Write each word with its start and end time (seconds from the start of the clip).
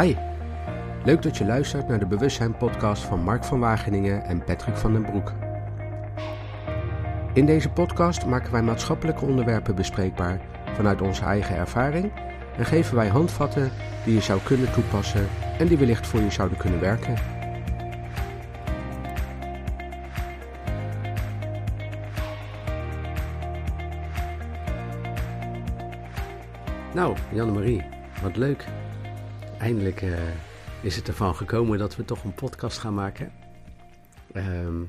Hi, 0.00 0.14
leuk 1.04 1.22
dat 1.22 1.36
je 1.36 1.44
luistert 1.44 1.88
naar 1.88 1.98
de 1.98 2.06
Bewustzijn 2.06 2.56
podcast 2.56 3.02
van 3.02 3.22
Mark 3.22 3.44
van 3.44 3.60
Wageningen 3.60 4.24
en 4.24 4.44
Patrick 4.44 4.76
van 4.76 4.92
den 4.92 5.02
Broek. 5.02 5.32
In 7.32 7.46
deze 7.46 7.70
podcast 7.70 8.26
maken 8.26 8.52
wij 8.52 8.62
maatschappelijke 8.62 9.24
onderwerpen 9.24 9.74
bespreekbaar 9.74 10.40
vanuit 10.74 11.02
onze 11.02 11.24
eigen 11.24 11.56
ervaring 11.56 12.12
en 12.56 12.64
geven 12.64 12.96
wij 12.96 13.08
handvatten 13.08 13.70
die 14.04 14.14
je 14.14 14.20
zou 14.20 14.40
kunnen 14.44 14.72
toepassen 14.72 15.28
en 15.58 15.66
die 15.66 15.78
wellicht 15.78 16.06
voor 16.06 16.20
je 16.20 16.30
zouden 16.30 16.58
kunnen 16.58 16.80
werken. 16.80 17.14
Nou, 26.94 27.16
Janne-Marie, 27.32 27.84
wat 28.22 28.36
leuk. 28.36 28.64
Eindelijk 29.58 30.02
uh, 30.02 30.18
is 30.82 30.96
het 30.96 31.08
ervan 31.08 31.34
gekomen 31.34 31.78
dat 31.78 31.96
we 31.96 32.04
toch 32.04 32.24
een 32.24 32.34
podcast 32.34 32.78
gaan 32.78 32.94
maken. 32.94 33.32
Ehm, 34.32 34.80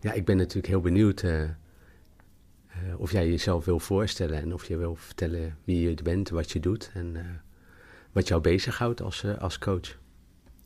ja, 0.00 0.12
ik 0.12 0.24
ben 0.24 0.36
natuurlijk 0.36 0.66
heel 0.66 0.80
benieuwd 0.80 1.22
uh, 1.22 1.42
uh, 1.42 1.48
of 2.96 3.12
jij 3.12 3.28
jezelf 3.28 3.64
wil 3.64 3.78
voorstellen 3.78 4.42
en 4.42 4.54
of 4.54 4.64
je 4.64 4.76
wil 4.76 4.94
vertellen 4.94 5.58
wie 5.64 5.88
je 5.88 6.02
bent, 6.02 6.28
wat 6.28 6.50
je 6.50 6.60
doet 6.60 6.90
en 6.94 7.40
wat 8.12 8.28
jou 8.28 8.40
bezighoudt 8.40 9.02
als, 9.02 9.24
als 9.38 9.58
coach. 9.58 9.98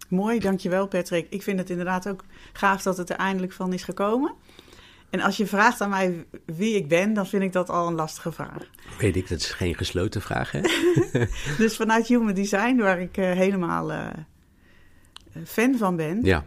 Mooi, 0.08 0.38
dankjewel 0.38 0.88
Patrick. 0.88 1.26
Ik 1.30 1.42
vind 1.42 1.58
het 1.58 1.70
inderdaad 1.70 2.08
ook 2.08 2.24
gaaf 2.52 2.82
dat 2.82 2.96
het 2.96 3.10
er 3.10 3.16
eindelijk 3.16 3.52
van 3.52 3.72
is 3.72 3.82
gekomen. 3.82 4.34
En 5.10 5.20
als 5.20 5.36
je 5.36 5.46
vraagt 5.46 5.80
aan 5.80 5.90
mij 5.90 6.26
wie 6.44 6.74
ik 6.74 6.88
ben, 6.88 7.12
dan 7.12 7.26
vind 7.26 7.42
ik 7.42 7.52
dat 7.52 7.70
al 7.70 7.86
een 7.86 7.94
lastige 7.94 8.32
vraag. 8.32 8.70
Weet 8.98 9.16
ik, 9.16 9.28
dat 9.28 9.38
is 9.38 9.50
geen 9.50 9.74
gesloten 9.74 10.22
vraag, 10.22 10.50
hè? 10.52 10.60
dus 11.58 11.76
vanuit 11.76 12.06
Human 12.06 12.34
Design, 12.34 12.76
waar 12.76 13.00
ik 13.00 13.16
uh, 13.16 13.32
helemaal 13.32 13.92
uh, 13.92 14.06
fan 15.44 15.76
van 15.76 15.96
ben, 15.96 16.18
ja. 16.22 16.46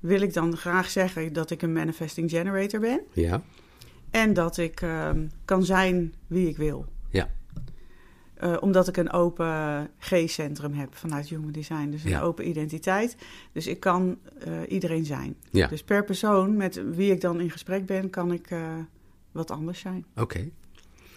wil 0.00 0.20
ik 0.20 0.34
dan 0.34 0.56
graag 0.56 0.90
zeggen 0.90 1.32
dat 1.32 1.50
ik 1.50 1.62
een 1.62 1.72
manifesting 1.72 2.30
generator 2.30 2.80
ben. 2.80 3.00
Ja. 3.12 3.42
En 4.10 4.32
dat 4.32 4.56
ik 4.56 4.80
uh, 4.80 5.10
kan 5.44 5.64
zijn 5.64 6.14
wie 6.26 6.48
ik 6.48 6.56
wil. 6.56 6.86
Uh, 8.44 8.56
omdat 8.60 8.88
ik 8.88 8.96
een 8.96 9.12
open 9.12 9.90
G-centrum 9.98 10.72
heb 10.72 10.94
vanuit 10.94 11.28
Human 11.28 11.52
Design. 11.52 11.90
Dus 11.90 12.04
een 12.04 12.10
Ja. 12.10 12.20
open 12.20 12.48
identiteit. 12.48 13.16
Dus 13.52 13.66
ik 13.66 13.80
kan 13.80 14.18
uh, 14.48 14.52
iedereen 14.68 15.04
zijn. 15.04 15.36
Ja. 15.50 15.66
Dus 15.66 15.82
per 15.84 16.04
persoon 16.04 16.56
met 16.56 16.82
wie 16.94 17.12
ik 17.12 17.20
dan 17.20 17.40
in 17.40 17.50
gesprek 17.50 17.86
ben, 17.86 18.10
kan 18.10 18.32
ik 18.32 18.50
uh, 18.50 18.62
wat 19.32 19.50
anders 19.50 19.80
zijn. 19.80 20.04
Oké. 20.16 20.48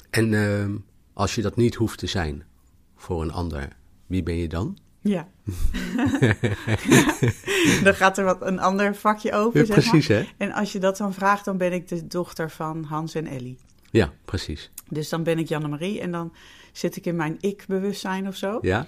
En 0.10 0.34
ehm, 0.34 0.76
als 1.14 1.36
je 1.36 1.42
dat 1.42 1.56
niet 1.56 1.76
hoeft 1.76 2.00
te 2.00 2.08
zijn 2.08 2.44
voor 2.96 3.22
een 3.22 3.32
ander, 3.32 3.68
wie 4.08 4.24
ben 4.24 4.36
je 4.36 4.48
dan? 4.48 4.78
Ja. 5.02 5.28
dan 7.84 7.96
gaat 7.96 8.18
er 8.18 8.24
wat 8.24 8.42
een 8.42 8.60
ander 8.60 8.96
vakje 8.96 9.34
open, 9.34 9.60
Ja, 9.60 9.66
zeg 9.66 9.76
precies, 9.76 10.08
maar. 10.08 10.18
hè? 10.18 10.26
En 10.38 10.52
als 10.52 10.72
je 10.72 10.80
dat 10.80 10.98
dan 10.98 11.14
vraagt, 11.14 11.46
dan 11.46 11.58
ben 11.58 11.74
ik 11.74 11.88
de 11.88 12.08
dochter 12.08 12.50
van 12.52 12.84
Hans 12.84 13.16
en 13.16 13.28
Ellie. 13.28 13.58
Ja, 13.94 14.14
precies. 14.26 14.72
Dus 14.90 15.10
dan 15.10 15.24
ben 15.24 15.38
ik 15.40 15.48
Janne-Marie 15.48 16.02
en 16.02 16.12
dan 16.12 16.34
zit 16.72 16.96
ik 16.96 17.06
in 17.06 17.16
mijn 17.16 17.38
ik-bewustzijn 17.40 18.28
of 18.28 18.36
zo. 18.36 18.58
Ja? 18.62 18.86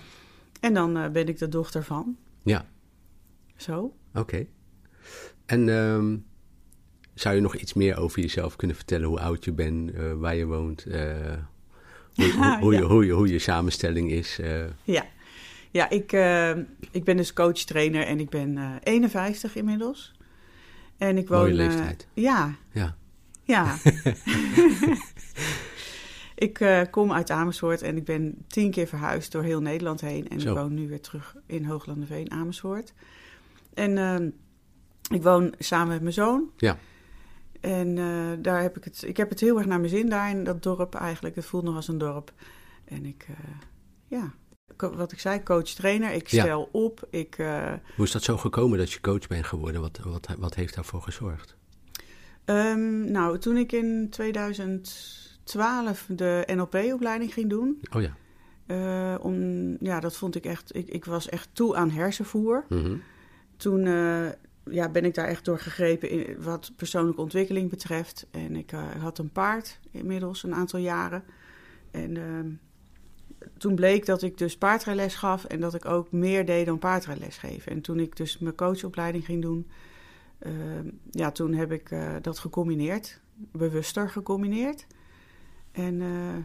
En 0.59 0.73
dan 0.73 0.97
uh, 0.97 1.07
ben 1.09 1.27
ik 1.27 1.37
de 1.37 1.47
dochter 1.49 1.83
van. 1.83 2.17
Ja, 2.43 2.65
Zo. 3.55 3.93
oké. 4.13 4.45
En 5.45 5.69
ehm, 5.69 6.17
zou 7.13 7.35
je 7.35 7.41
nog 7.41 7.55
iets 7.55 7.73
meer 7.73 7.97
over 7.97 8.19
jezelf 8.21 8.55
kunnen 8.55 8.75
vertellen? 8.75 9.07
Hoe 9.07 9.19
oud 9.19 9.45
je 9.45 9.51
bent, 9.53 9.91
eh, 9.93 10.13
waar 10.13 10.35
je 10.35 10.45
woont, 10.45 10.85
eh, 10.85 11.33
hoe, 12.15 12.31
hoe, 12.31 12.57
hoe, 12.61 12.73
Ja. 12.73 12.79
je, 12.79 12.85
hoe, 12.85 13.05
je, 13.05 13.11
hoe 13.11 13.27
je 13.27 13.39
samenstelling 13.39 14.11
is? 14.11 14.39
eh. 14.39 14.63
Ja, 14.83 15.05
ja 15.71 15.89
ik, 15.89 16.11
uh, 16.13 16.49
ik 16.91 17.03
ben 17.03 17.17
dus 17.17 17.33
coach-trainer 17.33 18.05
en 18.05 18.19
ik 18.19 18.29
ben 18.29 18.57
uh, 18.57 18.75
51 18.83 19.55
inmiddels. 19.55 20.13
En 20.97 21.17
ik 21.17 21.27
woon. 21.27 21.39
Mooie 21.39 21.53
leeftijd. 21.53 22.07
Ja, 22.13 22.55
ja. 22.71 22.95
Ja. 23.45 23.77
ik 26.47 26.59
uh, 26.59 26.81
kom 26.91 27.11
uit 27.11 27.29
Amersfoort 27.29 27.81
en 27.81 27.97
ik 27.97 28.05
ben 28.05 28.45
tien 28.47 28.71
keer 28.71 28.87
verhuisd 28.87 29.31
door 29.31 29.43
heel 29.43 29.61
Nederland 29.61 30.01
heen. 30.01 30.27
En 30.29 30.39
Zo. 30.39 30.49
ik 30.49 30.57
woon 30.57 30.73
nu 30.73 30.87
weer 30.87 31.01
terug 31.01 31.35
in 31.45 31.65
Hooglanderveen, 31.65 32.31
Amersfoort. 32.31 32.93
En 33.73 33.97
uh, 33.97 34.15
ik 35.15 35.23
woon 35.23 35.53
samen 35.59 35.87
met 35.87 36.01
mijn 36.01 36.13
zoon. 36.13 36.49
Ja. 36.57 36.77
En 37.61 37.97
uh, 37.97 38.31
daar 38.39 38.61
heb 38.61 38.77
ik 38.77 38.83
het. 38.83 39.03
Ik 39.07 39.17
heb 39.17 39.29
het 39.29 39.39
heel 39.39 39.57
erg 39.57 39.67
naar 39.67 39.79
mijn 39.79 39.91
zin 39.91 40.09
daar 40.09 40.29
in 40.29 40.43
dat 40.43 40.63
dorp 40.63 40.95
eigenlijk. 40.95 41.35
Het 41.35 41.45
voelt 41.45 41.63
nog 41.63 41.75
als 41.75 41.87
een 41.87 41.97
dorp. 41.97 42.33
En 42.85 43.05
ik, 43.05 43.27
uh, 43.29 43.35
ja, 44.07 44.33
wat 44.77 45.11
ik 45.11 45.19
zei, 45.19 45.43
coach-trainer. 45.43 46.11
Ik 46.11 46.27
stel 46.27 46.59
ja. 46.59 46.67
op. 46.71 47.07
Ik, 47.09 47.37
uh, 47.37 47.73
Hoe 47.95 48.05
is 48.05 48.11
dat 48.11 48.23
zo 48.23 48.37
gekomen 48.37 48.77
dat 48.77 48.91
je 48.91 49.01
coach 49.01 49.27
bent 49.27 49.45
geworden? 49.45 49.81
Wat, 49.81 49.99
wat, 50.03 50.27
wat 50.37 50.55
heeft 50.55 50.75
daarvoor 50.75 51.01
gezorgd? 51.01 51.55
Um, 52.45 53.11
nou, 53.11 53.37
toen 53.37 53.57
ik 53.57 53.71
in 53.71 54.07
2012 54.09 56.05
de 56.09 56.43
NLP-opleiding 56.55 57.33
ging 57.33 57.49
doen. 57.49 57.81
Oh 57.95 58.01
ja. 58.01 58.15
Uh, 58.67 59.15
om, 59.21 59.77
ja, 59.79 59.99
dat 59.99 60.15
vond 60.15 60.35
ik 60.35 60.45
echt. 60.45 60.75
Ik, 60.75 60.87
ik 60.87 61.05
was 61.05 61.29
echt 61.29 61.49
toe 61.53 61.75
aan 61.75 61.89
hersenvoer. 61.89 62.65
Mm 62.69 62.83
-hmm. 62.83 63.01
Toen 63.57 63.85
uh, 63.85 64.27
ja, 64.69 64.89
ben 64.89 65.05
ik 65.05 65.13
daar 65.13 65.27
echt 65.27 65.45
door 65.45 65.59
gegrepen 65.59 66.09
in 66.09 66.41
wat 66.43 66.71
persoonlijke 66.75 67.21
ontwikkeling 67.21 67.69
betreft. 67.69 68.27
En 68.31 68.55
ik 68.55 68.71
uh, 68.71 68.91
had 68.99 69.17
een 69.17 69.31
paard 69.31 69.79
inmiddels 69.91 70.43
een 70.43 70.55
aantal 70.55 70.79
jaren. 70.79 71.23
En 71.91 72.17
ehm, 72.17 72.49
toen 73.57 73.75
bleek 73.75 74.05
dat 74.05 74.21
ik 74.21 74.37
dus 74.37 74.57
paardrijles 74.57 75.15
gaf 75.15 75.45
en 75.45 75.59
dat 75.59 75.73
ik 75.73 75.85
ook 75.85 76.11
meer 76.11 76.45
deed 76.45 76.65
dan 76.65 76.79
paardrijles 76.79 77.37
geven. 77.37 77.71
En 77.71 77.81
toen 77.81 77.99
ik 77.99 78.15
dus 78.15 78.37
mijn 78.37 78.55
coachopleiding 78.55 79.25
ging 79.25 79.41
doen, 79.41 79.67
uh, 80.39 80.53
ja, 81.11 81.31
toen 81.31 81.53
heb 81.53 81.71
ik 81.71 81.91
uh, 81.91 82.15
dat 82.21 82.39
gecombineerd, 82.39 83.21
bewuster 83.35 84.09
gecombineerd. 84.09 84.85
En 85.71 85.93
uh, 86.01 86.35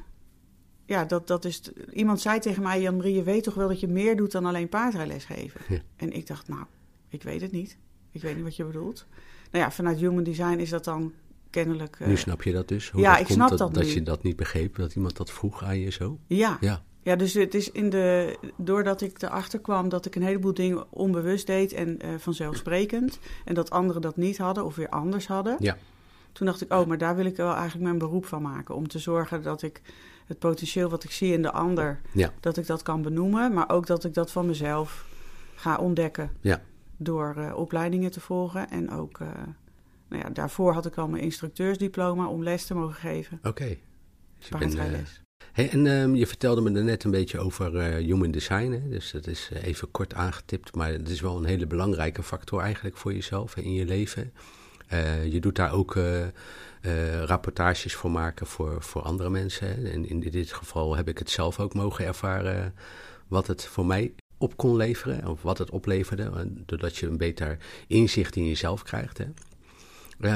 ja, 0.84 1.04
dat, 1.04 1.26
dat 1.26 1.44
is. 1.44 1.70
Iemand 1.92 2.20
zei 2.20 2.38
tegen 2.38 2.62
mij, 2.62 2.80
Jan-Marie, 2.80 3.14
je 3.14 3.22
weet 3.22 3.42
toch 3.44 3.54
wel 3.54 3.68
dat 3.68 3.80
je 3.80 3.88
meer 3.88 4.16
doet 4.16 4.32
dan 4.32 4.44
alleen 4.44 4.68
paardrijles 4.68 5.24
geven? 5.24 5.60
Ja. 5.68 5.80
En 5.96 6.12
ik 6.12 6.26
dacht, 6.26 6.48
nou, 6.48 6.64
ik 7.08 7.22
weet 7.22 7.40
het 7.40 7.52
niet. 7.52 7.78
Ik 8.10 8.22
weet 8.22 8.34
niet 8.34 8.44
wat 8.44 8.56
je 8.56 8.64
bedoelt. 8.64 9.06
Nou 9.50 9.64
ja, 9.64 9.70
vanuit 9.70 9.98
Human 9.98 10.22
Design 10.22 10.58
is 10.58 10.70
dat 10.70 10.84
dan 10.84 11.12
kennelijk. 11.50 11.98
nu 12.06 12.16
snap 12.16 12.42
je 12.42 12.52
dat 12.52 12.68
dus? 12.68 12.90
Hoe 12.90 13.00
ja, 13.00 13.10
dat 13.10 13.20
ik 13.20 13.26
komt 13.26 13.36
snap 13.38 13.48
dat, 13.48 13.58
dat 13.58 13.74
dat 13.74 13.92
je 13.92 14.02
dat 14.02 14.22
niet 14.22 14.36
begreep, 14.36 14.76
dat 14.76 14.94
iemand 14.94 15.16
dat 15.16 15.30
vroeg 15.30 15.64
aan 15.64 15.78
je 15.78 15.90
zo? 15.90 16.18
Ja. 16.26 16.58
Ja. 16.60 16.82
Ja, 17.02 17.16
dus 17.16 17.34
het 17.34 17.54
is 17.54 17.70
in 17.70 17.90
de. 17.90 18.36
Doordat 18.56 19.00
ik 19.00 19.22
erachter 19.22 19.60
kwam 19.60 19.88
dat 19.88 20.06
ik 20.06 20.14
een 20.14 20.22
heleboel 20.22 20.54
dingen 20.54 20.92
onbewust 20.92 21.46
deed 21.46 21.72
en 21.72 21.98
uh, 22.04 22.14
vanzelfsprekend. 22.18 23.18
En 23.44 23.54
dat 23.54 23.70
anderen 23.70 24.02
dat 24.02 24.16
niet 24.16 24.38
hadden 24.38 24.64
of 24.64 24.76
weer 24.76 24.88
anders 24.88 25.26
hadden. 25.26 25.56
Ja. 25.58 25.76
Toen 26.32 26.46
dacht 26.46 26.60
ik, 26.60 26.72
oh, 26.72 26.86
maar 26.86 26.98
daar 26.98 27.16
wil 27.16 27.24
ik 27.24 27.36
wel 27.36 27.52
eigenlijk 27.54 27.82
mijn 27.82 27.98
beroep 27.98 28.26
van 28.26 28.42
maken. 28.42 28.74
Om 28.74 28.88
te 28.88 28.98
zorgen 28.98 29.42
dat 29.42 29.62
ik 29.62 29.82
het 30.26 30.38
potentieel 30.38 30.88
wat 30.88 31.04
ik 31.04 31.10
zie 31.10 31.32
in 31.32 31.42
de 31.42 31.52
ander, 31.52 32.00
Ja. 32.12 32.32
dat 32.40 32.56
ik 32.56 32.66
dat 32.66 32.82
kan 32.82 33.02
benoemen. 33.02 33.52
Maar 33.52 33.70
ook 33.70 33.86
dat 33.86 34.04
ik 34.04 34.14
dat 34.14 34.32
van 34.32 34.46
mezelf 34.46 35.06
ga 35.54 35.76
ontdekken. 35.76 36.30
Ja. 36.40 36.62
Door 36.96 37.34
uh, 37.38 37.56
opleidingen 37.56 38.10
te 38.10 38.20
volgen. 38.20 38.70
En 38.70 38.90
ook, 38.90 39.18
uh, 39.18 39.28
nou 40.08 40.22
ja, 40.22 40.30
daarvoor 40.30 40.72
had 40.72 40.86
ik 40.86 40.96
al 40.96 41.08
mijn 41.08 41.22
instructeursdiploma 41.22 42.26
om 42.26 42.42
les 42.42 42.66
te 42.66 42.74
mogen 42.74 42.94
geven. 42.94 43.38
Oké. 43.38 43.48
Okay. 43.48 43.80
Dus 44.38 44.48
Paardrijles. 44.48 45.22
Hey, 45.52 45.70
en 45.70 45.86
um, 45.86 46.14
je 46.14 46.26
vertelde 46.26 46.60
me 46.60 46.70
net 46.70 47.04
een 47.04 47.10
beetje 47.10 47.38
over 47.38 47.74
uh, 47.74 48.06
human 48.06 48.30
design. 48.30 48.70
Hè? 48.70 48.88
Dus 48.88 49.10
dat 49.10 49.26
is 49.26 49.50
uh, 49.52 49.64
even 49.64 49.90
kort 49.90 50.14
aangetipt. 50.14 50.74
Maar 50.74 50.92
het 50.92 51.08
is 51.08 51.20
wel 51.20 51.36
een 51.36 51.44
hele 51.44 51.66
belangrijke 51.66 52.22
factor 52.22 52.60
eigenlijk 52.60 52.96
voor 52.96 53.12
jezelf 53.12 53.56
en 53.56 53.62
in 53.62 53.72
je 53.72 53.84
leven. 53.84 54.32
Uh, 54.92 55.26
je 55.26 55.40
doet 55.40 55.56
daar 55.56 55.72
ook 55.72 55.98
rapportages 57.24 57.94
voor 57.94 58.10
maken 58.10 58.46
voor, 58.46 58.82
voor 58.82 59.02
andere 59.02 59.30
mensen. 59.30 59.66
Hè? 59.66 59.90
En 59.90 60.08
in 60.08 60.20
dit 60.20 60.52
geval 60.52 60.96
heb 60.96 61.08
ik 61.08 61.18
het 61.18 61.30
zelf 61.30 61.60
ook 61.60 61.74
mogen 61.74 62.04
ervaren 62.04 62.74
wat 63.28 63.46
het 63.46 63.64
voor 63.64 63.86
mij 63.86 64.12
op 64.38 64.56
kon 64.56 64.76
leveren. 64.76 65.26
Of 65.26 65.42
wat 65.42 65.58
het 65.58 65.70
opleverde. 65.70 66.50
Doordat 66.66 66.96
je 66.96 67.06
een 67.06 67.16
beter 67.16 67.58
inzicht 67.86 68.36
in 68.36 68.46
jezelf 68.46 68.82
krijgt. 68.82 69.18
Hè? 69.18 69.26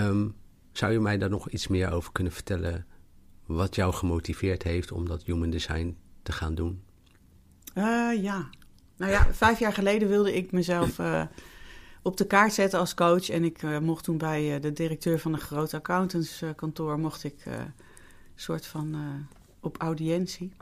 Um, 0.07 0.35
zou 0.73 0.93
je 0.93 1.00
mij 1.00 1.19
daar 1.19 1.31
nog 1.31 1.49
iets 1.49 1.69
meer 1.69 1.93
over 1.93 2.12
kunnen 2.12 2.33
vertellen? 2.33 2.87
Wat 3.46 3.75
jou 3.75 3.94
gemotiveerd 3.94 4.62
heeft 4.62 4.93
om 4.93 5.08
dat 5.08 5.23
human 5.23 5.50
design 5.50 5.96
te 6.23 6.32
gaan 6.32 6.55
doen? 6.55 6.82
Uh, 7.75 8.23
ja. 8.23 8.49
Nou 8.96 9.12
ja, 9.12 9.26
vijf 9.32 9.58
jaar 9.58 9.73
geleden 9.73 10.08
wilde 10.08 10.35
ik 10.35 10.52
mezelf 10.52 10.99
uh, 10.99 11.23
op 12.02 12.17
de 12.17 12.26
kaart 12.26 12.52
zetten 12.52 12.79
als 12.79 12.94
coach. 12.94 13.29
En 13.29 13.44
ik 13.44 13.62
uh, 13.62 13.79
mocht 13.79 14.05
toen 14.05 14.19
bij 14.19 14.61
de 14.61 14.73
directeur 14.73 15.19
van 15.19 15.32
een 15.32 15.41
groot 15.41 15.75
accountantskantoor... 15.75 16.99
mocht 16.99 17.25
ik 17.25 17.46
een 17.46 17.73
soort 18.35 18.67
van 18.67 18.96
op 19.61 19.76
audiëntie. 19.79 20.52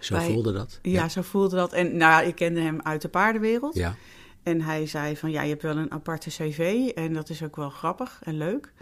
Zo 0.00 0.16
bij, 0.16 0.26
voelde 0.26 0.52
dat? 0.52 0.78
Ja, 0.82 0.90
ja, 0.90 1.08
zo 1.08 1.22
voelde 1.22 1.56
dat. 1.56 1.72
En 1.72 1.96
nou 1.96 2.26
ik 2.26 2.34
kende 2.34 2.60
hem 2.60 2.80
uit 2.82 3.02
de 3.02 3.08
paardenwereld. 3.08 3.74
Ja. 3.74 3.94
En 4.42 4.60
hij 4.60 4.86
zei 4.86 5.16
van, 5.16 5.30
ja, 5.30 5.42
je 5.42 5.48
hebt 5.48 5.62
wel 5.62 5.76
een 5.76 5.92
aparte 5.92 6.30
cv... 6.30 6.90
en 6.94 7.12
dat 7.12 7.28
is 7.28 7.42
ook 7.42 7.56
wel 7.56 7.70
grappig 7.70 8.20
en 8.22 8.36
leuk... 8.36 8.72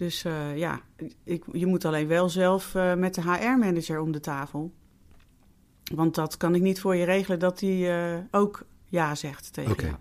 Dus 0.00 0.24
uh, 0.24 0.56
ja, 0.56 0.80
ik, 1.24 1.44
je 1.52 1.66
moet 1.66 1.84
alleen 1.84 2.06
wel 2.06 2.28
zelf 2.28 2.74
uh, 2.74 2.94
met 2.94 3.14
de 3.14 3.20
HR-manager 3.20 4.00
om 4.00 4.12
de 4.12 4.20
tafel. 4.20 4.72
Want 5.94 6.14
dat 6.14 6.36
kan 6.36 6.54
ik 6.54 6.62
niet 6.62 6.80
voor 6.80 6.96
je 6.96 7.04
regelen 7.04 7.38
dat 7.38 7.58
die 7.58 7.86
uh, 7.86 8.16
ook 8.30 8.62
ja 8.88 9.14
zegt 9.14 9.52
tegen 9.52 9.84
jou. 9.84 9.96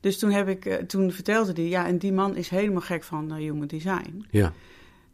Dus 0.00 0.18
toen, 0.18 0.30
heb 0.30 0.48
ik, 0.48 0.66
eh, 0.66 0.76
toen 0.76 1.12
vertelde 1.12 1.52
hij, 1.52 1.68
ja, 1.68 1.86
en 1.86 1.98
die 1.98 2.12
man 2.12 2.36
is 2.36 2.48
helemaal 2.48 2.80
gek 2.80 3.02
van 3.04 3.30
eh, 3.30 3.36
human 3.36 3.66
design. 3.66 4.26
Ja, 4.30 4.52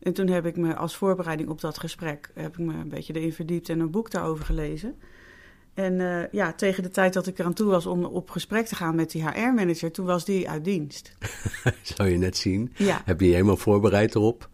En 0.03 0.13
toen 0.13 0.29
heb 0.29 0.47
ik 0.47 0.57
me 0.57 0.75
als 0.75 0.97
voorbereiding 0.97 1.49
op 1.49 1.61
dat 1.61 1.79
gesprek, 1.79 2.31
heb 2.35 2.59
ik 2.59 2.65
me 2.65 2.75
een 2.75 2.89
beetje 2.89 3.15
erin 3.15 3.33
verdiept 3.33 3.69
en 3.69 3.81
een 3.81 3.91
boek 3.91 4.11
daarover 4.11 4.45
gelezen. 4.45 4.95
En 5.75 6.01
eh, 6.01 6.33
ja, 6.33 6.53
tegen 6.53 6.83
de 6.83 6.89
tijd 6.89 7.13
dat 7.13 7.27
ik 7.27 7.39
eraan 7.39 7.53
toe 7.53 7.71
was 7.71 7.87
om 7.87 8.05
op 8.05 8.31
gesprek 8.31 8.67
te 8.67 8.75
gaan 8.75 8.95
met 8.95 9.11
die 9.11 9.23
HR-manager, 9.23 9.93
toen 9.93 10.07
was 10.07 10.25
die 10.25 10.49
uit 10.49 10.65
dienst. 10.65 11.13
zou 11.97 12.09
je 12.09 12.17
net 12.17 12.37
zien. 12.37 12.73
Ja, 12.77 13.03
Heb 13.05 13.21
je 13.21 13.27
je 13.27 13.33
helemaal 13.33 13.57
voorbereid 13.57 14.15
erop. 14.15 14.49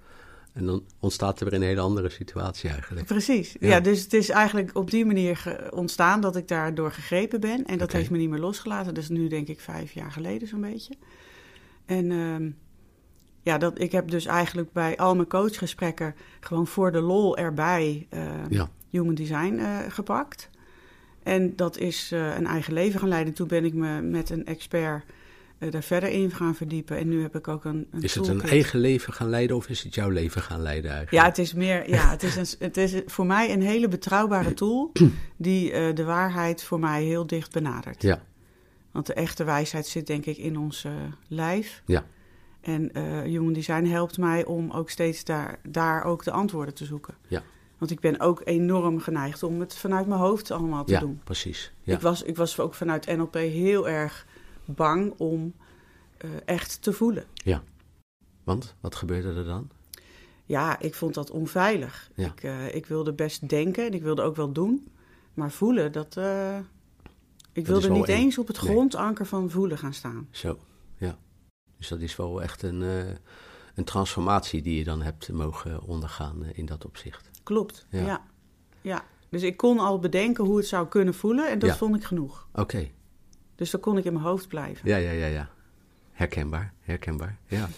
En 0.53 0.67
dan 0.67 0.85
ontstaat 1.01 1.41
er 1.41 1.45
weer 1.45 1.55
een 1.55 1.67
hele 1.67 1.81
andere 1.81 2.09
situatie 2.09 2.71
eigenlijk. 2.71 3.07
precies. 3.07 3.57
Ja. 3.61 3.69
Ja. 3.69 3.81
dus 3.81 4.03
het 4.03 4.13
is 4.13 4.29
eigenlijk 4.29 4.71
op 4.77 4.91
die 4.91 5.05
manier 5.05 5.67
ontstaan 5.71 6.21
dat 6.21 6.37
ik 6.37 6.49
daardoor 6.49 6.93
gegrepen 6.93 7.41
ben. 7.41 7.65
En 7.65 7.79
dat 7.79 7.93
heeft 7.93 8.11
me 8.11 8.19
niet 8.19 8.31
meer 8.31 8.39
losgelaten. 8.39 8.95
Dat 8.95 9.03
is 9.03 9.09
nu 9.09 9.29
denk 9.29 9.49
ik 9.49 9.61
vijf 9.61 9.93
jaar 9.93 10.13
geleden 10.13 10.49
zo'n 10.49 10.61
beetje. 10.61 10.95
En 11.87 12.11
ehm, 12.11 12.51
ja, 13.43 13.59
dat, 13.59 13.81
ik 13.81 13.93
heb 13.93 14.11
dus 14.11 14.27
eigenlijk 14.27 14.73
bij 14.73 14.97
al 14.97 15.15
mijn 15.15 15.29
coachgesprekken 15.29 16.15
gewoon 16.41 16.67
voor 16.67 16.93
de 16.93 17.01
lol 17.01 17.37
erbij 17.37 18.07
eh, 18.11 18.21
Ja, 18.49 18.71
human 18.91 19.15
design 19.15 19.59
eh, 19.59 19.79
gepakt. 19.89 20.51
En 21.27 21.57
dat 21.57 21.79
is 21.79 22.13
eh, 22.13 22.37
een 22.37 22.47
eigen 22.47 22.73
leven 22.73 23.01
gaan 23.01 23.09
leiden. 23.09 23.35
Toen 23.35 23.49
ben 23.49 23.65
ik 23.65 23.75
me 23.75 24.01
met 24.03 24.31
een 24.31 24.47
expert 24.47 25.05
eh, 25.59 25.71
daar 25.71 25.83
verder 25.83 26.09
in 26.09 26.31
gaan 26.31 26.55
verdiepen. 26.55 26.97
En 26.97 27.09
nu 27.09 27.23
heb 27.23 27.37
ik 27.37 27.49
ook 27.49 27.65
een, 27.65 27.87
een 27.91 28.03
is 28.03 28.15
het 28.15 28.29
een 28.29 28.41
eigen 28.43 28.79
leven 28.81 29.13
gaan 29.13 29.29
leiden 29.29 29.57
of 29.57 29.69
is 29.69 29.83
het 29.83 29.95
jouw 29.95 30.09
leven 30.09 30.43
gaan 30.43 30.63
leiden 30.63 30.91
Ja, 30.91 30.97
eigenlijk? 30.97 31.27
het 31.27 31.39
is 31.39 31.55
meer. 31.55 31.91
Ja, 31.91 32.11
het 32.11 32.23
is, 32.23 32.37
een, 32.37 32.47
het 32.67 32.77
is 32.77 32.95
voor 33.07 33.27
mij 33.27 33.53
een 33.53 33.63
hele 33.63 33.89
betrouwbare 33.89 34.55
tool 34.55 34.93
die 35.37 35.73
eh, 35.73 35.95
de 35.95 36.05
waarheid 36.05 36.63
voor 36.63 36.81
mij 36.81 37.03
heel 37.05 37.27
dicht 37.27 37.53
benadert. 37.53 38.03
Ja, 38.03 38.23
Want 38.91 39.07
de 39.07 39.15
echte 39.15 39.45
wijsheid 39.45 39.87
zit 39.87 40.07
denk 40.07 40.27
ik 40.27 40.37
in 40.37 40.59
ons 40.59 40.87
lijf. 41.29 41.83
ja, 41.87 42.05
En 42.61 42.91
Human 43.25 43.53
Design 43.53 43.85
helpt 43.85 44.19
mij 44.19 44.45
om 44.45 44.71
ook 44.71 44.91
steeds 44.91 45.25
daar, 45.25 45.59
daar 45.69 46.05
ook 46.05 46.25
de 46.25 46.31
antwoorden 46.31 46.75
te 46.75 46.85
zoeken. 46.85 47.15
Ja. 47.29 47.43
Want 47.79 47.91
ik 47.91 48.01
ben 48.01 48.21
ook 48.21 48.41
enorm 48.45 49.01
geneigd 49.01 49.43
om 49.43 49.61
het 49.61 49.75
vanuit 49.77 50.07
mijn 50.07 50.21
hoofd 50.21 50.51
allemaal 50.51 50.85
te 50.85 50.93
ja 50.93 51.01
doen. 51.01 51.21
precies. 51.25 51.73
Ja. 51.83 51.95
Ik, 51.95 52.01
was, 52.01 52.23
ik 52.23 52.37
was 52.37 52.59
ook 52.59 52.75
vanuit 52.75 53.07
NLP 53.17 53.35
heel 53.35 53.89
erg 53.89 54.27
bang 54.65 55.15
om 55.17 55.55
eh, 56.19 56.31
echt 56.45 56.83
te 56.83 56.93
voelen. 56.93 57.25
Want, 58.45 58.75
wat 58.81 58.95
gebeurde 58.95 59.29
er 59.35 59.45
dan? 59.45 59.69
Ja, 60.45 60.79
ik 60.81 60.95
vond 60.95 61.15
dat 61.15 61.31
onveilig. 61.31 62.11
Ja. 62.15 62.27
Ik, 62.27 62.43
eh, 62.43 62.75
ik 62.75 62.87
wilde 62.87 63.13
best 63.13 63.49
denken 63.49 63.87
en 63.87 63.93
ik 63.95 64.03
wilde 64.03 64.23
ook 64.23 64.37
wel 64.37 64.53
doen. 64.53 64.89
Maar 65.35 65.51
voelen, 65.51 65.93
dat. 65.93 66.17
eh, 66.17 66.59
ik 67.53 67.67
wilde 67.67 67.91
niet 67.91 68.09
eens 68.09 68.39
op 68.39 68.47
het 68.47 68.63
Nee. 68.63 68.71
grondanker 68.71 69.27
van 69.27 69.51
voelen 69.51 69.79
gaan 69.79 69.95
staan. 69.95 70.29
Zo, 70.31 70.59
ja. 70.99 71.19
Dus 71.79 71.89
dat 71.89 72.01
is 72.01 72.17
wel 72.17 72.43
echt 72.43 72.63
een, 72.63 72.81
een 73.75 73.85
transformatie 73.85 74.63
die 74.63 74.79
je 74.79 74.85
dan 74.85 75.03
hebt 75.03 75.33
mogen 75.33 75.83
ondergaan 75.83 76.45
in 76.45 76.67
dat 76.67 76.85
opzicht. 76.85 77.31
Klopt. 77.47 77.87
Ja. 77.91 78.01
Ja. 78.07 78.25
ja. 78.81 79.05
Dus 79.29 79.43
ik 79.43 79.57
kon 79.57 79.79
al 79.79 79.99
bedenken 79.99 80.45
hoe 80.45 80.57
het 80.57 80.67
zou 80.67 80.89
kunnen 80.89 81.15
voelen 81.15 81.51
en 81.51 81.59
dat 81.59 81.69
Ja. 81.71 81.77
vond 81.77 81.97
ik 81.97 82.05
genoeg. 82.05 82.49
Oké, 82.53 82.89
Dus 83.55 83.71
dan 83.71 83.81
kon 83.81 83.99
ik 83.99 84.05
in 84.05 84.13
mijn 84.13 84.25
hoofd 84.25 84.49
blijven. 84.49 84.89
ja, 84.89 84.97
ja, 84.97 85.11
ja, 85.11 85.27
ja. 85.27 85.51
Herkenbaar, 86.13 86.73
herkenbaar, 86.81 87.39
ja. 87.47 87.69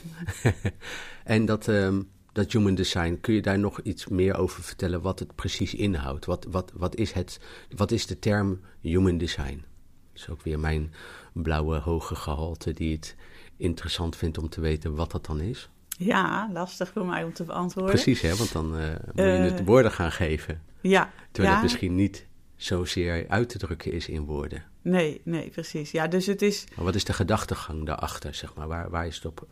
en 1.24 1.44
dat, 1.44 1.68
ehm, 1.68 2.02
dat 2.32 2.52
human 2.52 2.74
design, 2.74 3.18
kun 3.20 3.34
je 3.34 3.42
daar 3.42 3.58
nog 3.58 3.80
iets 3.80 4.06
meer 4.08 4.36
over 4.36 4.62
vertellen 4.62 5.00
wat 5.00 5.18
het 5.18 5.34
precies 5.34 5.74
inhoudt? 5.74 6.24
Wat, 6.24 6.46
wat, 6.50 6.72
wat, 6.74 6.94
is, 6.96 7.12
het, 7.12 7.40
wat 7.76 7.90
is 7.90 8.06
de 8.06 8.18
term 8.18 8.60
human 8.80 9.18
design? 9.18 9.64
Dat 10.12 10.22
is 10.22 10.28
ook 10.28 10.42
weer 10.42 10.58
mijn 10.58 10.92
blauwe 11.32 11.78
hoge 11.78 12.14
gehalte 12.14 12.72
die 12.72 12.92
het 12.94 13.16
interessant 13.56 14.16
vindt 14.16 14.38
om 14.38 14.48
te 14.48 14.60
weten 14.60 14.94
wat 14.94 15.10
dat 15.10 15.26
dan 15.26 15.40
is. 15.40 15.70
Ja, 15.98 16.48
lastig 16.52 16.90
voor 16.92 17.06
mij 17.06 17.24
om 17.24 17.32
te 17.32 17.44
beantwoorden. 17.44 17.94
Precies, 17.94 18.20
hè? 18.20 18.36
want 18.36 18.52
dan 18.52 18.76
eh, 18.76 18.88
moet 18.90 19.14
je 19.14 19.22
het 19.22 19.60
Eh, 19.60 19.66
woorden 19.66 19.92
gaan 19.92 20.12
geven. 20.12 20.62
Ja. 20.80 21.10
Terwijl 21.30 21.54
ja. 21.54 21.60
het 21.60 21.70
misschien 21.70 21.94
niet 21.94 22.26
zozeer 22.56 23.28
uit 23.28 23.48
te 23.48 23.58
drukken 23.58 23.92
is 23.92 24.08
in 24.08 24.24
woorden. 24.24 24.64
Nee, 24.82 25.20
nee, 25.24 25.50
precies. 25.50 25.90
Ja, 25.90 26.06
dus 26.06 26.26
het 26.26 26.42
is. 26.42 26.64
Maar 26.76 26.84
wat 26.84 26.94
is 26.94 27.04
de 27.04 27.12
gedachtegang 27.12 27.86
daarachter, 27.86 28.34
zeg 28.34 28.54
maar? 28.54 28.68
Waar, 28.68 28.90
waar 28.90 29.06
is 29.06 29.14
het 29.14 29.24
op? 29.24 29.46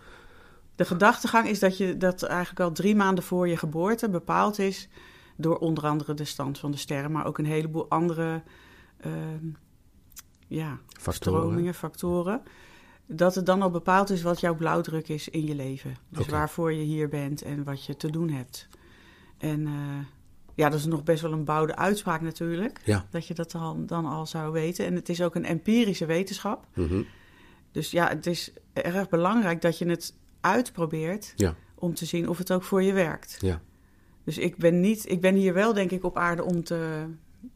De 0.74 0.84
gedachtegang 0.84 1.48
is 1.48 1.58
dat 1.58 1.76
je 1.76 1.96
dat 1.96 2.22
eigenlijk 2.22 2.60
al 2.60 2.72
drie 2.72 2.96
maanden 2.96 3.24
voor 3.24 3.48
je 3.48 3.56
geboorte 3.56 4.08
bepaald 4.08 4.58
is 4.58 4.88
door 5.36 5.58
onder 5.58 5.86
andere 5.86 6.14
de 6.14 6.24
stand 6.24 6.58
van 6.58 6.70
de 6.70 6.76
sterren, 6.76 7.12
maar 7.12 7.26
ook 7.26 7.38
een 7.38 7.44
heleboel 7.44 7.90
andere 7.90 8.42
ehm, 9.00 9.46
ja, 10.46 10.78
Factoren? 10.88 11.40
stromingen, 11.40 11.74
factoren. 11.74 12.42
Dat 13.06 13.34
het 13.34 13.46
dan 13.46 13.62
al 13.62 13.70
bepaald 13.70 14.10
is 14.10 14.22
wat 14.22 14.40
jouw 14.40 14.54
blauwdruk 14.54 15.08
is 15.08 15.28
in 15.28 15.46
je 15.46 15.54
leven. 15.54 15.96
Dus 16.08 16.26
waarvoor 16.26 16.72
je 16.72 16.82
hier 16.82 17.08
bent 17.08 17.42
en 17.42 17.64
wat 17.64 17.84
je 17.84 17.96
te 17.96 18.10
doen 18.10 18.30
hebt. 18.30 18.68
En 19.38 19.66
eh, 19.66 19.72
ja, 20.54 20.68
dat 20.68 20.78
is 20.78 20.86
nog 20.86 21.02
best 21.02 21.22
wel 21.22 21.32
een 21.32 21.44
bouwde 21.44 21.76
uitspraak 21.76 22.20
natuurlijk. 22.20 22.80
Ja. 22.84 23.06
Dat 23.10 23.26
je 23.26 23.34
dat 23.34 23.50
dan, 23.50 23.86
dan 23.86 24.06
al 24.06 24.26
zou 24.26 24.52
weten. 24.52 24.86
En 24.86 24.94
het 24.94 25.08
is 25.08 25.22
ook 25.22 25.34
een 25.34 25.44
empirische 25.44 26.06
wetenschap. 26.06 26.66
Mhm. 26.74 27.02
Dus 27.72 27.90
ja, 27.90 28.08
het 28.08 28.26
is 28.26 28.52
erg 28.72 29.08
belangrijk 29.08 29.60
dat 29.60 29.78
je 29.78 29.88
het 29.88 30.14
uitprobeert 30.40 31.32
Ja. 31.36 31.54
om 31.74 31.94
te 31.94 32.04
zien 32.04 32.28
of 32.28 32.38
het 32.38 32.52
ook 32.52 32.62
voor 32.62 32.82
je 32.82 32.92
werkt. 32.92 33.36
Ja. 33.40 33.60
Dus 34.24 34.38
ik 34.38 34.56
ben, 34.56 34.80
niet, 34.80 35.10
ik 35.10 35.20
ben 35.20 35.34
hier 35.34 35.54
wel, 35.54 35.72
denk 35.72 35.90
ik, 35.90 36.04
op 36.04 36.16
aarde 36.16 36.44
om 36.44 36.64
te 36.64 37.06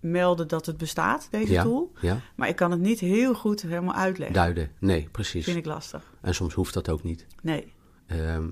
melden 0.00 0.48
dat 0.48 0.66
het 0.66 0.76
bestaat, 0.76 1.28
deze 1.30 1.52
Ja. 1.52 1.62
tool. 1.62 1.92
Ja, 2.00 2.20
Maar 2.34 2.48
ik 2.48 2.56
kan 2.56 2.70
het 2.70 2.80
niet 2.80 3.00
heel 3.00 3.34
goed 3.34 3.62
helemaal 3.62 3.94
uitleggen. 3.94 4.36
duiden. 4.36 4.70
Nee, 4.78 5.08
precies. 5.12 5.44
Vind 5.44 5.56
ik 5.56 5.64
lastig. 5.64 6.12
En 6.20 6.34
soms 6.34 6.54
hoeft 6.54 6.74
dat 6.74 6.88
ook 6.88 7.02
niet. 7.02 7.26
Nee. 7.42 7.72
Ehm, 8.06 8.44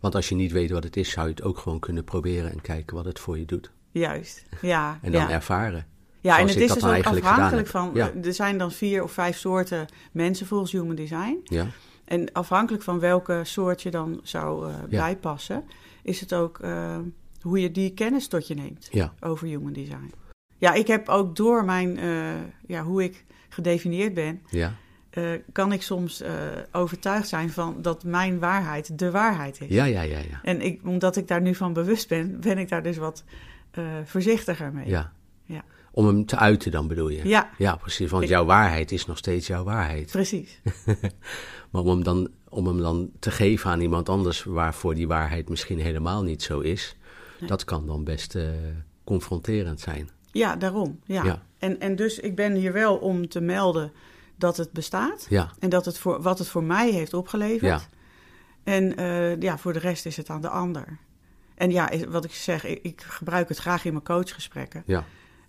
want 0.00 0.14
als 0.14 0.28
je 0.28 0.34
niet 0.34 0.52
weet 0.52 0.70
wat 0.70 0.84
het 0.84 0.96
is, 0.96 1.10
zou 1.10 1.26
je 1.28 1.32
het 1.34 1.42
ook 1.42 1.58
gewoon 1.58 1.78
kunnen 1.78 2.04
proberen 2.04 2.50
en 2.52 2.60
kijken 2.60 2.96
wat 2.96 3.04
het 3.04 3.18
voor 3.18 3.38
je 3.38 3.44
doet. 3.44 3.70
Juist. 3.90 4.42
Ja. 4.60 4.98
En 5.02 5.12
dan 5.12 5.20
ja. 5.20 5.30
ervaren. 5.30 5.86
ja, 6.20 6.38
en 6.38 6.46
het 6.48 6.56
is 6.56 6.72
dus 6.72 6.84
ook 6.84 7.04
afhankelijk 7.04 7.66
van. 7.66 7.96
Er 7.96 8.34
zijn 8.34 8.58
dan 8.58 8.72
vier 8.72 9.02
of 9.02 9.12
vijf 9.12 9.36
soorten 9.38 9.86
mensen 10.12 10.46
volgens 10.46 10.72
Human 10.72 10.94
Design. 10.94 11.40
Ja, 11.44 11.66
En 12.04 12.32
afhankelijk 12.32 12.82
van 12.82 12.98
welke 12.98 13.40
soort 13.42 13.82
je 13.82 13.90
dan 13.90 14.20
zou 14.22 14.68
eh, 14.70 14.74
bijpassen, 14.90 15.64
is 16.02 16.20
het 16.20 16.34
ook 16.34 16.58
eh, 16.58 16.98
hoe 17.40 17.60
je 17.60 17.70
die 17.70 17.90
kennis 17.94 18.28
tot 18.28 18.46
je 18.46 18.54
neemt. 18.54 18.90
over 19.20 19.46
human 19.46 19.72
design. 19.72 20.12
Ja, 20.58 20.72
ik 20.72 20.86
heb 20.86 21.08
ook 21.08 21.36
door 21.36 21.64
mijn, 21.64 21.98
eh, 21.98 22.32
ja, 22.66 22.82
hoe 22.82 23.02
ik 23.04 23.24
gedefinieerd 23.48 24.14
ben, 24.14 24.42
ja. 24.50 24.74
eh, 25.10 25.30
kan 25.52 25.72
ik 25.72 25.82
soms 25.82 26.20
eh, 26.20 26.32
overtuigd 26.72 27.28
zijn 27.28 27.50
van 27.50 27.82
dat 27.82 28.04
mijn 28.04 28.38
waarheid 28.38 28.98
de 28.98 29.10
waarheid 29.10 29.60
is. 29.60 29.68
Ja, 29.68 29.84
ja, 29.84 30.02
ja, 30.02 30.18
ja. 30.18 30.40
En 30.42 30.60
ik, 30.60 30.80
omdat 30.84 31.16
ik 31.16 31.28
daar 31.28 31.40
nu 31.40 31.54
van 31.54 31.72
bewust 31.72 32.08
ben, 32.08 32.40
ben 32.40 32.58
ik 32.58 32.68
daar 32.68 32.82
dus 32.82 32.96
wat 32.96 33.24
voorzichtiger 34.04 34.72
mee. 34.72 34.88
ja. 34.88 35.12
Ja. 35.44 35.64
Om 35.92 36.06
hem 36.06 36.26
te 36.26 36.36
uiten 36.36 36.70
dan 36.70 36.88
bedoel 36.88 37.08
je? 37.08 37.28
Ja, 37.28 37.50
Ja, 37.58 37.76
precies. 37.76 38.10
Want 38.10 38.22
Ik- 38.22 38.28
jouw 38.28 38.44
waarheid 38.44 38.92
is 38.92 39.06
nog 39.06 39.18
steeds 39.18 39.46
jouw 39.46 39.64
waarheid. 39.64 40.10
precies. 40.10 40.60
Maar 41.70 41.82
om 41.82 41.88
hem, 41.88 42.02
dan, 42.04 42.28
om 42.48 42.66
hem 42.66 42.78
dan 42.78 43.10
te 43.18 43.30
geven 43.30 43.70
aan 43.70 43.80
iemand 43.80 44.08
anders 44.08 44.44
waarvoor 44.44 44.94
die 44.94 45.06
waarheid 45.08 45.48
misschien 45.48 45.78
helemaal 45.78 46.22
niet 46.22 46.42
zo 46.42 46.60
is, 46.60 46.96
Nee. 47.40 47.48
dat 47.48 47.64
kan 47.64 47.86
dan 47.86 48.04
best 48.04 48.36
confronterend 49.04 49.80
zijn. 49.80 50.08
Ja, 50.34 50.56
daarom. 50.56 51.00
Ja. 51.04 51.24
Ja. 51.24 51.42
En, 51.58 51.80
en 51.80 51.96
dus 51.96 52.18
ik 52.18 52.34
ben 52.36 52.54
hier 52.54 52.72
wel 52.72 52.96
om 52.96 53.28
te 53.28 53.40
melden 53.40 53.92
dat 54.36 54.56
het 54.56 54.72
bestaat 54.72 55.26
Ja, 55.28 55.50
en 55.58 55.68
dat 55.68 55.84
het 55.84 55.98
voor, 55.98 56.22
wat 56.22 56.38
het 56.38 56.48
voor 56.48 56.64
mij 56.64 56.90
heeft 56.90 57.14
opgeleverd. 57.14 57.80
Ja. 57.80 57.80
En 58.64 58.96
eh, 58.96 59.40
ja, 59.40 59.58
voor 59.58 59.72
de 59.72 59.78
rest 59.78 60.06
is 60.06 60.16
het 60.16 60.30
aan 60.30 60.40
de 60.40 60.48
ander. 60.48 60.98
En 61.54 61.70
ja, 61.70 61.90
wat 62.08 62.24
ik 62.24 62.32
zeg, 62.32 62.64
ik, 62.64 62.78
ik 62.82 63.02
gebruik 63.02 63.48
het 63.48 63.58
graag 63.58 63.84
in 63.84 63.92
mijn 63.92 64.04
coachgesprekken. 64.04 64.82
ja, 64.86 65.04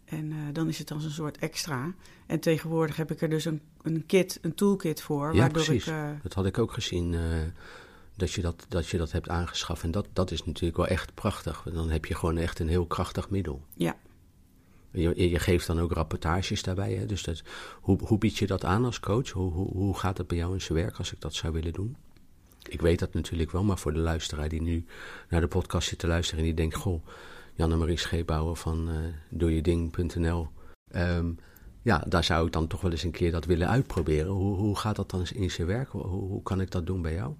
En 0.05 0.31
eh, 0.31 0.37
dan 0.53 0.67
is 0.67 0.77
het 0.77 0.91
als 0.91 1.03
een 1.03 1.11
soort 1.11 1.37
extra. 1.37 1.93
En 2.25 2.39
tegenwoordig 2.39 2.95
heb 2.95 3.11
ik 3.11 3.21
er 3.21 3.29
dus 3.29 3.45
een, 3.45 3.61
een 3.81 4.05
kit, 4.05 4.39
een 4.41 4.55
toolkit 4.55 5.01
voor. 5.01 5.33
Ja, 5.33 5.39
waardoor 5.39 5.63
precies. 5.63 5.87
ik. 5.87 5.93
eh, 5.93 6.09
dat 6.21 6.33
had 6.33 6.45
ik 6.45 6.57
ook 6.57 6.73
gezien. 6.73 7.15
dat, 8.15 8.31
je 8.31 8.41
dat, 8.41 8.65
dat 8.69 8.87
je 8.87 8.97
dat 8.97 9.11
hebt 9.11 9.29
aangeschaft. 9.29 9.83
En 9.83 9.91
dat, 9.91 10.07
dat 10.13 10.31
is 10.31 10.45
natuurlijk 10.45 10.77
wel 10.77 10.87
echt 10.87 11.13
prachtig. 11.13 11.63
Want 11.63 11.75
Dan 11.75 11.89
heb 11.89 12.05
je 12.05 12.15
gewoon 12.15 12.37
echt 12.37 12.59
een 12.59 12.67
heel 12.69 12.85
krachtig 12.85 13.29
middel. 13.29 13.65
Ja. 13.73 13.95
Je, 14.95 15.29
je 15.29 15.39
geeft 15.39 15.67
dan 15.67 15.79
ook 15.79 15.91
rapportages 15.91 16.63
daarbij. 16.63 16.93
Hè? 16.93 17.05
Dus 17.05 17.23
dat, 17.23 17.43
hoe, 17.81 17.97
hoe 18.03 18.17
bied 18.17 18.37
je 18.37 18.47
dat 18.47 18.65
aan 18.65 18.85
als 18.85 18.99
coach? 18.99 19.29
Hoe, 19.29 19.51
hoe, 19.51 19.71
hoe 19.71 19.97
gaat 19.97 20.17
het 20.17 20.27
bij 20.27 20.37
jou 20.37 20.53
in 20.53 20.61
zijn 20.61 20.77
werk 20.77 20.97
als 20.97 21.13
ik 21.13 21.21
dat 21.21 21.33
zou 21.33 21.53
willen 21.53 21.73
doen? 21.73 21.95
Ik 22.69 22.81
weet 22.81 22.99
dat 22.99 23.13
natuurlijk 23.13 23.51
wel, 23.51 23.63
maar 23.63 23.77
voor 23.77 23.93
de 23.93 23.99
luisteraar 23.99 24.49
die 24.49 24.61
nu 24.61 24.85
naar 25.29 25.41
de 25.41 25.47
podcast 25.47 25.87
zit 25.87 25.99
te 25.99 26.07
luisteren 26.07 26.39
en 26.39 26.45
die 26.45 26.55
denkt: 26.55 26.75
Goh, 26.75 27.05
Janne-Marie 27.53 27.97
Scheepbouwer 27.97 28.55
van 28.55 28.89
eh 28.89 28.95
doejeding.nl. 29.29 30.47
Ehm, 30.91 31.31
ja, 31.81 32.03
daar 32.07 32.23
zou 32.23 32.45
ik 32.45 32.51
dan 32.53 32.67
toch 32.67 32.81
wel 32.81 32.91
eens 32.91 33.03
een 33.03 33.11
keer 33.11 33.31
dat 33.31 33.45
willen 33.45 33.69
uitproberen. 33.69 34.31
Hoe, 34.31 34.55
hoe 34.55 34.77
gaat 34.77 34.95
dat 34.95 35.09
dan 35.09 35.25
in 35.33 35.51
zijn 35.51 35.67
werk? 35.67 35.89
Hoe, 35.89 36.03
hoe 36.03 36.43
kan 36.43 36.61
ik 36.61 36.71
dat 36.71 36.85
doen 36.85 37.01
bij 37.01 37.13
jou? 37.13 37.33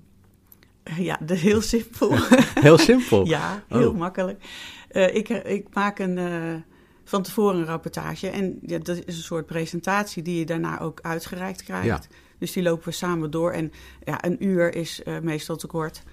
ja, 0.98 1.20
de, 1.26 1.36
heel 1.38 1.62
simpel. 1.62 2.12
Heel 2.68 2.78
simpel. 2.78 3.26
ja, 3.36 3.64
heel 3.68 3.90
Oh. 3.90 3.98
makkelijk. 3.98 4.44
Eh, 4.90 5.16
ik, 5.16 5.30
ik 5.30 5.74
maak 5.74 6.00
een, 6.00 6.18
eh, 6.18 6.54
van 7.06 7.22
tevoren 7.24 7.60
een 7.60 7.66
rapportage. 7.66 8.30
En 8.30 8.60
ja, 8.62 8.78
dat 8.78 8.98
is 9.06 9.18
een 9.18 9.24
soort 9.24 9.46
presentatie 9.46 10.24
die 10.24 10.40
je 10.40 10.46
daarna 10.46 10.80
ook 10.80 11.00
uitgereikt 11.02 11.64
krijgt. 11.64 11.86
Ja. 11.86 12.02
Dus 12.40 12.52
die 12.52 12.64
lopen 12.64 12.86
we 12.86 12.92
samen 12.92 13.32
door. 13.32 13.52
En 13.52 13.72
ja, 14.04 14.26
een 14.26 14.46
uur 14.46 14.76
is 14.76 15.04
eh, 15.04 15.20
meestal 15.20 15.56
te 15.56 15.68
kort 15.68 16.04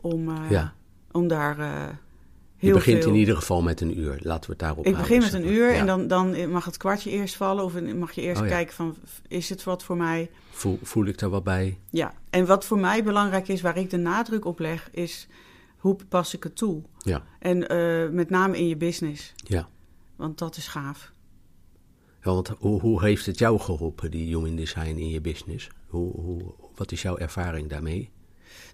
om, 0.00 0.28
eh, 0.28 0.50
Ja. 0.50 0.74
om 1.10 1.28
daar 1.28 1.56
Je 1.58 1.94
heel 2.56 2.74
begint 2.74 3.02
veel... 3.02 3.12
in 3.12 3.18
ieder 3.18 3.36
geval 3.36 3.62
met 3.62 3.80
een 3.80 3.98
uur. 3.98 4.18
Laten 4.20 4.44
we 4.44 4.50
het 4.50 4.58
daarop 4.58 4.86
Ik 4.86 4.96
begin 4.96 5.18
met 5.20 5.32
een 5.32 5.48
uur 5.48 5.72
Ja. 5.72 5.78
en 5.78 5.86
dan, 5.86 6.06
dan 6.06 6.50
mag 6.50 6.64
het 6.64 6.76
kwartje 6.76 7.10
eerst 7.10 7.36
vallen. 7.36 7.64
Of 7.64 7.80
mag 7.94 8.12
je 8.12 8.20
eerst 8.20 8.40
Oh 8.42 8.48
kijken 8.48 8.74
van, 8.74 8.96
is 9.28 9.48
het 9.48 9.64
wat 9.64 9.84
voor 9.84 9.96
mij? 9.96 10.30
Voel, 10.50 10.78
voel 10.82 11.06
ik 11.06 11.18
daar 11.18 11.30
wat 11.30 11.44
bij? 11.44 11.78
Ja, 11.90 12.14
en 12.30 12.46
wat 12.46 12.64
voor 12.64 12.78
mij 12.78 13.04
belangrijk 13.04 13.48
is, 13.48 13.60
waar 13.60 13.76
ik 13.76 13.90
de 13.90 13.96
nadruk 13.96 14.44
op 14.44 14.58
leg, 14.58 14.88
is 14.92 15.28
hoe 15.76 15.96
pas 16.08 16.34
ik 16.34 16.42
het 16.42 16.56
toe? 16.56 16.82
Ja. 16.98 17.22
En 17.38 17.58
met 18.14 18.30
name 18.30 18.58
in 18.58 18.68
je 18.68 18.76
business, 18.76 19.32
Ja. 19.36 19.68
Want 20.22 20.38
dat 20.38 20.56
is 20.56 20.68
gaaf. 20.68 21.12
Ja, 22.22 22.30
want 22.32 22.48
hoe, 22.48 22.80
hoe 22.80 23.02
heeft 23.04 23.26
het 23.26 23.38
jou 23.38 23.58
geholpen, 23.58 24.10
die 24.10 24.26
human 24.36 24.56
design 24.56 24.96
in 24.96 25.08
je 25.08 25.20
business? 25.20 25.70
Hoe, 25.86 26.12
hoe, 26.20 26.54
wat 26.74 26.92
is 26.92 27.02
jouw 27.02 27.16
ervaring 27.18 27.68
daarmee? 27.68 28.10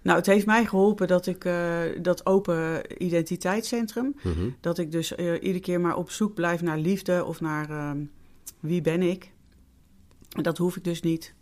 Nou, 0.03 0.17
het 0.17 0.25
heeft 0.25 0.45
mij 0.45 0.65
geholpen 0.65 1.07
dat 1.07 1.25
ik 1.27 1.45
eh, 1.45 1.81
dat 2.01 2.25
open 2.25 2.81
identiteitscentrum, 3.03 4.15
Mhm. 4.23 4.49
dat 4.59 4.77
ik 4.77 4.91
dus 4.91 5.15
eh, 5.15 5.33
iedere 5.33 5.59
keer 5.59 5.81
maar 5.81 5.95
op 5.95 6.09
zoek 6.11 6.33
blijf 6.33 6.61
naar 6.61 6.77
liefde 6.77 7.25
of 7.25 7.41
naar 7.41 7.69
ehm, 7.69 8.03
wie 8.59 8.81
ben 8.81 9.01
ik. 9.01 9.31
En 10.29 10.43
Dat 10.43 10.57
hoef 10.57 10.75
ik 10.75 10.83
dus 10.83 11.01
niet, 11.01 11.33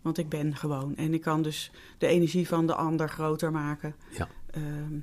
want 0.00 0.18
ik 0.18 0.28
ben 0.28 0.56
gewoon. 0.56 0.96
En 0.96 1.14
ik 1.14 1.20
kan 1.20 1.42
dus 1.42 1.70
de 1.98 2.06
energie 2.06 2.48
van 2.48 2.66
de 2.66 2.74
ander 2.74 3.08
groter 3.08 3.50
maken. 3.50 3.94
Ja. 4.16 4.28
Ehm, 4.50 4.98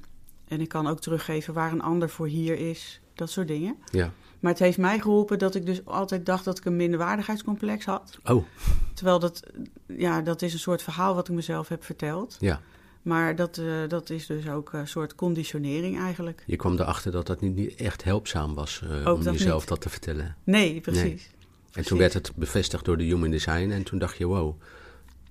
en 0.47 0.61
ik 0.61 0.67
kan 0.67 0.87
ook 0.87 0.99
teruggeven 0.99 1.53
waar 1.53 1.71
een 1.71 1.81
ander 1.81 2.09
voor 2.09 2.27
hier 2.27 2.57
is. 2.69 3.01
Dat 3.13 3.29
soort 3.29 3.47
dingen. 3.47 3.75
Ja. 3.91 4.11
Maar 4.39 4.51
het 4.51 4.59
heeft 4.59 4.77
mij 4.77 4.99
geholpen 4.99 5.39
dat 5.39 5.55
ik 5.55 5.65
dus 5.65 5.85
altijd 5.85 6.25
dacht 6.25 6.45
dat 6.45 6.57
ik 6.57 6.65
een 6.65 6.75
minderwaardigheidscomplex 6.75 7.85
had. 7.85 8.19
Oh, 8.23 8.45
Terwijl 8.93 9.19
dat, 9.19 9.43
ja, 9.85 10.21
dat 10.21 10.41
is 10.41 10.53
een 10.53 10.59
soort 10.59 10.81
verhaal 10.81 11.15
wat 11.15 11.27
ik 11.27 11.35
mezelf 11.35 11.67
heb 11.67 11.83
verteld. 11.83 12.37
ja. 12.39 12.61
Maar 13.01 13.35
dat, 13.35 13.57
eh, 13.57 13.65
dat 13.87 14.09
is 14.09 14.25
dus 14.25 14.49
ook 14.49 14.73
een 14.73 14.87
soort 14.87 15.15
conditionering 15.15 15.99
eigenlijk. 15.99 16.43
Je 16.45 16.55
kwam 16.55 16.73
erachter 16.73 17.11
dat 17.11 17.27
dat 17.27 17.41
niet, 17.41 17.55
niet 17.55 17.75
echt 17.75 18.03
helpzaam 18.03 18.53
was 18.55 18.81
eh, 18.83 19.13
om 19.13 19.23
dat 19.23 19.33
jezelf 19.33 19.59
niet. 19.59 19.69
dat 19.69 19.81
te 19.81 19.89
vertellen. 19.89 20.35
Nee, 20.43 20.81
precies. 20.81 21.01
Nee. 21.03 21.11
En 21.11 21.71
Precies. 21.71 21.89
toen 21.89 21.97
werd 21.97 22.13
het 22.13 22.35
bevestigd 22.35 22.85
door 22.85 22.97
de 22.97 23.03
human 23.03 23.29
design. 23.31 23.69
En 23.71 23.83
toen 23.83 23.99
dacht 23.99 24.17
je, 24.17 24.25
wow, 24.25 24.61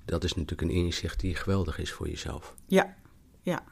dat 0.04 0.24
is 0.24 0.34
natuurlijk 0.34 0.62
een 0.70 0.76
inzicht 0.76 1.20
die 1.20 1.34
geweldig 1.34 1.78
is 1.78 1.92
voor 1.92 2.08
jezelf. 2.08 2.54
Ja, 2.66 2.94
ja, 3.42 3.62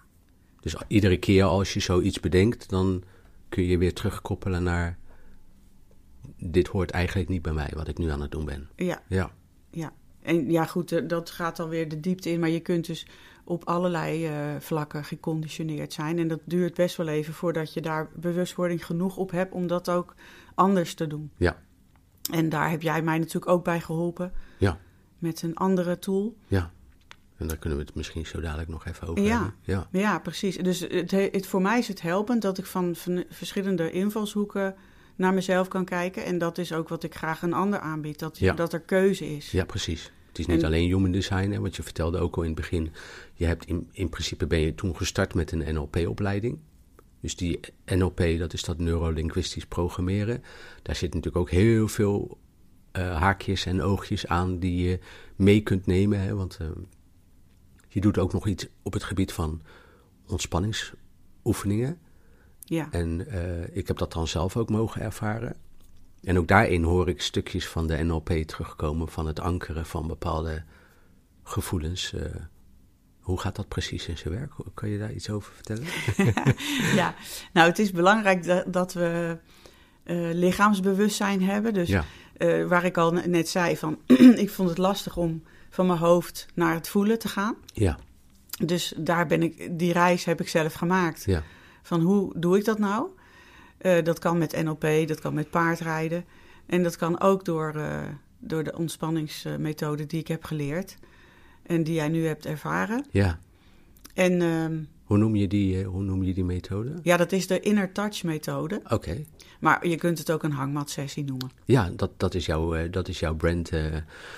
Dus 0.60 0.74
iedere 0.88 1.16
keer 1.16 1.44
als 1.44 1.74
je 1.74 1.80
zoiets 1.80 2.20
bedenkt, 2.20 2.68
dan 2.68 3.02
kun 3.48 3.64
je 3.64 3.78
weer 3.78 3.94
terugkoppelen 3.94 4.62
naar... 4.62 4.98
Dit 6.38 6.66
hoort 6.66 6.90
eigenlijk 6.90 7.28
niet 7.28 7.42
bij 7.42 7.52
mij, 7.52 7.72
wat 7.74 7.88
ik 7.88 7.98
nu 7.98 8.10
aan 8.10 8.20
het 8.20 8.30
doen 8.30 8.44
ben. 8.44 8.68
ja, 8.76 9.02
Ja, 9.08 9.30
ja. 9.70 9.92
En 10.22 10.50
ja, 10.50 10.64
goed, 10.64 10.92
eh, 10.92 11.08
dat 11.08 11.30
gaat 11.30 11.56
dan 11.56 11.68
weer 11.68 11.88
de 11.88 12.00
diepte 12.00 12.30
in. 12.30 12.40
Maar 12.40 12.48
je 12.48 12.60
kunt 12.60 12.86
dus 12.86 13.06
op 13.44 13.64
allerlei 13.64 14.26
eh, 14.26 14.32
vlakken 14.58 15.04
geconditioneerd 15.04 15.92
zijn. 15.92 16.18
En 16.18 16.28
dat 16.28 16.40
duurt 16.44 16.74
best 16.74 16.96
wel 16.96 17.08
even 17.08 17.34
voordat 17.34 17.72
je 17.74 17.80
daar 17.80 18.08
bewustwording 18.14 18.86
genoeg 18.86 19.16
op 19.16 19.30
hebt 19.30 19.52
om 19.52 19.66
dat 19.66 19.90
ook 19.90 20.14
anders 20.54 20.94
te 20.94 21.06
doen. 21.06 21.30
ja, 21.36 21.62
En 22.32 22.48
daar 22.48 22.70
heb 22.70 22.82
jij 22.82 23.02
mij 23.02 23.18
natuurlijk 23.18 23.48
ook 23.52 23.64
bij 23.64 23.80
geholpen 23.80 24.32
ja, 24.58 24.78
met 25.18 25.42
een 25.42 25.54
andere 25.56 25.98
tool. 25.98 26.36
ja. 26.46 26.70
En 27.36 27.46
daar 27.46 27.56
kunnen 27.56 27.78
we 27.78 27.84
het 27.84 27.94
misschien 27.94 28.26
zo 28.26 28.40
dadelijk 28.40 28.68
nog 28.68 28.86
even 28.86 29.08
over 29.08 29.22
Ja. 29.22 29.32
hebben. 29.34 29.54
Ja, 29.60 29.88
Ja, 29.92 30.18
precies. 30.18 30.56
Dus 30.56 30.80
het, 30.80 31.10
het, 31.10 31.46
voor 31.46 31.62
mij 31.62 31.78
is 31.78 31.88
het 31.88 32.02
helpend 32.02 32.42
dat 32.42 32.58
ik 32.58 32.66
van, 32.66 32.94
van 32.96 33.24
verschillende 33.28 33.90
invalshoeken 33.90 34.74
naar 35.16 35.34
mezelf 35.34 35.68
kan 35.68 35.84
kijken. 35.84 36.24
En 36.24 36.38
dat 36.38 36.58
is 36.58 36.72
ook 36.72 36.88
wat 36.88 37.02
ik 37.02 37.14
graag 37.14 37.42
een 37.42 37.52
ander 37.52 37.78
aanbied. 37.78 38.18
Dat, 38.18 38.38
Ja. 38.38 38.52
dat 38.54 38.72
er 38.72 38.80
keuze 38.80 39.36
is. 39.36 39.50
ja 39.50 39.64
precies. 39.64 40.12
Het 40.28 40.38
is 40.38 40.46
niet 40.46 40.60
En- 40.62 40.66
alleen 40.66 40.88
human 40.88 41.10
design, 41.12 41.50
hè, 41.50 41.60
want 41.60 41.76
je 41.76 41.82
vertelde 41.82 42.18
ook 42.18 42.36
al 42.36 42.42
in 42.42 42.48
het 42.48 42.58
begin... 42.60 42.92
Je 43.34 43.44
hebt 43.46 43.64
in, 43.66 43.88
in 43.92 44.08
principe 44.08 44.46
ben 44.46 44.60
je 44.60 44.74
toen 44.74 44.96
gestart 44.96 45.34
met 45.34 45.52
een 45.52 45.74
NLP-opleiding. 45.74 46.58
Dus 47.20 47.36
die 47.36 47.60
NLP, 47.84 48.22
dat 48.38 48.52
is 48.52 48.62
dat 48.62 48.78
neurolinguistisch 48.78 49.66
programmeren. 49.66 50.42
Daar 50.82 50.96
zit 50.96 51.14
natuurlijk 51.14 51.36
ook 51.36 51.50
heel 51.50 51.88
veel 51.88 52.38
eh, 52.92 53.16
haakjes 53.16 53.66
en 53.66 53.82
oogjes 53.82 54.26
aan 54.26 54.58
die 54.58 54.88
je 54.88 54.98
mee 55.36 55.60
kunt 55.60 55.86
nemen. 55.86 56.20
Hè, 56.20 56.34
want 56.34 56.56
eh, 56.60 56.66
je 57.88 58.00
doet 58.00 58.18
ook 58.18 58.32
nog 58.32 58.46
iets 58.46 58.66
op 58.82 58.92
het 58.92 59.04
gebied 59.04 59.32
van 59.32 59.62
ontspanningsoefeningen. 60.26 61.98
Ja. 62.68 62.88
En 62.90 63.28
eh, 63.28 63.76
ik 63.76 63.86
heb 63.88 63.98
dat 63.98 64.12
dan 64.12 64.26
zelf 64.28 64.56
ook 64.56 64.70
mogen 64.70 65.00
ervaren. 65.00 65.56
En 66.22 66.38
ook 66.38 66.48
daarin 66.48 66.82
hoor 66.82 67.08
ik 67.08 67.22
stukjes 67.22 67.68
van 67.68 67.86
de 67.86 67.96
NLP 68.04 68.28
terugkomen 68.28 69.08
van 69.08 69.26
het 69.26 69.40
ankeren 69.40 69.86
van 69.86 70.06
bepaalde 70.06 70.62
gevoelens. 71.42 72.12
eh. 72.12 72.20
hoe 73.20 73.40
gaat 73.40 73.56
dat 73.56 73.68
precies 73.68 74.06
in 74.08 74.18
zijn 74.18 74.34
werk? 74.34 74.52
Kan 74.74 74.88
je 74.88 74.98
daar 74.98 75.12
iets 75.12 75.30
over 75.30 75.52
vertellen? 75.52 75.84
ja, 77.00 77.14
nou 77.52 77.68
het 77.68 77.78
is 77.78 77.90
belangrijk 77.90 78.44
dat, 78.44 78.72
dat 78.72 78.92
we 78.92 79.38
eh, 80.04 80.16
lichaamsbewustzijn 80.32 81.42
hebben. 81.42 81.74
Dus 81.74 81.88
Ja, 81.88 82.04
waar 82.68 82.84
ik 82.84 82.96
al 82.96 83.12
net 83.12 83.48
zei 83.48 83.76
van, 83.76 83.98
ik 84.44 84.50
vond 84.50 84.68
het 84.68 84.78
lastig 84.78 85.16
om 85.16 85.42
van 85.70 85.86
mijn 85.86 85.98
hoofd 85.98 86.46
naar 86.54 86.74
het 86.74 86.88
voelen 86.88 87.18
te 87.18 87.28
gaan. 87.28 87.56
ja, 87.74 87.98
Dus 88.64 88.94
daar 88.96 89.26
ben 89.26 89.42
ik, 89.42 89.78
die 89.78 89.92
reis 89.92 90.24
heb 90.24 90.40
ik 90.40 90.48
zelf 90.48 90.74
gemaakt. 90.74 91.24
ja, 91.24 91.42
Van 91.86 92.00
hoe 92.00 92.32
doe 92.38 92.56
ik 92.58 92.64
dat 92.64 92.78
nou? 92.78 93.08
Eh, 93.78 94.04
dat 94.04 94.18
kan 94.18 94.38
met 94.38 94.62
NLP, 94.64 94.86
dat 95.06 95.20
kan 95.20 95.34
met 95.34 95.50
paardrijden. 95.50 96.24
En 96.66 96.82
dat 96.82 96.96
kan 96.96 97.20
ook 97.20 97.44
door, 97.44 97.74
eh, 97.74 98.02
door 98.38 98.64
de 98.64 98.76
ontspanningsmethode 98.76 100.06
die 100.06 100.20
ik 100.20 100.28
heb 100.28 100.44
geleerd. 100.44 100.96
En 101.62 101.84
die 101.84 101.94
jij 101.94 102.08
nu 102.08 102.26
hebt 102.26 102.46
ervaren. 102.46 103.06
ja. 103.10 103.38
En 104.14 104.42
ehm, 104.42 104.78
Hoe 105.04 105.18
noem 105.18 105.36
je 105.36 105.46
die, 105.48 105.80
eh, 105.80 105.86
hoe 105.86 106.02
noem 106.02 106.22
je 106.22 106.34
die 106.34 106.44
methode? 106.44 106.92
ja, 107.02 107.16
dat 107.16 107.32
is 107.32 107.46
de 107.46 107.60
inner 107.60 107.92
touch 107.92 108.22
methode. 108.22 108.80
Oké. 108.88 109.24
Maar 109.60 109.86
je 109.86 109.96
kunt 109.96 110.18
het 110.18 110.30
ook 110.30 110.42
een 110.42 110.52
hangmatsessie 110.52 111.24
noemen. 111.24 111.50
Ja, 111.64 111.90
dat, 111.96 112.10
dat, 112.16 112.34
is 112.34 112.46
jouw, 112.46 112.88
dat 112.88 113.08
is 113.08 113.18
jouw 113.18 113.34
brand 113.34 113.68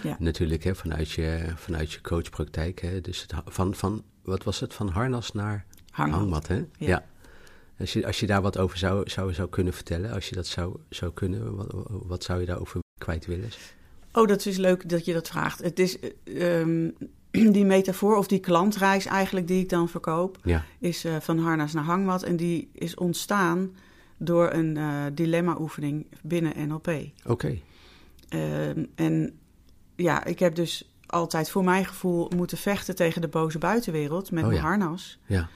Ja. 0.03 0.17
natuurlijk, 0.19 0.65
hè, 0.65 0.75
vanuit, 0.75 1.11
je, 1.11 1.45
vanuit 1.57 1.93
je 1.93 2.01
coachpraktijk. 2.01 2.81
Hè? 2.81 3.01
Dus 3.01 3.23
het, 3.23 3.33
van, 3.47 3.75
van, 3.75 4.03
wat 4.23 4.45
was 4.45 4.61
het, 4.61 4.75
van 4.75 4.89
harnas 4.89 5.33
naar 5.33 5.65
Hangmat. 5.91 6.19
hangmat, 6.21 6.47
hè? 6.47 6.65
Ja. 6.79 7.05
Als, 7.81 7.93
je, 7.93 8.07
als 8.07 8.21
je 8.21 8.27
daar 8.27 8.43
wat 8.43 8.59
over 8.59 8.79
zou, 8.79 9.11
zou, 9.11 9.35
zou 9.35 9.49
kunnen 9.49 9.73
vertellen, 9.73 10.13
als 10.13 10.29
je 10.29 10.35
dat 10.35 10.47
zou, 10.47 10.77
zou 10.89 11.13
kunnen, 11.13 11.57
wat, 11.57 11.75
wat 11.89 12.25
zou 12.25 12.41
je 12.41 12.47
daarover 12.47 12.81
kwijt 12.99 13.27
willen? 13.27 13.49
Oh, 14.13 14.27
dat 14.29 14.47
is 14.47 14.57
leuk 14.57 14.89
dat 14.89 15.05
je 15.05 15.13
dat 15.13 15.29
vraagt. 15.29 15.63
Het 15.63 15.79
is 15.79 15.99
ehm, 16.25 16.91
die 17.57 17.65
metafoor 17.65 18.17
of 18.17 18.27
die 18.27 18.39
klantreis 18.41 19.07
eigenlijk 19.07 19.47
die 19.47 19.63
ik 19.63 19.69
dan 19.69 19.89
verkoop, 19.89 20.39
Ja, 20.43 20.65
is 20.79 21.05
eh, 21.05 21.17
van 21.21 21.39
harnas 21.39 21.73
naar 21.73 21.85
hangmat. 21.85 22.23
En 22.23 22.37
die 22.37 22.71
is 22.73 22.95
ontstaan 22.95 23.71
door 24.17 24.53
een 24.53 24.77
eh, 24.77 25.05
dilemma-oefening 25.13 26.07
binnen 26.23 26.69
NLP. 26.69 26.93
oké. 27.27 27.59
Ehm, 28.29 28.85
en 28.95 29.39
ja, 29.97 30.25
ik 30.25 30.39
heb 30.39 30.55
dus 30.55 30.91
altijd 31.07 31.51
voor 31.51 31.65
mijn 31.65 31.85
gevoel 31.85 32.31
moeten 32.37 32.59
vechten 32.59 32.95
tegen 32.97 33.21
de 33.21 33.29
boze 33.29 33.59
buitenwereld 33.59 34.31
met 34.31 34.43
Oh 34.43 34.49
mijn 34.49 34.61
ja. 34.61 34.67
harnas. 34.69 35.19
Ja, 35.27 35.49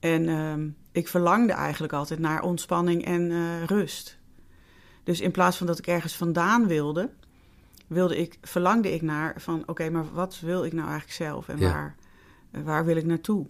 En 0.00 0.28
ehm, 0.28 0.68
ik 0.92 1.08
verlangde 1.08 1.52
eigenlijk 1.52 1.92
altijd 1.92 2.20
naar 2.20 2.42
ontspanning 2.42 3.04
en 3.04 3.30
eh, 3.30 3.64
rust. 3.64 4.18
Dus 5.02 5.20
in 5.20 5.30
plaats 5.30 5.56
van 5.56 5.66
dat 5.66 5.78
ik 5.78 5.86
ergens 5.86 6.16
vandaan 6.16 6.66
wilde, 6.66 7.10
wilde 7.86 8.16
ik, 8.16 8.38
verlangde 8.42 8.92
ik 8.92 9.02
naar 9.02 9.40
van 9.40 9.62
oké, 9.66 9.90
maar 9.90 10.12
wat 10.12 10.40
wil 10.40 10.64
ik 10.64 10.72
nou 10.72 10.88
eigenlijk 10.88 11.16
zelf 11.16 11.48
en 11.48 11.58
Ja. 11.58 11.72
waar, 11.72 11.96
eh, 12.50 12.62
waar 12.62 12.84
wil 12.84 12.96
ik 12.96 13.04
naartoe? 13.04 13.46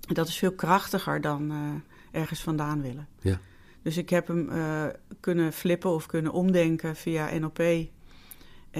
Dat 0.00 0.28
is 0.28 0.38
veel 0.38 0.52
krachtiger 0.52 1.20
dan 1.20 1.50
eh, 1.50 2.20
ergens 2.20 2.42
vandaan 2.42 2.82
willen. 2.82 3.08
ja, 3.20 3.40
Dus 3.82 3.96
ik 3.96 4.10
heb 4.10 4.26
hem 4.26 4.50
kunnen 5.20 5.52
flippen 5.52 5.90
of 5.90 6.06
kunnen 6.06 6.32
omdenken 6.32 6.96
via 6.96 7.38
NLP. 7.38 7.88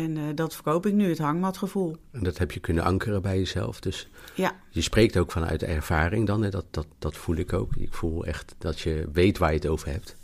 En 0.04 0.16
eh, 0.16 0.22
dat 0.34 0.54
verkoop 0.54 0.86
ik 0.86 0.92
nu, 0.92 1.08
het 1.08 1.18
hangmatgevoel. 1.18 1.96
en 2.10 2.22
dat 2.22 2.38
heb 2.38 2.52
je 2.52 2.60
kunnen 2.60 2.84
ankeren 2.84 3.22
bij 3.22 3.38
jezelf. 3.38 3.80
Dus 3.80 4.08
Ja, 4.34 4.52
je 4.70 4.80
spreekt 4.80 5.16
ook 5.16 5.32
vanuit 5.32 5.62
ervaring 5.62 6.26
dan, 6.26 6.42
hè? 6.42 6.50
Dat, 6.50 6.64
dat, 6.70 6.86
dat 6.98 7.16
voel 7.16 7.36
ik 7.36 7.52
ook. 7.52 7.76
Ik 7.76 7.94
voel 7.94 8.24
echt 8.24 8.54
dat 8.58 8.80
je 8.80 9.08
weet 9.12 9.38
waar 9.38 9.50
je 9.50 9.56
het 9.56 9.66
over 9.66 9.90
hebt. 9.90 10.16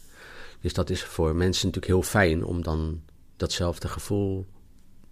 Dus 0.60 0.72
dat 0.72 0.90
is 0.90 1.04
voor 1.04 1.34
mensen 1.36 1.66
natuurlijk 1.66 1.92
heel 1.92 2.02
fijn 2.02 2.44
om 2.44 2.62
dan 2.62 3.00
datzelfde 3.36 3.88
gevoel, 3.88 4.46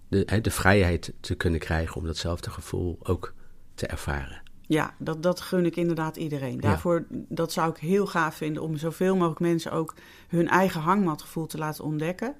de, 0.08 0.22
hè, 0.26 0.40
de 0.40 0.50
vrijheid 0.50 1.12
te 1.20 1.34
kunnen 1.34 1.60
krijgen 1.60 1.96
om 1.96 2.06
datzelfde 2.06 2.50
gevoel 2.50 2.98
ook 3.02 3.34
te 3.74 3.86
ervaren. 3.86 4.42
ja 4.60 4.94
dat, 4.98 5.22
dat 5.22 5.40
gun 5.40 5.66
ik 5.66 5.76
inderdaad 5.76 6.16
iedereen. 6.16 6.60
Daarvoor, 6.60 7.06
dat 7.10 7.52
zou 7.52 7.70
ik 7.70 7.76
heel 7.76 8.06
gaaf 8.06 8.34
vinden 8.34 8.62
om 8.62 8.76
zoveel 8.76 9.14
mogelijk 9.14 9.40
mensen 9.40 9.72
ook 9.72 9.94
hun 10.28 10.48
eigen 10.48 10.80
hangmatgevoel 10.80 11.46
te 11.46 11.58
laten 11.58 11.84
ontdekken. 11.84 12.36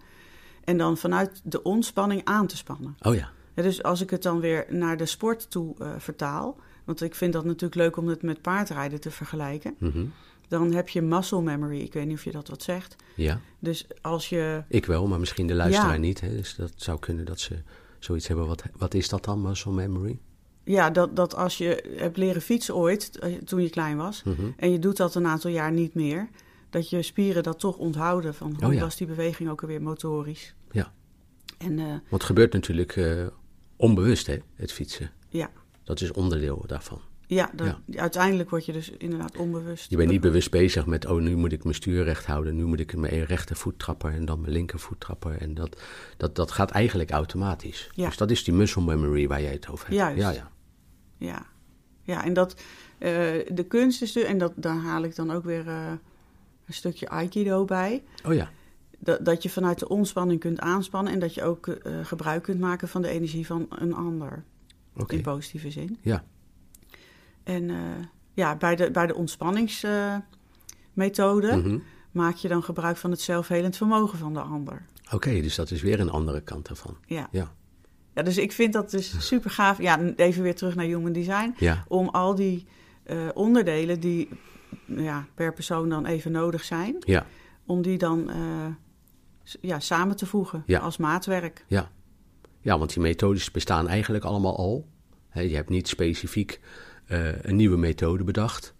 En 0.65 0.77
dan 0.79 0.97
vanuit 0.97 1.41
de 1.45 1.63
ontspanning 1.63 2.21
aan 2.25 2.47
te 2.47 2.57
spannen. 2.57 2.97
Oh 3.03 3.15
ja, 3.15 3.31
Ja, 3.55 3.63
dus 3.63 3.83
als 3.83 4.01
ik 4.01 4.11
het 4.11 4.23
dan 4.23 4.41
weer 4.41 4.67
naar 4.69 4.97
de 4.97 5.07
sport 5.07 5.51
toe 5.51 5.75
eh, 5.79 5.91
vertaal. 5.99 6.57
Want 6.85 7.03
ik 7.03 7.15
vind 7.15 7.33
dat 7.33 7.45
natuurlijk 7.45 7.75
leuk 7.75 7.97
om 7.97 8.09
het 8.09 8.23
met 8.23 8.43
paardrijden 8.43 9.01
te 9.01 9.11
vergelijken. 9.11 9.75
mhm. 9.79 10.05
dan 10.49 10.73
heb 10.73 10.89
je 10.89 11.03
muscle 11.03 11.43
memory. 11.43 11.81
Ik 11.81 11.93
weet 11.93 12.07
niet 12.07 12.17
of 12.17 12.25
je 12.25 12.31
dat 12.31 12.49
wat 12.49 12.63
zegt. 12.63 12.97
Ja, 13.17 13.41
Dus 13.59 13.87
als 14.01 14.29
je. 14.29 14.63
ik 14.69 14.87
wel, 14.87 15.07
maar 15.07 15.21
misschien 15.21 15.47
de 15.47 15.55
luisteraar 15.55 15.93
Ja. 15.93 15.99
niet. 15.99 16.21
Hè? 16.21 16.29
Dus 16.29 16.55
dat 16.55 16.73
zou 16.77 16.99
kunnen 16.99 17.25
dat 17.25 17.41
ze 17.41 17.63
zoiets 17.99 18.29
hebben. 18.29 18.47
Wat, 18.47 18.63
wat 18.77 18.95
is 18.95 19.09
dat 19.09 19.25
dan, 19.25 19.43
muscle 19.43 19.73
memory? 19.73 20.19
Ja, 20.65 20.91
dat, 20.91 21.17
dat 21.17 21.35
als 21.35 21.59
je 21.59 21.95
hebt 21.97 22.17
leren 22.17 22.43
fietsen 22.43 22.77
ooit, 22.77 23.19
eh, 23.19 23.35
toen 23.35 23.63
je 23.63 23.71
klein 23.71 23.97
was, 23.97 24.23
Mhm. 24.23 24.43
en 24.57 24.71
je 24.71 24.79
doet 24.79 24.97
dat 24.97 25.15
een 25.15 25.27
aantal 25.27 25.51
jaar 25.51 25.73
niet 25.73 25.95
meer, 25.95 26.29
dat 26.73 26.91
je 26.91 27.03
spieren 27.03 27.43
dat 27.43 27.59
toch 27.59 27.77
onthouden 27.77 28.35
van 28.35 28.55
hoe 28.59 28.67
Oh 28.69 28.75
ja. 28.75 28.81
was 28.81 28.97
die 28.97 29.07
beweging 29.07 29.51
ook 29.51 29.63
alweer 29.63 29.83
motorisch. 29.83 30.55
Ja. 30.71 30.93
En 31.59 31.79
eh, 31.79 31.87
Want 31.87 32.03
het 32.11 32.23
gebeurt 32.25 32.53
natuurlijk 32.53 32.97
eh, 32.97 33.27
onbewust, 33.77 34.27
hè, 34.27 34.39
het 34.55 34.73
fietsen. 34.73 35.11
ja, 35.29 35.51
Dat 35.85 36.01
is 36.01 36.13
onderdeel 36.13 36.65
daarvan. 36.67 37.01
ja, 37.27 37.51
dat, 37.55 37.77
uiteindelijk 37.95 38.51
word 38.51 38.67
je 38.67 38.73
dus 38.73 38.91
inderdaad 38.91 39.37
onbewust. 39.37 39.91
Je 39.91 39.97
bent 39.97 40.11
niet 40.11 40.21
bewust 40.21 40.51
bezig 40.51 40.87
met, 40.87 41.07
oh, 41.07 41.21
nu 41.21 41.37
moet 41.37 41.53
ik 41.53 41.63
mijn 41.63 41.75
stuur 41.75 42.05
recht 42.05 42.27
houden. 42.27 42.57
Nu 42.57 42.65
moet 42.65 42.81
ik 42.81 42.97
mijn 42.97 43.25
rechtervoet 43.25 43.79
trappen 43.79 44.13
en 44.13 44.25
dan 44.25 44.41
mijn 44.41 44.53
linkervoet 44.53 45.01
trappen. 45.01 45.41
En 45.41 45.55
dat, 45.55 45.83
dat, 46.17 46.37
dat 46.37 46.51
gaat 46.51 46.71
eigenlijk 46.71 47.11
automatisch. 47.11 47.91
Ja. 47.95 48.07
Dus 48.07 48.17
dat 48.17 48.31
is 48.31 48.45
die 48.45 48.55
muscle 48.55 48.83
memory 48.83 49.29
waar 49.29 49.43
jij 49.43 49.53
het 49.53 49.69
over 49.69 49.87
hebt. 49.87 49.99
Juist. 49.99 50.21
Ja, 50.21 50.31
ja. 50.31 50.51
Ja, 51.19 51.47
ja 52.03 52.25
en 52.25 52.33
dat, 52.33 52.53
eh, 52.99 53.11
de 53.49 53.65
kunst 53.69 54.03
is 54.03 54.13
dus, 54.13 54.25
en 54.25 54.39
dat, 54.39 54.53
daar 54.57 54.77
haal 54.77 55.03
ik 55.03 55.15
dan 55.17 55.31
ook 55.31 55.45
weer 55.45 55.69
eh, 55.69 55.93
een 56.73 56.79
stukje 56.79 57.09
Aikido 57.09 57.65
bij. 57.65 58.03
Oh 58.27 58.35
ja. 58.35 58.51
Dat, 58.99 59.25
dat 59.25 59.43
je 59.43 59.51
vanuit 59.51 59.79
de 59.79 59.89
ontspanning 59.89 60.41
kunt 60.41 60.61
aanspannen 60.61 61.13
en 61.13 61.19
dat 61.19 61.35
je 61.35 61.43
ook 61.43 61.67
eh, 61.67 61.93
gebruik 62.03 62.43
kunt 62.43 62.61
maken 62.61 62.89
van 62.89 63.03
de 63.03 63.09
energie 63.09 63.47
van 63.47 63.67
een 63.69 63.95
ander. 63.95 64.45
In 65.07 65.23
positieve 65.23 65.71
zin. 65.71 65.99
Ja. 66.01 66.25
En 67.45 67.71
eh, 67.71 67.77
ja, 68.35 68.57
bij 68.57 68.77
de, 68.77 68.91
bij 68.91 69.07
de 69.07 69.15
ontspanningsmethode 69.15 71.57
Mhm. 71.57 71.79
maak 72.11 72.37
je 72.37 72.49
dan 72.49 72.63
gebruik 72.63 72.97
van 72.97 73.11
het 73.11 73.21
zelfhelend 73.21 73.77
vermogen 73.77 74.19
van 74.19 74.33
de 74.33 74.41
ander. 74.41 74.87
Oké, 75.13 75.41
dus 75.41 75.55
dat 75.55 75.71
is 75.71 75.83
weer 75.83 76.01
een 76.01 76.11
andere 76.11 76.41
kant 76.41 76.69
ervan. 76.69 76.97
Ja. 77.07 77.29
Ja. 77.31 77.53
ja, 78.15 78.23
dus 78.23 78.39
ik 78.39 78.53
vind 78.53 78.73
dat 78.73 78.91
dus 78.91 79.15
super 79.29 79.51
gaaf. 79.51 79.83
Ja, 79.83 80.01
even 80.17 80.43
weer 80.43 80.55
terug 80.55 80.75
naar 80.75 80.85
Human 80.85 81.13
Design. 81.13 81.55
Ja, 81.57 81.85
Om 81.89 82.09
al 82.09 82.35
die 82.35 82.67
eh, 83.03 83.29
onderdelen 83.35 84.01
die 84.01 84.29
ja, 84.87 85.27
per 85.35 85.53
persoon 85.53 85.89
dan 85.89 86.07
even 86.07 86.33
nodig 86.33 86.65
zijn, 86.65 86.97
ja, 87.01 87.27
om 87.67 87.83
die 87.83 87.99
dan 87.99 88.31
eh, 88.31 88.67
ja, 89.61 89.81
samen 89.81 90.17
te 90.17 90.27
voegen 90.27 90.63
Ja. 90.67 90.79
als 90.79 90.97
maatwerk. 90.97 91.65
ja. 91.67 91.91
Ja, 92.65 92.79
want 92.79 92.93
die 92.93 93.03
methodes 93.03 93.51
bestaan 93.51 93.89
eigenlijk 93.89 94.25
allemaal 94.25 94.57
al. 94.57 94.87
Je 95.35 95.55
hebt 95.55 95.69
niet 95.69 95.89
specifiek 95.89 96.61
eh, 97.07 97.43
een 97.43 97.57
nieuwe 97.57 97.77
methode 97.77 98.25
bedacht. 98.25 98.75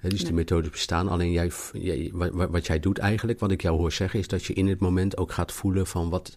Dus 0.00 0.12
die 0.18 0.24
Nee. 0.24 0.32
methodes 0.32 0.70
bestaan. 0.70 1.08
Alleen 1.08 1.30
jij, 1.32 1.50
jij, 1.72 2.10
wat, 2.14 2.30
wat- 2.50 2.66
jij 2.66 2.80
doet 2.80 2.98
eigenlijk, 2.98 3.38
wat 3.38 3.50
ik 3.50 3.62
jou 3.62 3.76
hoor 3.78 3.92
zeggen, 3.92 4.18
is 4.20 4.28
dat 4.28 4.44
je 4.44 4.52
in 4.52 4.68
het 4.68 4.78
moment 4.80 5.16
ook 5.16 5.32
gaat 5.32 5.52
voelen 5.52 5.86
van 5.86 6.10
wat, 6.10 6.36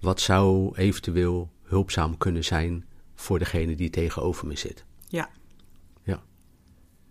wat 0.00 0.20
zou 0.20 0.76
eventueel 0.76 1.50
hulpzaam 1.62 2.18
kunnen 2.18 2.44
zijn 2.44 2.84
voor 3.14 3.38
degene 3.38 3.74
die 3.74 3.90
tegenover 3.90 4.46
me 4.46 4.56
zit. 4.56 4.84
Ja. 5.08 5.28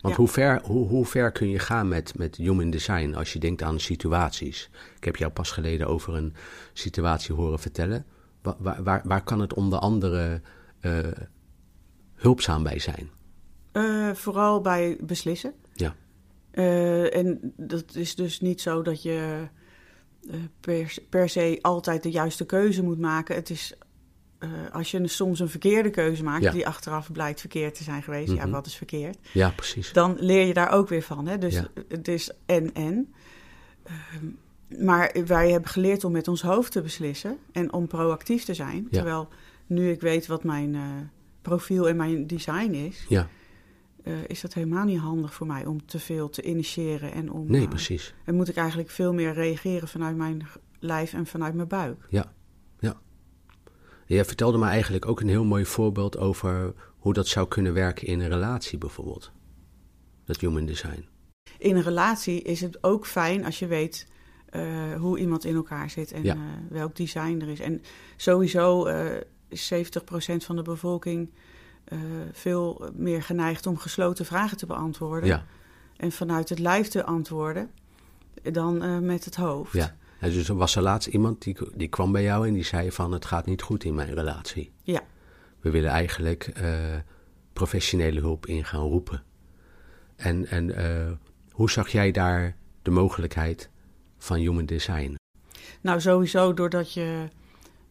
Want 0.02 0.14
Ja. 0.16 0.20
Hoe, 0.20 0.30
ver, 0.30 0.62
hoe, 0.64 0.88
hoe 0.88 1.06
ver 1.06 1.32
kun 1.32 1.50
je 1.50 1.60
gaan 1.60 1.88
met, 1.88 2.18
met 2.18 2.36
human 2.36 2.70
design 2.70 3.14
als 3.14 3.34
je 3.34 3.40
denkt 3.40 3.62
aan 3.62 3.80
situaties? 3.80 4.70
Ik 4.98 5.04
heb 5.04 5.16
jou 5.16 5.32
pas 5.32 5.52
geleden 5.52 5.88
over 5.88 6.16
een 6.16 6.34
situatie 6.74 7.36
horen 7.36 7.60
vertellen. 7.60 8.06
Wa- 8.42 8.56
Waar, 8.60 8.84
waar, 8.84 9.02
waar 9.04 9.24
kan 9.24 9.40
het 9.40 9.54
onder 9.54 9.80
andere 9.80 10.42
eh, 10.80 10.98
hulpzaam 12.16 12.64
bij 12.64 12.80
zijn? 12.80 13.10
Eh, 13.72 14.12
vooral 14.14 14.62
bij 14.62 14.98
beslissen. 15.02 15.54
Ja. 15.74 15.96
Eh, 16.52 17.16
en 17.16 17.54
dat 17.58 17.96
is 17.96 18.16
dus 18.16 18.40
niet 18.40 18.62
zo 18.62 18.82
dat 18.82 19.02
je 19.02 19.48
per, 20.60 20.96
per 21.10 21.30
se 21.30 21.60
altijd 21.62 22.04
de 22.04 22.12
juiste 22.12 22.46
keuze 22.46 22.84
moet 22.84 23.00
maken. 23.00 23.36
Het 23.36 23.50
is 23.50 23.74
eh, 24.40 24.50
als 24.72 24.92
je 24.92 25.08
soms 25.08 25.40
een 25.40 25.50
verkeerde 25.50 25.90
keuze 25.90 26.24
maakt, 26.24 26.44
Ja. 26.44 26.52
die 26.52 26.68
achteraf 26.68 27.12
blijkt 27.12 27.40
verkeerd 27.40 27.76
te 27.76 27.84
zijn 27.84 28.04
geweest. 28.04 28.32
Ja, 28.34 28.42
Mhm. 28.44 28.50
wat 28.52 28.66
is 28.66 28.76
verkeerd? 28.76 29.18
Ja, 29.34 29.50
precies. 29.50 29.94
Dan 29.94 30.16
leer 30.20 30.46
je 30.48 30.54
daar 30.54 30.72
ook 30.72 30.90
weer 30.90 31.02
van. 31.02 31.28
Hè? 31.28 31.38
Dus 31.38 31.54
Ja. 31.54 31.68
het 31.88 32.08
is 32.08 32.32
en 32.46 32.74
en. 32.74 33.14
Ehm, 33.84 34.84
maar 34.86 35.16
wij 35.26 35.52
hebben 35.52 35.70
geleerd 35.70 36.04
om 36.04 36.12
met 36.12 36.28
ons 36.28 36.42
hoofd 36.42 36.72
te 36.72 36.82
beslissen 36.82 37.38
en 37.52 37.74
om 37.74 37.88
proactief 37.88 38.44
te 38.44 38.54
zijn. 38.54 38.82
Ja. 38.84 38.88
Terwijl 38.92 39.28
nu 39.66 39.90
ik 39.92 40.02
weet 40.02 40.28
wat 40.28 40.44
mijn 40.44 40.76
eh, 40.76 40.82
profiel 41.42 41.90
en 41.90 41.96
mijn 41.96 42.28
design 42.28 42.72
is, 42.72 43.06
Ja, 43.10 43.28
eh, 44.04 44.14
is 44.28 44.42
dat 44.42 44.54
helemaal 44.54 44.86
niet 44.86 45.00
handig 45.00 45.34
voor 45.34 45.48
mij 45.48 45.66
om 45.66 45.86
te 45.86 46.00
veel 46.00 46.30
te 46.30 46.42
initiëren. 46.42 47.12
En, 47.12 47.32
om, 47.32 47.52
nee, 47.52 47.68
precies. 47.68 48.14
en 48.26 48.36
moet 48.36 48.50
ik 48.50 48.56
eigenlijk 48.56 48.90
veel 48.90 49.14
meer 49.14 49.34
reageren 49.34 49.88
vanuit 49.88 50.16
mijn 50.16 50.48
lijf 50.80 51.14
en 51.14 51.26
vanuit 51.26 51.54
mijn 51.54 51.68
buik. 51.68 52.06
Ja. 52.10 52.32
Jij 54.10 54.26
vertelde 54.26 54.58
me 54.58 54.66
eigenlijk 54.66 55.06
ook 55.06 55.20
een 55.22 55.28
heel 55.30 55.44
mooi 55.44 55.66
voorbeeld 55.66 56.18
over 56.18 56.74
hoe 56.98 57.14
dat 57.14 57.28
zou 57.28 57.48
kunnen 57.48 57.74
werken 57.74 58.08
in 58.08 58.20
een 58.20 58.30
relatie 58.30 58.78
bijvoorbeeld. 58.78 59.32
Dat 60.26 60.40
human 60.40 60.66
design. 60.66 61.06
In 61.58 61.76
een 61.76 61.82
relatie 61.84 62.42
is 62.42 62.62
het 62.62 62.84
ook 62.84 63.06
fijn 63.08 63.46
als 63.46 63.60
je 63.60 63.68
weet 63.68 64.08
eh, 64.50 64.94
hoe 64.98 65.20
iemand 65.20 65.46
in 65.46 65.56
elkaar 65.56 65.90
zit 65.90 66.12
en 66.12 66.24
Ja. 66.24 66.34
eh, 66.34 66.40
welk 66.70 66.96
design 66.96 67.40
er 67.42 67.48
is. 67.48 67.60
En 67.60 67.82
sowieso 68.18 68.86
eh, 68.86 69.22
is 69.48 69.74
70% 69.74 70.44
van 70.46 70.56
de 70.56 70.62
bevolking 70.62 71.30
veel 72.32 72.90
meer 72.94 73.24
geneigd 73.24 73.66
om 73.68 73.78
gesloten 73.78 74.26
vragen 74.26 74.58
te 74.58 74.66
beantwoorden. 74.66 75.30
Ja, 75.30 75.46
En 75.98 76.12
vanuit 76.12 76.50
het 76.50 76.60
lijf 76.60 76.88
te 76.88 77.04
antwoorden 77.06 77.72
dan 78.44 79.06
met 79.06 79.26
het 79.26 79.36
hoofd. 79.36 79.74
ja. 79.74 79.96
En 80.20 80.32
dus 80.32 80.50
er 80.50 80.56
was 80.56 80.76
er 80.76 80.82
laatst 80.82 81.08
iemand 81.08 81.42
die, 81.42 81.58
die 81.76 81.88
kwam 81.88 82.12
bij 82.12 82.24
jou 82.24 82.48
en 82.48 82.54
die 82.54 82.64
zei 82.64 82.92
van 82.92 83.12
het 83.12 83.26
gaat 83.26 83.46
niet 83.46 83.62
goed 83.62 83.84
in 83.84 83.96
mijn 83.96 84.14
relatie. 84.14 84.72
Ja. 84.84 85.04
We 85.60 85.70
willen 85.72 85.90
eigenlijk 85.90 86.44
eh, 86.44 86.74
professionele 87.54 88.20
hulp 88.20 88.46
in 88.46 88.66
gaan 88.66 88.82
roepen. 88.82 89.24
En, 90.16 90.48
en 90.48 90.76
eh, 90.76 91.12
hoe 91.52 91.72
zag 91.72 91.90
jij 91.90 92.12
daar 92.12 92.56
de 92.82 92.92
mogelijkheid 92.92 93.70
van 94.18 94.38
human 94.38 94.66
design? 94.66 95.16
Nou, 95.82 96.02
sowieso 96.02 96.54
doordat 96.54 96.94
je 96.94 97.28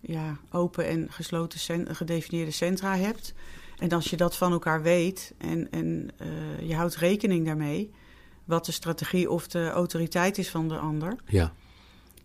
ja, 0.01 0.37
open 0.51 0.87
en 0.87 1.07
gesloten 1.11 1.95
gedefinieerde 1.95 2.51
centra 2.51 2.97
hebt. 2.97 3.35
En 3.79 3.89
als 3.89 4.11
je 4.11 4.17
dat 4.17 4.37
van 4.37 4.53
elkaar 4.53 4.83
weet 4.83 5.35
en, 5.39 5.71
en 5.71 6.11
eh, 6.17 6.69
je 6.69 6.75
houdt 6.75 6.97
rekening 6.97 7.47
daarmee, 7.47 7.91
wat 8.45 8.65
de 8.65 8.73
strategie 8.73 9.31
of 9.31 9.49
de 9.49 9.69
autoriteit 9.69 10.39
is 10.39 10.51
van 10.51 10.69
de 10.69 10.79
ander, 10.79 11.17
Ja, 11.27 11.53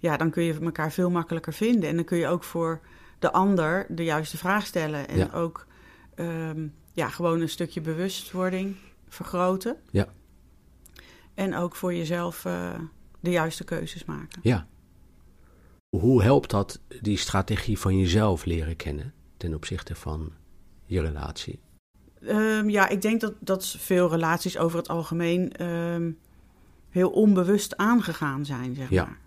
ja, 0.04 0.18
dan 0.18 0.30
kun 0.30 0.44
je 0.44 0.60
elkaar 0.60 0.92
veel 0.92 1.10
makkelijker 1.10 1.54
vinden. 1.54 1.90
En 1.90 1.96
dan 1.96 2.06
kun 2.06 2.18
je 2.18 2.28
ook 2.28 2.44
voor 2.44 2.80
de 3.20 3.32
ander 3.32 3.86
de 3.90 4.04
juiste 4.04 4.38
vraag 4.38 4.66
stellen. 4.66 5.08
En 5.08 5.18
Ja. 5.18 5.30
ook 5.34 5.66
ehm, 6.16 6.68
ja, 6.94 7.10
gewoon 7.10 7.42
een 7.42 7.50
stukje 7.50 7.82
bewustwording 7.82 8.76
vergroten. 9.08 9.76
Ja. 9.92 10.08
En 11.34 11.56
ook 11.56 11.76
voor 11.76 11.94
jezelf 11.94 12.46
eh, 12.46 12.80
de 13.20 13.30
juiste 13.32 13.64
keuzes 13.64 14.06
maken. 14.06 14.40
ja. 14.44 14.68
Hoe 15.98 16.24
helpt 16.24 16.50
dat 16.50 16.80
die 17.02 17.18
strategie 17.18 17.80
van 17.80 17.98
jezelf 18.00 18.46
leren 18.46 18.76
kennen 18.76 19.14
ten 19.38 19.54
opzichte 19.54 19.96
van 19.96 20.32
je 20.86 21.02
relatie? 21.02 21.60
Ehm, 22.22 22.70
ja, 22.70 22.88
ik 22.90 23.02
denk 23.02 23.22
dat, 23.22 23.34
dat 23.40 23.66
veel 23.68 24.10
relaties 24.10 24.58
over 24.58 24.78
het 24.78 24.88
algemeen 24.90 25.52
ehm, 25.52 26.12
heel 26.90 27.10
onbewust 27.10 27.78
aangegaan 27.78 28.46
zijn, 28.46 28.76
zeg 28.76 28.90
Ja. 28.90 29.04
maar. 29.06 29.18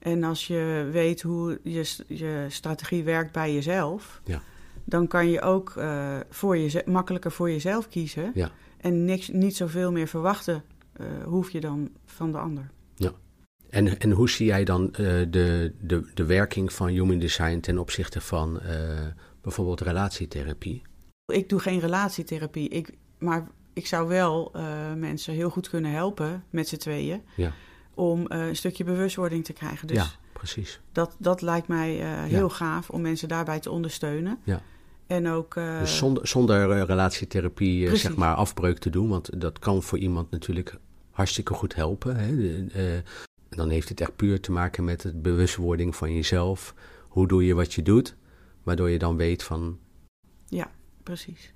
En 0.00 0.24
als 0.24 0.46
je 0.46 0.88
weet 0.92 1.22
hoe 1.22 1.60
je, 1.62 1.96
je 2.06 2.46
strategie 2.48 3.02
werkt 3.04 3.32
bij 3.32 3.54
jezelf, 3.54 4.20
Ja. 4.24 4.42
dan 4.84 5.06
kan 5.06 5.28
je 5.28 5.40
ook 5.40 5.76
eh, 5.76 6.16
voor 6.30 6.56
je, 6.56 6.82
makkelijker 6.86 7.32
voor 7.32 7.50
jezelf 7.50 7.88
kiezen. 7.88 8.30
Ja. 8.34 8.50
En 8.76 9.04
niks, 9.04 9.28
niet 9.28 9.56
zoveel 9.56 9.92
meer 9.92 10.08
verwachten 10.08 10.62
eh, 10.92 11.06
hoef 11.24 11.50
je 11.50 11.60
dan 11.60 11.90
van 12.04 12.32
de 12.32 12.38
ander. 12.38 12.70
En, 13.70 13.98
en 13.98 14.10
hoe 14.10 14.30
zie 14.30 14.46
jij 14.46 14.64
dan 14.64 14.86
eh, 14.92 14.96
de, 15.30 15.72
de, 15.80 16.10
de 16.14 16.24
werking 16.24 16.72
van 16.72 16.88
human 16.88 17.18
design 17.18 17.60
ten 17.60 17.78
opzichte 17.78 18.20
van 18.20 18.60
bijvoorbeeld 19.40 19.80
relatietherapie? 19.80 20.82
Ik 21.26 21.48
doe 21.48 21.58
geen 21.60 21.80
relatietherapie, 21.80 22.68
ik, 22.68 22.90
maar 23.18 23.48
ik 23.72 23.86
zou 23.86 24.08
wel 24.08 24.52
mensen 24.96 25.34
heel 25.34 25.50
goed 25.50 25.68
kunnen 25.68 25.90
helpen 25.90 26.44
met 26.50 26.68
z'n 26.68 26.76
tweeën. 26.76 27.22
Ja. 27.36 27.52
Om 28.00 28.26
eh, 28.26 28.46
een 28.48 28.56
stukje 28.56 28.84
bewustwording 28.84 29.44
te 29.44 29.52
krijgen. 29.52 29.86
Dus 29.86 29.96
ja, 29.96 30.06
precies. 30.32 30.80
Dat, 30.92 31.16
dat 31.18 31.40
lijkt 31.42 31.68
mij 31.68 32.00
eh, 32.00 32.22
heel 32.22 32.48
gaaf 32.48 32.90
om 32.90 33.00
mensen 33.00 33.28
daarbij 33.28 33.60
te 33.60 33.70
ondersteunen. 33.70 34.38
Ja. 34.44 34.62
En 35.06 35.28
ook. 35.28 35.56
eh, 35.56 35.78
Dus 35.78 35.96
zonder, 35.96 36.28
zonder 36.28 36.84
relatietherapie 36.84 37.96
zeg 37.96 38.16
maar 38.16 38.34
afbreuk 38.34 38.78
te 38.78 38.90
doen, 38.90 39.08
want 39.08 39.40
dat 39.40 39.58
kan 39.58 39.82
voor 39.82 39.98
iemand 39.98 40.30
natuurlijk 40.30 40.76
hartstikke 41.10 41.54
goed 41.54 41.74
helpen. 41.74 42.16
Hè? 42.16 42.36
De- 42.36 43.02
dan 43.48 43.68
heeft 43.70 43.88
het 43.88 44.00
echt 44.00 44.16
puur 44.16 44.40
te 44.40 44.52
maken 44.52 44.84
met 44.84 45.02
het 45.02 45.22
bewustwording 45.22 45.96
van 45.96 46.14
jezelf. 46.14 46.74
Hoe 47.08 47.28
doe 47.28 47.46
je 47.46 47.54
wat 47.54 47.74
je 47.74 47.82
doet, 47.82 48.16
waardoor 48.62 48.90
je 48.90 48.98
dan 48.98 49.16
weet 49.16 49.42
van 49.42 49.78
Precies. 51.02 51.52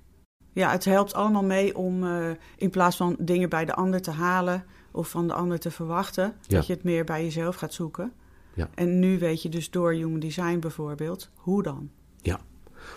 Ja, 0.53 0.71
het 0.71 0.85
helpt 0.85 1.13
allemaal 1.13 1.43
mee 1.43 1.75
om 1.77 2.03
in 2.57 2.69
plaats 2.69 2.97
van 2.97 3.15
dingen 3.19 3.49
bij 3.49 3.65
de 3.65 3.73
ander 3.73 4.01
te 4.01 4.11
halen 4.11 4.65
of 4.95 5.09
van 5.09 5.27
de 5.27 5.33
ander 5.33 5.59
te 5.59 5.71
verwachten. 5.71 6.23
Ja. 6.23 6.55
Dat 6.57 6.67
je 6.67 6.73
het 6.73 6.83
meer 6.83 7.03
bij 7.03 7.23
jezelf 7.23 7.55
gaat 7.55 7.73
zoeken. 7.73 8.11
Ja. 8.53 8.69
En 8.75 8.99
nu 8.99 9.19
weet 9.19 9.41
je 9.41 9.49
dus 9.49 9.69
door 9.69 9.91
Human 9.93 10.19
Design 10.19 10.59
bijvoorbeeld, 10.59 11.29
hoe 11.35 11.63
dan? 11.63 11.89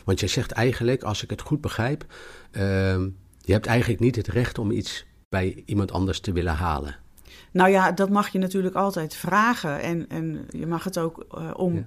Want 0.04 0.20
jij 0.20 0.28
zegt 0.28 0.50
eigenlijk, 0.50 1.02
als 1.02 1.22
ik 1.22 1.30
het 1.30 1.40
goed 1.40 1.60
begrijp, 1.60 2.04
ehm, 2.50 3.08
je 3.40 3.52
hebt 3.52 3.66
eigenlijk 3.66 4.00
niet 4.00 4.16
het 4.16 4.26
recht 4.26 4.58
om 4.58 4.70
iets 4.70 5.06
bij 5.28 5.62
iemand 5.66 5.92
anders 5.92 6.20
te 6.20 6.32
willen 6.32 6.54
halen. 6.54 6.96
Nou 7.50 7.70
ja, 7.70 7.92
dat 7.92 8.10
mag 8.10 8.28
je 8.28 8.38
natuurlijk 8.38 8.74
altijd 8.74 9.14
vragen. 9.14 9.80
En, 9.80 10.08
en 10.08 10.46
je 10.50 10.66
mag 10.66 10.84
het 10.84 10.98
ook, 10.98 11.24
eh, 11.30 11.50
om 11.56 11.74
Ja. 11.74 11.84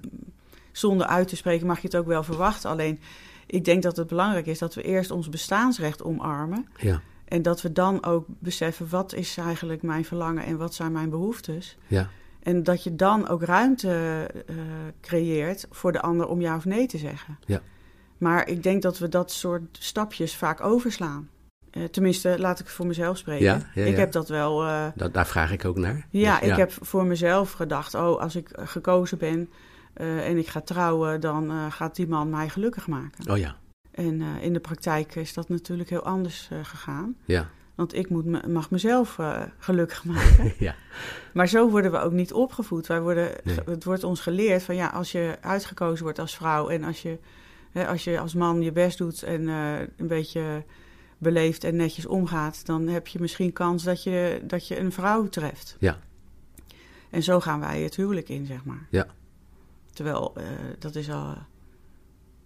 zonder 0.72 1.06
uit 1.06 1.28
te 1.28 1.36
spreken, 1.36 1.66
mag 1.66 1.80
je 1.80 1.86
het 1.86 1.96
ook 1.96 2.06
wel 2.06 2.22
verwachten. 2.22 2.70
Alleen, 2.70 3.00
ik 3.46 3.64
denk 3.64 3.82
dat 3.82 3.96
het 3.96 4.06
belangrijk 4.06 4.46
is 4.46 4.58
dat 4.58 4.74
we 4.74 4.82
eerst 4.82 5.10
ons 5.10 5.28
bestaansrecht 5.28 6.02
omarmen. 6.02 6.66
Ja, 6.76 7.00
En 7.32 7.42
dat 7.42 7.62
we 7.62 7.72
dan 7.72 8.04
ook 8.04 8.24
beseffen, 8.28 8.88
wat 8.88 9.14
is 9.14 9.36
eigenlijk 9.36 9.82
mijn 9.82 10.04
verlangen 10.04 10.44
en 10.44 10.56
wat 10.56 10.74
zijn 10.74 10.92
mijn 10.92 11.10
behoeftes? 11.10 11.76
ja, 11.86 12.08
En 12.42 12.62
dat 12.62 12.82
je 12.84 12.94
dan 12.96 13.28
ook 13.28 13.42
ruimte 13.42 13.90
eh, 14.46 14.54
creëert 15.00 15.66
voor 15.70 15.92
de 15.92 16.00
ander 16.00 16.26
om 16.28 16.40
ja 16.40 16.56
of 16.56 16.64
nee 16.64 16.86
te 16.86 16.98
zeggen. 16.98 17.38
Ja. 17.46 17.60
Maar 18.18 18.48
ik 18.48 18.62
denk 18.62 18.82
dat 18.82 18.98
we 18.98 19.08
dat 19.08 19.30
soort 19.32 19.62
stapjes 19.72 20.36
vaak 20.36 20.60
overslaan. 20.60 21.28
Eh, 21.70 21.84
tenminste, 21.84 22.34
laat 22.38 22.60
ik 22.60 22.66
voor 22.68 22.86
mezelf 22.86 23.16
spreken. 23.18 23.44
Ja, 23.44 23.70
ja, 23.74 23.84
Ik 23.84 23.96
heb 23.96 24.12
dat 24.12 24.28
wel. 24.28 24.64
eh, 24.64 24.86
dat, 24.94 25.14
daar 25.14 25.26
vraag 25.26 25.52
ik 25.52 25.64
ook 25.64 25.76
naar. 25.78 26.06
ja, 26.10 26.38
Dus 26.40 26.48
ik 26.48 26.56
heb 26.56 26.72
voor 26.80 27.04
mezelf 27.04 27.52
gedacht: 27.52 27.94
oh, 27.94 28.20
als 28.20 28.36
ik 28.36 28.48
gekozen 28.52 29.18
ben 29.18 29.50
en 29.94 30.38
ik 30.38 30.48
ga 30.48 30.60
trouwen, 30.60 31.20
dan 31.20 31.70
gaat 31.70 31.96
die 31.96 32.08
man 32.08 32.30
mij 32.30 32.48
gelukkig 32.48 32.86
maken. 32.86 33.30
Oh 33.30 33.38
ja, 33.38 33.56
En 33.92 34.20
eh, 34.20 34.42
in 34.42 34.52
de 34.52 34.60
praktijk 34.60 35.14
is 35.14 35.34
dat 35.34 35.48
natuurlijk 35.48 35.90
heel 35.90 36.02
anders 36.02 36.48
eh, 36.50 36.58
gegaan. 36.62 37.16
ja, 37.24 37.48
Want 37.74 37.94
ik 37.94 38.08
moet 38.08 38.48
mag 38.48 38.70
mezelf 38.70 39.18
eh, 39.18 39.42
gelukkig 39.58 40.04
maken. 40.14 40.52
ja, 40.58 40.74
Maar 41.32 41.48
zo 41.48 41.70
worden 41.70 41.90
we 41.90 41.98
ook 41.98 42.12
niet 42.12 42.32
opgevoed. 42.32 42.86
Wij 42.86 43.00
worden, 43.00 43.30
Nee. 43.44 43.56
Het 43.64 43.84
wordt 43.84 44.04
ons 44.04 44.20
geleerd 44.20 44.62
van 44.62 44.74
ja, 44.74 44.86
als 44.86 45.12
je 45.12 45.36
uitgekozen 45.40 46.04
wordt 46.04 46.18
als 46.18 46.36
vrouw 46.36 46.68
en 46.68 46.84
als 46.84 47.02
je, 47.02 47.18
hè, 47.70 47.86
als, 47.86 48.04
je 48.04 48.18
als 48.18 48.34
man 48.34 48.62
je 48.62 48.72
best 48.72 48.98
doet 48.98 49.22
en 49.22 49.46
een 49.46 50.06
beetje 50.06 50.64
beleefd 51.18 51.64
en 51.64 51.76
netjes 51.76 52.06
omgaat, 52.06 52.66
dan 52.66 52.88
heb 52.88 53.06
je 53.06 53.20
misschien 53.20 53.52
kans 53.52 53.82
dat 53.82 54.02
je, 54.02 54.40
dat 54.44 54.68
je 54.68 54.78
een 54.78 54.92
vrouw 54.92 55.28
treft. 55.28 55.76
Ja. 55.78 55.98
En 57.10 57.22
zo 57.22 57.40
gaan 57.40 57.60
wij 57.60 57.82
het 57.82 57.96
huwelijk 57.96 58.28
in, 58.28 58.46
zeg 58.46 58.64
maar. 58.64 58.86
Ja. 58.90 59.06
Terwijl 59.92 60.34
dat 60.78 60.94
is 60.94 61.10
al. 61.10 61.36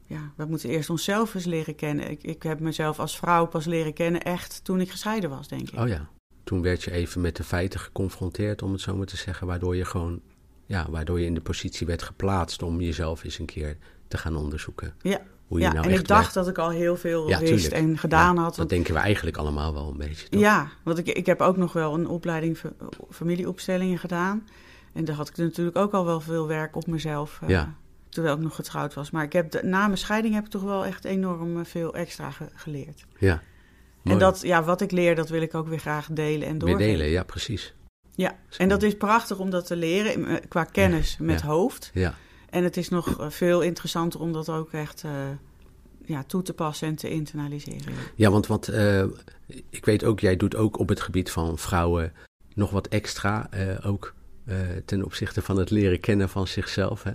Ja, 0.07 0.33
we 0.37 0.45
moeten 0.45 0.69
eerst 0.69 0.91
onszelf 0.91 1.35
eens 1.35 1.45
leren 1.45 1.75
kennen. 1.75 2.11
Ik, 2.11 2.23
ik 2.23 2.43
heb 2.43 2.61
mezelf 2.61 2.99
als 2.99 3.17
vrouw 3.19 3.47
pas 3.47 3.65
leren 3.65 3.93
kennen 3.93 4.23
echt 4.23 4.65
toen 4.65 4.81
ik 4.81 4.91
gescheiden 4.91 5.31
was, 5.31 5.49
denk 5.49 5.71
ik. 5.71 5.79
oh 5.81 5.89
ja. 5.89 6.09
Toen 6.45 6.63
werd 6.63 6.83
je 6.83 6.91
even 6.91 7.21
met 7.21 7.37
de 7.37 7.45
feiten 7.45 7.81
geconfronteerd, 7.81 8.63
om 8.63 8.73
het 8.73 8.81
zo 8.81 8.97
maar 8.97 9.07
te 9.07 9.17
zeggen, 9.17 9.47
waardoor 9.47 9.77
je 9.77 9.85
gewoon, 9.85 10.21
ja, 10.67 10.87
waardoor 10.91 11.21
je 11.21 11.27
in 11.27 11.35
de 11.35 11.41
positie 11.41 11.87
werd 11.87 12.03
geplaatst 12.03 12.63
om 12.63 12.81
jezelf 12.81 13.25
eens 13.25 13.39
een 13.39 13.47
keer 13.47 13.77
te 14.09 14.19
gaan 14.19 14.37
onderzoeken. 14.37 14.95
Ja. 15.03 15.21
Hoe 15.47 15.59
je 15.59 15.65
ja, 15.65 15.73
nou 15.73 15.87
en 15.87 15.93
ik 15.99 16.09
dacht 16.09 16.35
dat 16.35 16.49
ik 16.49 16.59
al 16.59 16.71
heel 16.71 16.97
veel 16.97 17.29
Ja, 17.29 17.39
wist 17.39 17.53
tuurlijk. 17.53 17.73
en 17.83 17.99
gedaan 17.99 18.35
Ja, 18.35 18.41
had. 18.41 18.49
Dat 18.49 18.57
Want- 18.57 18.69
denken 18.71 18.95
we 18.95 19.01
eigenlijk 19.01 19.37
allemaal 19.37 19.73
wel 19.75 19.89
een 19.91 19.97
beetje. 19.97 20.29
Toch? 20.29 20.41
ja, 20.41 20.69
want 20.85 20.99
ik, 20.99 21.07
ik 21.07 21.27
heb 21.27 21.41
ook 21.41 21.57
nog 21.57 21.73
wel 21.73 21.95
een 21.95 22.07
opleiding 22.09 22.59
fa- 22.59 22.73
familieopstellingen 23.11 23.99
gedaan. 23.99 24.47
En 24.93 25.05
daar 25.05 25.17
had 25.17 25.29
ik 25.29 25.37
natuurlijk 25.37 25.77
ook 25.77 25.93
al 25.93 26.05
wel 26.05 26.21
veel 26.21 26.47
werk 26.47 26.77
op 26.77 26.87
mezelf. 26.87 27.39
eh, 27.43 27.49
Ja. 27.49 27.75
Terwijl 28.17 28.37
ik 28.37 28.43
nog 28.43 28.55
getrouwd 28.55 28.95
was. 28.95 29.11
Maar 29.11 29.25
ik 29.25 29.33
heb 29.33 29.51
de- 29.51 29.61
na 29.65 29.87
mijn 29.87 29.99
scheiding 29.99 30.35
heb 30.35 30.45
ik 30.45 30.51
toch 30.51 30.63
wel 30.63 30.85
echt 30.85 31.05
enorm 31.05 31.59
eh, 31.59 31.65
veel 31.65 31.95
extra 31.95 32.31
ge- 32.31 32.49
geleerd. 32.55 33.05
Ja. 33.19 33.43
En 34.05 34.19
dat, 34.19 34.41
ja, 34.43 34.63
wat 34.65 34.81
ik 34.81 34.91
leer, 34.91 35.15
dat 35.15 35.29
wil 35.29 35.43
ik 35.43 35.55
ook 35.55 35.69
weer 35.69 35.79
graag 35.79 36.07
delen 36.11 36.47
en 36.49 36.51
Weer 36.51 36.59
doorgeven. 36.59 36.93
delen, 36.93 37.07
ja, 37.09 37.23
precies. 37.23 37.75
Ja, 38.15 38.39
en 38.57 38.69
dat 38.69 38.83
is 38.83 38.97
prachtig 38.97 39.39
om 39.39 39.51
dat 39.51 39.67
te 39.67 39.77
leren 39.77 40.27
eh, 40.27 40.37
qua 40.49 40.65
kennis 40.65 41.17
met 41.21 41.41
ja. 41.41 41.47
hoofd. 41.47 41.91
Ja, 41.95 42.15
En 42.51 42.65
het 42.65 42.77
is 42.77 42.89
nog 42.89 43.21
eh, 43.21 43.31
veel 43.31 43.61
interessanter 43.61 44.21
om 44.21 44.33
dat 44.33 44.49
ook 44.49 44.73
echt 44.73 45.05
ja, 46.05 46.23
toe 46.27 46.43
te 46.43 46.53
passen 46.53 46.89
en 46.89 46.95
te 46.97 47.11
internaliseren. 47.11 47.93
ja 48.15 48.31
want 48.31 48.47
wat, 48.47 48.73
ik 49.71 49.85
weet 49.85 50.05
ook, 50.05 50.21
jij 50.21 50.37
doet 50.37 50.57
ook 50.57 50.79
op 50.79 50.89
het 50.89 51.01
gebied 51.01 51.31
van 51.31 51.59
vrouwen 51.59 52.13
nog 52.55 52.71
wat 52.71 52.87
extra, 52.89 53.49
ook 53.85 54.15
ten 54.85 55.05
opzichte 55.05 55.43
van 55.43 55.57
het 55.59 55.71
leren 55.71 56.01
kennen 56.01 56.29
van 56.29 56.47
zichzelf. 56.47 57.03
Hè? 57.03 57.13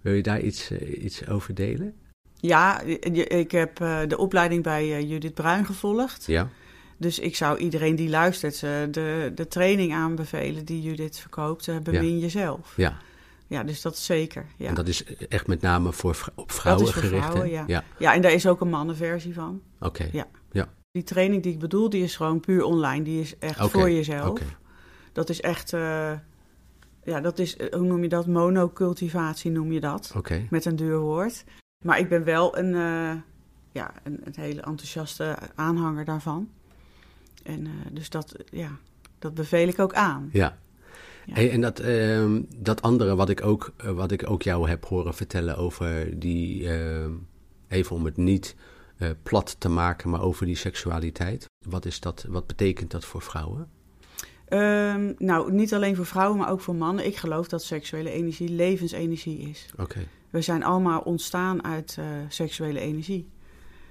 Wil 0.00 0.12
je 0.12 0.22
daar 0.22 0.40
iets, 0.40 0.70
eh, 0.70 1.04
iets 1.04 1.28
over 1.28 1.54
delen? 1.54 1.94
Ja, 2.34 2.80
ik 2.80 3.50
heb 3.50 3.80
eh, 3.80 4.00
de 4.08 4.18
opleiding 4.18 4.62
bij 4.62 4.96
eh, 4.96 5.10
Judith 5.10 5.34
Bruin 5.34 5.66
gevolgd. 5.66 6.26
Ja, 6.26 6.48
Dus 6.96 7.18
ik 7.18 7.36
zou 7.36 7.58
iedereen 7.58 7.96
die 7.96 8.08
luistert 8.08 8.60
de, 8.60 9.32
de 9.34 9.48
training 9.48 9.92
aanbevelen 9.92 10.64
die 10.64 10.82
Judith 10.82 11.18
verkoopt. 11.18 11.82
bemin 11.82 12.18
jezelf. 12.18 12.72
ja. 12.76 12.96
Ja, 13.46 13.62
dus 13.64 13.82
dat 13.82 13.98
zeker. 13.98 14.46
Ja. 14.56 14.68
En 14.68 14.74
dat 14.74 14.88
is 14.88 15.04
echt 15.28 15.46
met 15.46 15.60
name 15.60 15.92
voor, 15.92 16.32
op 16.34 16.52
vrouwen 16.52 16.86
is 16.86 16.92
voor 16.92 17.02
gericht. 17.02 17.24
vrouwen, 17.24 17.50
ja. 17.50 17.64
ja. 17.66 17.84
ja, 17.98 18.14
en 18.14 18.22
daar 18.22 18.32
is 18.32 18.46
ook 18.46 18.60
een 18.60 18.68
mannenversie 18.68 19.34
van. 19.34 19.62
Oké. 19.80 20.08
Ja. 20.12 20.26
Die 20.92 21.02
training 21.02 21.42
die 21.42 21.52
ik 21.52 21.58
bedoel, 21.58 21.90
die 21.90 22.02
is 22.02 22.16
gewoon 22.16 22.40
puur 22.40 22.64
online. 22.64 23.04
Die 23.04 23.20
is 23.20 23.38
echt 23.38 23.70
voor 23.70 23.90
jezelf. 23.90 24.28
Oké. 24.28 24.44
Dat 25.12 25.28
is 25.28 25.40
echt, 25.40 25.72
ja, 27.04 27.20
dat 27.20 27.38
is, 27.38 27.56
eh, 27.56 27.72
hoe 27.72 27.86
noem 27.86 28.02
je 28.02 28.08
dat? 28.08 28.26
Monocultivatie 28.26 29.50
noem 29.50 29.72
je 29.72 29.80
dat. 29.80 30.12
Oké. 30.16 30.46
Met 30.50 30.64
een 30.64 30.76
duur 30.76 30.98
woord. 30.98 31.44
Maar 31.84 31.98
ik 31.98 32.08
ben 32.08 32.24
wel 32.24 32.58
een, 32.58 32.74
eh, 32.74 33.20
ja, 33.72 33.94
een, 34.02 34.20
een 34.24 34.34
hele 34.36 34.60
enthousiaste 34.60 35.38
aanhanger 35.54 36.04
daarvan. 36.04 36.48
En 37.42 37.66
eh, 37.66 37.72
dus 37.92 38.10
dat, 38.10 38.34
ja, 38.50 38.70
dat 39.18 39.34
beveel 39.34 39.68
ik 39.68 39.78
ook 39.78 39.94
aan. 39.94 40.28
Ja. 40.32 40.58
Ja. 41.26 41.34
Hey, 41.34 41.50
en 41.50 41.60
dat, 41.60 41.80
ehm, 41.80 42.42
dat 42.56 42.82
andere 42.82 43.16
wat 43.16 43.28
ik, 43.28 43.44
ook, 43.44 43.72
wat 43.84 44.10
ik 44.10 44.30
ook 44.30 44.42
jou 44.42 44.68
heb 44.68 44.84
horen 44.84 45.14
vertellen 45.14 45.56
over 45.56 46.18
die, 46.20 46.68
ehm, 46.68 47.12
even 47.68 47.96
om 47.96 48.04
het 48.04 48.16
niet 48.16 48.56
plat 49.22 49.60
te 49.60 49.68
maken, 49.68 50.10
maar 50.10 50.22
over 50.22 50.46
die 50.46 50.56
seksualiteit. 50.56 51.44
Wat, 51.66 51.84
is 51.84 52.00
dat, 52.00 52.26
wat 52.28 52.46
betekent 52.46 52.90
dat 52.90 53.04
voor 53.04 53.22
vrouwen? 53.22 53.68
Ehm, 54.50 55.12
nou, 55.18 55.52
niet 55.52 55.74
alleen 55.74 55.96
voor 55.96 56.06
vrouwen, 56.06 56.38
maar 56.38 56.50
ook 56.50 56.60
voor 56.60 56.74
mannen. 56.74 57.06
Ik 57.06 57.16
geloof 57.16 57.48
dat 57.48 57.62
seksuele 57.62 58.10
energie 58.10 58.48
levensenergie 58.48 59.38
is. 59.38 59.66
Oké, 59.78 60.06
We 60.30 60.40
zijn 60.40 60.64
allemaal 60.64 61.00
ontstaan 61.00 61.64
uit 61.64 61.96
eh, 61.98 62.04
seksuele 62.28 62.80
energie. 62.80 63.28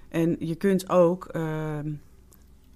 En 0.09 0.35
je 0.39 0.55
kunt 0.55 0.89
ook 0.89 1.25
ehm, 1.25 1.91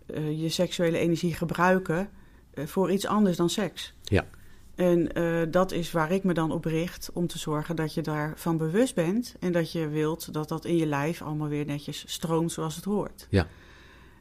eh, 0.06 0.42
je 0.42 0.50
seksuele 0.50 0.98
energie 0.98 1.34
gebruiken 1.34 2.10
eh, 2.54 2.66
voor 2.66 2.92
iets 2.92 3.06
anders 3.06 3.38
dan 3.38 3.50
seks. 3.50 3.94
Ja. 4.04 4.26
En 4.76 5.10
dat 5.52 5.72
is 5.72 5.92
waar 5.92 6.12
ik 6.12 6.24
me 6.24 6.34
dan 6.34 6.52
op 6.52 6.66
richt 6.66 7.10
om 7.14 7.28
te 7.28 7.38
zorgen 7.38 7.76
dat 7.76 7.94
je 7.94 8.02
daarvan 8.02 8.58
bewust 8.58 8.96
bent 8.96 9.36
en 9.40 9.52
dat 9.52 9.72
je 9.72 9.88
wilt 9.88 10.34
dat 10.34 10.50
dat 10.50 10.66
in 10.66 10.78
je 10.78 10.86
lijf 10.86 11.22
allemaal 11.22 11.48
weer 11.48 11.66
netjes 11.66 12.04
stroomt 12.08 12.52
zoals 12.52 12.76
het 12.76 12.86
hoort. 12.86 13.28
Ja. 13.30 13.48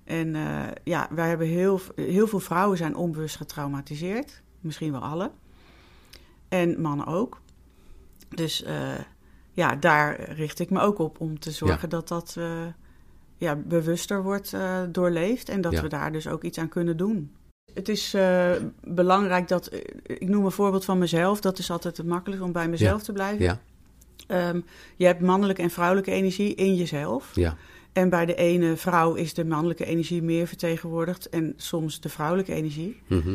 En 0.04 0.34
eh, 0.34 0.62
ja, 0.84 1.08
wij 1.10 1.28
hebben 1.28 1.46
heel, 1.46 1.80
heel 1.94 2.26
veel 2.26 2.40
vrouwen 2.40 2.76
zijn 2.76 2.96
onbewust 2.96 3.36
getraumatiseerd, 3.36 4.42
misschien 4.60 4.92
wel 4.92 5.00
alle. 5.00 5.30
En 6.48 6.80
mannen 6.80 7.06
ook. 7.06 7.40
Dus 8.28 8.62
eh, 8.62 8.98
ja, 9.52 9.76
daar 9.76 10.30
richt 10.32 10.58
ik 10.58 10.70
me 10.70 10.80
ook 10.80 10.98
op 10.98 11.20
om 11.20 11.38
te 11.38 11.50
zorgen 11.50 11.88
dat 11.88 12.08
dat 12.08 12.34
eh, 12.38 12.66
ja, 13.36 13.56
bewuster 13.56 14.22
wordt 14.22 14.54
doorleefd 14.90 15.48
en 15.48 15.60
dat 15.60 15.72
Ja. 15.72 15.82
we 15.82 15.88
daar 15.88 16.12
dus 16.12 16.28
ook 16.28 16.42
iets 16.44 16.58
aan 16.58 16.68
kunnen 16.68 16.96
doen. 16.96 17.32
Het 17.74 17.88
is 17.88 18.16
belangrijk 18.80 19.48
dat, 19.48 19.74
ik 20.02 20.28
noem 20.28 20.44
een 20.44 20.50
voorbeeld 20.50 20.84
van 20.84 20.98
mezelf, 20.98 21.40
dat 21.40 21.58
is 21.58 21.70
altijd 21.70 21.96
het 21.96 22.06
makkelijkst 22.06 22.46
om 22.46 22.52
bij 22.52 22.68
mezelf 22.68 23.02
te 23.02 23.12
blijven. 23.12 23.44
ja, 23.44 23.60
Ehm, 24.26 24.60
je 24.96 25.06
hebt 25.06 25.20
mannelijke 25.20 25.62
en 25.62 25.70
vrouwelijke 25.70 26.10
energie 26.10 26.54
in 26.54 26.74
jezelf. 26.74 27.34
ja, 27.34 27.56
En 27.92 28.08
bij 28.08 28.26
de 28.26 28.34
ene 28.34 28.76
vrouw 28.76 29.14
is 29.14 29.34
de 29.34 29.44
mannelijke 29.44 29.84
energie 29.84 30.22
meer 30.22 30.46
vertegenwoordigd 30.46 31.28
en 31.28 31.52
soms 31.56 32.00
de 32.00 32.08
vrouwelijke 32.08 32.52
energie. 32.52 33.00
mhm, 33.06 33.34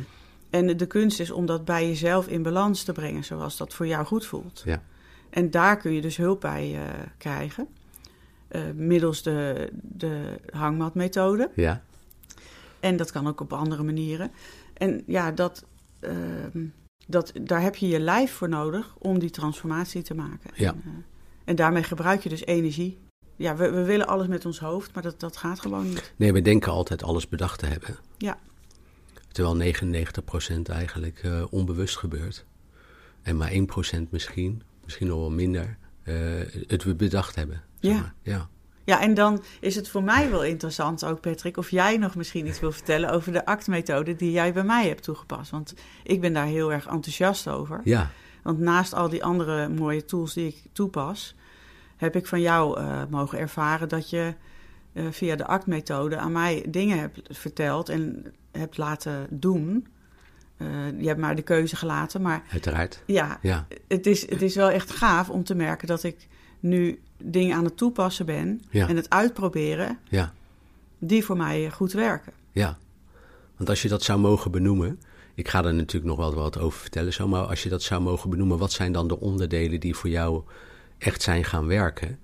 En 0.50 0.78
de 0.78 0.86
kunst 0.86 1.20
is 1.20 1.32
om 1.32 1.46
dat 1.46 1.66
bij 1.66 1.88
jezelf 1.88 2.28
in 2.28 2.44
balans 2.44 2.84
te 2.84 2.92
brengen, 2.92 3.24
zoals 3.24 3.58
dat 3.58 3.74
voor 3.74 3.88
jou 3.88 4.06
goed 4.06 4.26
voelt. 4.26 4.62
Ja. 4.66 4.84
En 5.30 5.52
daar 5.52 5.78
kun 5.78 5.92
je 5.94 6.02
dus 6.02 6.18
hulp 6.18 6.42
bij 6.42 6.74
eh, 6.76 6.82
krijgen, 7.18 7.68
eh, 8.48 8.62
middels 8.76 9.24
de, 9.24 9.70
de 9.82 10.40
hangmatmethode. 10.50 11.50
ja, 11.56 11.82
En 12.80 12.98
dat 12.98 13.12
kan 13.12 13.28
ook 13.28 13.42
op 13.42 13.54
andere 13.54 13.84
manieren. 13.84 14.32
En 14.74 15.04
ja, 15.06 15.32
dat, 15.32 15.66
ehm, 16.00 16.66
dat, 17.08 17.32
daar 17.42 17.62
heb 17.62 17.76
je 17.76 17.88
je 17.88 18.00
lijf 18.00 18.32
voor 18.32 18.50
nodig 18.50 18.96
om 19.00 19.20
die 19.20 19.30
transformatie 19.30 20.02
te 20.02 20.14
maken. 20.16 20.50
Ja. 20.54 20.70
En, 20.72 20.82
eh, 20.86 20.92
en 21.46 21.56
daarmee 21.56 21.84
gebruik 21.84 22.24
je 22.24 22.30
dus 22.30 22.46
energie. 22.46 22.98
Ja, 23.38 23.56
we, 23.56 23.70
we 23.70 23.84
willen 23.84 24.08
alles 24.08 24.28
met 24.28 24.46
ons 24.46 24.60
hoofd, 24.60 24.94
maar 24.94 25.04
dat, 25.04 25.20
dat 25.20 25.38
gaat 25.38 25.60
gewoon 25.60 25.90
niet. 25.90 26.14
Nee, 26.16 26.34
we 26.34 26.42
denken 26.42 26.72
altijd 26.72 27.04
alles 27.04 27.28
bedacht 27.28 27.60
te 27.60 27.66
hebben. 27.66 27.98
Ja. 28.18 28.38
Terwijl 29.32 29.74
99% 29.74 30.62
eigenlijk 30.72 31.20
eh, 31.24 31.44
onbewust 31.50 31.98
gebeurt. 31.98 32.46
En 33.22 33.38
maar 33.38 33.52
1% 33.52 33.56
misschien, 34.10 34.62
misschien 34.84 35.08
nog 35.08 35.20
wel 35.20 35.30
minder, 35.32 35.78
eh, 36.04 36.16
het 36.68 36.84
we 36.84 36.96
bedacht 36.96 37.36
hebben. 37.36 37.62
zeg 37.80 37.92
Ja. 37.92 38.00
maar. 38.00 38.14
ja. 38.22 38.50
Ja, 38.84 39.02
en 39.02 39.14
dan 39.14 39.44
is 39.60 39.76
het 39.76 39.90
voor 39.90 40.04
mij 40.04 40.30
wel 40.30 40.44
interessant 40.44 41.06
ook, 41.06 41.22
Patrick, 41.22 41.58
of 41.58 41.70
jij 41.72 41.98
nog 41.98 42.16
misschien 42.16 42.48
iets 42.48 42.60
wil 42.60 42.72
vertellen 42.72 43.10
over 43.12 43.32
de 43.32 43.46
actmethode 43.46 44.16
die 44.16 44.32
jij 44.32 44.54
bij 44.54 44.64
mij 44.64 44.88
hebt 44.88 45.04
toegepast. 45.04 45.52
Want 45.52 45.74
ik 46.04 46.22
ben 46.22 46.34
daar 46.34 46.46
heel 46.46 46.72
erg 46.72 46.86
enthousiast 46.88 47.48
over. 47.48 47.82
Ja, 47.84 48.12
Want 48.44 48.60
naast 48.60 48.94
al 48.94 49.10
die 49.10 49.24
andere 49.24 49.70
mooie 49.70 50.06
tools 50.06 50.34
die 50.34 50.48
ik 50.48 50.58
toepas, 50.74 51.36
heb 51.98 52.16
ik 52.16 52.28
van 52.28 52.42
jou 52.42 52.80
eh, 52.80 53.02
mogen 53.10 53.40
ervaren 53.40 53.90
dat 53.90 54.10
je 54.10 54.34
eh, 54.94 55.04
via 55.12 55.36
de 55.36 55.46
actmethode 55.46 56.18
aan 56.18 56.32
mij 56.32 56.66
dingen 56.68 57.00
hebt 57.00 57.20
verteld 57.30 57.90
en 57.90 58.34
hebt 58.52 58.78
laten 58.78 59.28
doen. 59.30 59.88
Eh, 60.58 60.68
je 61.00 61.08
hebt 61.08 61.20
maar 61.20 61.36
de 61.36 61.42
keuze 61.42 61.76
gelaten, 61.76 62.22
maar 62.22 62.44
uiteraard. 62.52 63.04
ja, 63.06 63.40
Ja, 63.42 63.68
het 63.88 64.06
is, 64.06 64.30
het 64.30 64.42
is 64.42 64.56
wel 64.56 64.70
echt 64.70 64.92
gaaf 64.92 65.30
om 65.30 65.44
te 65.44 65.56
merken 65.56 65.88
dat 65.88 66.04
ik 66.04 66.28
nu 66.60 67.00
dingen 67.18 67.58
aan 67.58 67.64
het 67.64 67.78
toepassen 67.78 68.26
ben 68.26 68.62
Ja. 68.70 68.88
en 68.88 68.96
het 68.96 69.10
uitproberen 69.10 70.00
ja, 70.10 70.34
die 71.00 71.26
voor 71.26 71.38
mij 71.38 71.70
goed 71.72 71.92
werken. 71.92 72.34
ja. 72.52 72.78
Want 73.58 73.70
als 73.70 73.82
je 73.82 73.88
dat 73.88 74.04
zou 74.04 74.20
mogen 74.20 74.52
benoemen, 74.52 75.00
ik 75.34 75.48
ga 75.48 75.64
er 75.64 75.74
natuurlijk 75.74 76.06
nog 76.06 76.18
wel 76.18 76.34
wat 76.34 76.58
over 76.60 76.80
vertellen 76.80 77.14
zo, 77.14 77.28
maar 77.28 77.42
als 77.42 77.64
je 77.64 77.70
dat 77.70 77.82
zou 77.82 78.02
mogen 78.02 78.30
benoemen, 78.30 78.58
wat 78.58 78.72
zijn 78.72 78.92
dan 78.92 79.08
de 79.08 79.20
onderdelen 79.20 79.80
die 79.80 79.96
voor 79.96 80.10
jou 80.10 80.44
echt 80.98 81.22
zijn 81.22 81.44
gaan 81.44 81.66
werken? 81.68 82.20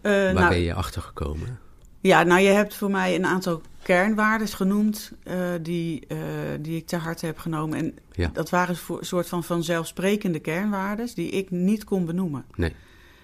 Eh, 0.00 0.12
Waar 0.12 0.32
nou, 0.34 0.48
ben 0.48 0.60
je 0.60 0.74
achter 0.74 1.02
gekomen? 1.02 1.58
Ja, 2.00 2.22
nou 2.22 2.40
je 2.40 2.48
hebt 2.48 2.74
voor 2.74 2.90
mij 2.90 3.14
een 3.14 3.26
aantal 3.26 3.62
kernwaarden 3.82 4.48
genoemd 4.48 5.12
eh, 5.22 5.38
die, 5.62 6.06
eh, 6.06 6.18
die 6.60 6.76
ik 6.76 6.86
ter 6.86 6.98
harte 6.98 7.26
heb 7.26 7.38
genomen. 7.38 7.78
En 7.78 7.94
Ja. 8.12 8.30
dat 8.32 8.50
waren 8.50 8.76
een 8.88 9.04
soort 9.04 9.28
van 9.28 9.44
vanzelfsprekende 9.44 10.38
kernwaarden 10.38 11.08
die 11.14 11.30
ik 11.30 11.50
niet 11.50 11.84
kon 11.84 12.04
benoemen. 12.06 12.44
Nee, 12.54 12.74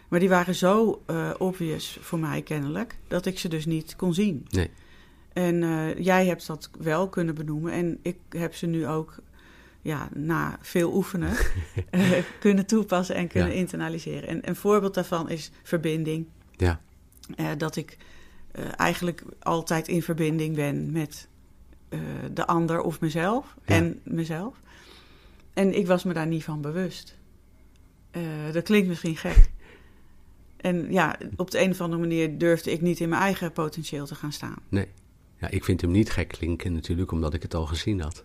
Maar 0.08 0.20
die 0.20 0.28
waren 0.28 0.54
zo 0.54 1.02
obvious 1.38 1.98
voor 2.00 2.18
mij 2.18 2.42
kennelijk, 2.42 2.96
dat 3.08 3.26
ik 3.26 3.38
ze 3.38 3.48
dus 3.48 3.66
niet 3.66 3.96
kon 3.96 4.14
zien. 4.14 4.46
nee, 4.50 4.70
En 5.32 5.58
jij 6.02 6.26
hebt 6.26 6.46
dat 6.46 6.70
wel 6.78 7.08
kunnen 7.08 7.34
benoemen 7.34 7.72
en 7.72 7.98
ik 8.02 8.16
heb 8.28 8.54
ze 8.54 8.66
nu 8.66 8.86
ook 8.86 9.14
ja, 9.86 10.08
na 10.14 10.58
veel 10.60 10.94
oefenen 10.94 11.36
eh, 11.90 12.10
kunnen 12.40 12.66
toepassen 12.66 13.14
en 13.14 13.28
kunnen 13.28 13.48
Ja. 13.52 13.54
internaliseren. 13.58 14.28
En 14.28 14.48
een 14.48 14.56
voorbeeld 14.56 14.94
daarvan 14.94 15.30
is 15.30 15.50
verbinding. 15.62 16.26
ja, 16.56 16.80
Eh, 17.36 17.50
dat 17.58 17.76
ik 17.76 17.96
eh, 18.52 18.64
eigenlijk 18.76 19.22
altijd 19.38 19.88
in 19.88 20.02
verbinding 20.02 20.54
ben 20.54 20.92
met 20.92 21.28
de 22.32 22.46
ander 22.46 22.80
of 22.80 23.00
mezelf 23.00 23.54
Ja. 23.66 23.74
en 23.74 24.00
mezelf. 24.04 24.60
En 25.54 25.76
ik 25.78 25.86
was 25.86 26.04
me 26.04 26.12
daar 26.12 26.26
niet 26.26 26.44
van 26.44 26.60
bewust. 26.60 27.18
Dat 28.52 28.62
klinkt 28.64 28.88
misschien 28.88 29.16
gek. 29.16 29.50
En 30.56 30.92
ja, 30.92 31.18
op 31.36 31.50
de 31.50 31.60
een 31.60 31.70
of 31.70 31.80
andere 31.80 32.00
manier 32.00 32.38
durfde 32.38 32.70
ik 32.72 32.80
niet 32.80 33.00
in 33.00 33.08
mijn 33.08 33.22
eigen 33.22 33.52
potentieel 33.52 34.06
te 34.06 34.14
gaan 34.14 34.32
staan. 34.32 34.56
nee. 34.68 34.88
Ja, 35.40 35.48
ik 35.50 35.64
vind 35.64 35.80
hem 35.80 35.90
niet 35.90 36.10
gek 36.10 36.28
klinken 36.28 36.72
natuurlijk, 36.72 37.12
omdat 37.12 37.34
ik 37.34 37.42
het 37.42 37.54
al 37.54 37.66
gezien 37.66 38.00
had. 38.00 38.22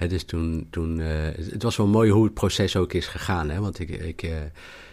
Hè, 0.00 0.08
dus 0.08 0.24
toen, 0.24 0.66
toen 0.70 1.00
eh, 1.00 1.08
het 1.50 1.62
was 1.62 1.76
wel 1.76 1.86
mooi 1.86 2.10
hoe 2.10 2.24
het 2.24 2.34
proces 2.34 2.76
ook 2.76 2.92
is 2.92 3.06
gegaan, 3.06 3.50
hè? 3.50 3.60
want 3.60 3.78
ik, 3.78 3.88
ik, 3.88 4.22
eh, 4.22 4.36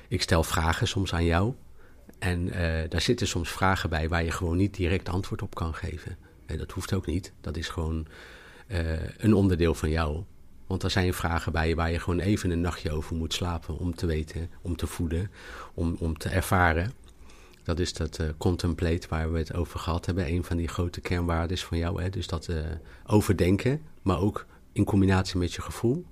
ik 0.08 0.22
stel 0.22 0.44
vragen 0.44 0.88
soms 0.88 1.14
aan 1.14 1.26
jou. 1.26 1.54
En 2.20 2.52
eh, 2.52 2.90
daar 2.90 3.02
zitten 3.02 3.28
soms 3.28 3.50
vragen 3.50 3.90
bij 3.90 4.10
waar 4.10 4.24
je 4.24 4.32
gewoon 4.32 4.58
niet 4.58 4.76
direct 4.76 5.10
antwoord 5.10 5.42
op 5.42 5.56
kan 5.56 5.74
geven. 5.74 6.18
Eh, 6.46 6.58
dat 6.58 6.72
hoeft 6.72 6.94
ook 6.94 7.06
niet. 7.06 7.34
Dat 7.42 7.58
is 7.58 7.70
gewoon 7.70 8.08
een 9.18 9.34
onderdeel 9.34 9.74
van 9.74 9.90
jou. 9.90 10.24
Want 10.68 10.84
er 10.84 10.92
zijn 10.92 11.14
vragen 11.14 11.52
bij 11.52 11.76
waar 11.76 11.92
je 11.92 12.00
gewoon 12.00 12.20
even 12.20 12.52
een 12.52 12.62
nachtje 12.62 12.92
over 12.92 13.16
moet 13.16 13.34
slapen. 13.34 13.78
Om 13.78 13.96
te 13.96 14.06
weten, 14.06 14.50
om 14.62 14.76
te 14.76 14.88
voeden, 14.88 15.32
om, 15.74 15.96
om 16.00 16.18
te 16.18 16.30
ervaren. 16.30 16.92
Dat 17.64 17.80
is 17.80 17.94
dat 17.94 18.20
contemplate 18.38 19.08
waar 19.10 19.32
we 19.32 19.38
het 19.38 19.54
over 19.54 19.80
gehad 19.80 20.06
hebben. 20.06 20.28
Een 20.28 20.44
van 20.44 20.58
die 20.58 20.68
grote 20.68 21.02
kernwaarden 21.02 21.58
van 21.58 21.78
jou. 21.78 22.02
Hè? 22.02 22.10
Dus 22.10 22.28
dat 22.28 22.50
overdenken, 23.06 23.82
maar 24.02 24.20
ook 24.20 24.46
in 24.78 24.84
combinatie 24.84 25.38
met 25.38 25.54
je 25.54 25.62
gevoel 25.62 26.06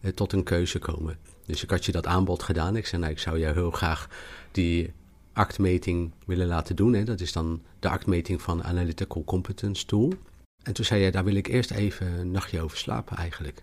eh, 0.00 0.12
tot 0.12 0.32
een 0.32 0.42
keuze 0.42 0.78
komen. 0.78 1.18
Dus 1.46 1.62
ik 1.62 1.70
had 1.70 1.84
je 1.84 1.92
dat 1.92 2.06
aanbod 2.06 2.42
gedaan. 2.42 2.76
Ik 2.76 2.86
zei, 2.86 3.00
nou, 3.00 3.12
ik 3.12 3.18
zou 3.18 3.38
jou 3.38 3.54
heel 3.54 3.70
graag 3.70 4.08
die 4.50 4.92
actmeting 5.32 6.10
willen 6.26 6.46
laten 6.46 6.76
doen. 6.76 6.92
Hè. 6.92 7.04
Dat 7.04 7.20
is 7.20 7.32
dan 7.32 7.62
de 7.78 7.88
actmeting 7.88 8.42
van 8.42 8.64
Analytical 8.64 9.24
Competence 9.24 9.86
Tool. 9.86 10.12
En 10.62 10.72
toen 10.72 10.84
zei 10.84 11.02
je, 11.02 11.10
daar 11.10 11.24
wil 11.24 11.34
ik 11.34 11.46
eerst 11.46 11.70
even 11.70 12.06
een 12.06 12.30
nachtje 12.30 12.60
over 12.60 12.76
slapen 12.76 13.16
eigenlijk. 13.16 13.62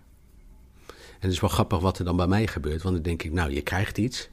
En 0.86 1.24
het 1.24 1.32
is 1.32 1.40
wel 1.40 1.50
grappig 1.50 1.80
wat 1.80 1.98
er 1.98 2.04
dan 2.04 2.16
bij 2.16 2.26
mij 2.26 2.46
gebeurt. 2.46 2.82
Want 2.82 2.94
dan 2.94 3.04
denk 3.04 3.22
ik, 3.22 3.32
nou, 3.32 3.50
je 3.50 3.62
krijgt 3.62 3.98
iets. 3.98 4.28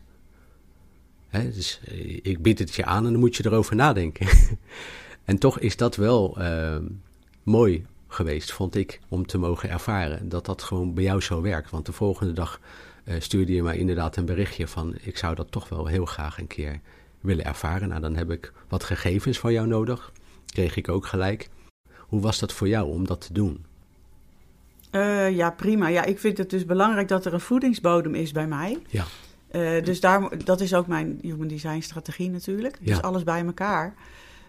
Hè, 1.28 1.52
dus 1.52 1.80
eh, 1.86 2.20
ik 2.22 2.42
bied 2.42 2.60
het 2.60 2.76
je 2.76 2.86
aan 2.86 3.06
en 3.06 3.12
dan 3.12 3.20
moet 3.20 3.36
je 3.36 3.46
erover 3.46 3.76
nadenken. 3.76 4.28
en 5.26 5.38
toch 5.38 5.60
is 5.60 5.78
dat 5.78 5.96
wel 5.96 6.38
eh, 6.40 6.78
mooi 7.44 7.86
geweest, 8.16 8.52
vond 8.52 8.76
ik, 8.76 9.00
om 9.10 9.26
te 9.26 9.38
mogen 9.38 9.70
ervaren. 9.70 10.30
Dat 10.30 10.46
dat 10.46 10.64
gewoon 10.64 10.94
bij 10.94 11.04
jou 11.04 11.22
zo 11.22 11.42
werkt. 11.42 11.70
Want 11.72 11.86
de 11.86 11.92
volgende 11.92 12.34
dag 12.34 12.60
eh, 13.04 13.16
stuurde 13.20 13.54
je 13.54 13.64
mij 13.64 13.78
inderdaad 13.78 14.16
een 14.16 14.26
berichtje 14.26 14.68
van... 14.68 14.96
ik 15.02 15.18
zou 15.18 15.36
dat 15.36 15.52
toch 15.52 15.70
wel 15.70 15.86
heel 15.86 16.06
graag 16.06 16.38
een 16.40 16.48
keer 16.48 16.80
willen 17.22 17.46
ervaren. 17.46 17.88
Nou, 17.90 18.02
dan 18.02 18.16
heb 18.16 18.32
ik 18.32 18.54
wat 18.68 18.84
gegevens 18.84 19.40
van 19.40 19.54
jou 19.54 19.68
nodig. 19.68 20.12
Kreeg 20.46 20.76
ik 20.76 20.90
ook 20.90 21.06
gelijk. 21.06 21.50
Hoe 21.98 22.22
was 22.22 22.40
dat 22.40 22.54
voor 22.54 22.68
jou 22.68 22.90
om 22.90 23.08
dat 23.08 23.22
te 23.22 23.34
doen? 23.34 23.66
Eh, 24.92 25.36
ja, 25.36 25.52
prima. 25.52 25.88
Ja, 25.88 26.04
ik 26.04 26.20
vind 26.20 26.38
het 26.38 26.50
dus 26.50 26.66
belangrijk 26.66 27.08
dat 27.08 27.26
er 27.26 27.34
een 27.34 27.40
voedingsbodem 27.40 28.16
is 28.16 28.32
bij 28.32 28.48
mij. 28.48 28.80
Ja, 28.90 29.04
Eh, 29.48 29.84
dus 29.84 30.00
daar, 30.00 30.44
dat 30.46 30.62
is 30.62 30.74
ook 30.74 30.88
mijn 30.88 31.20
human 31.22 31.48
design 31.48 31.80
strategie 31.80 32.30
natuurlijk. 32.30 32.78
Dus 32.82 32.96
Ja. 32.96 33.02
alles 33.02 33.24
bij 33.24 33.46
elkaar. 33.46 33.94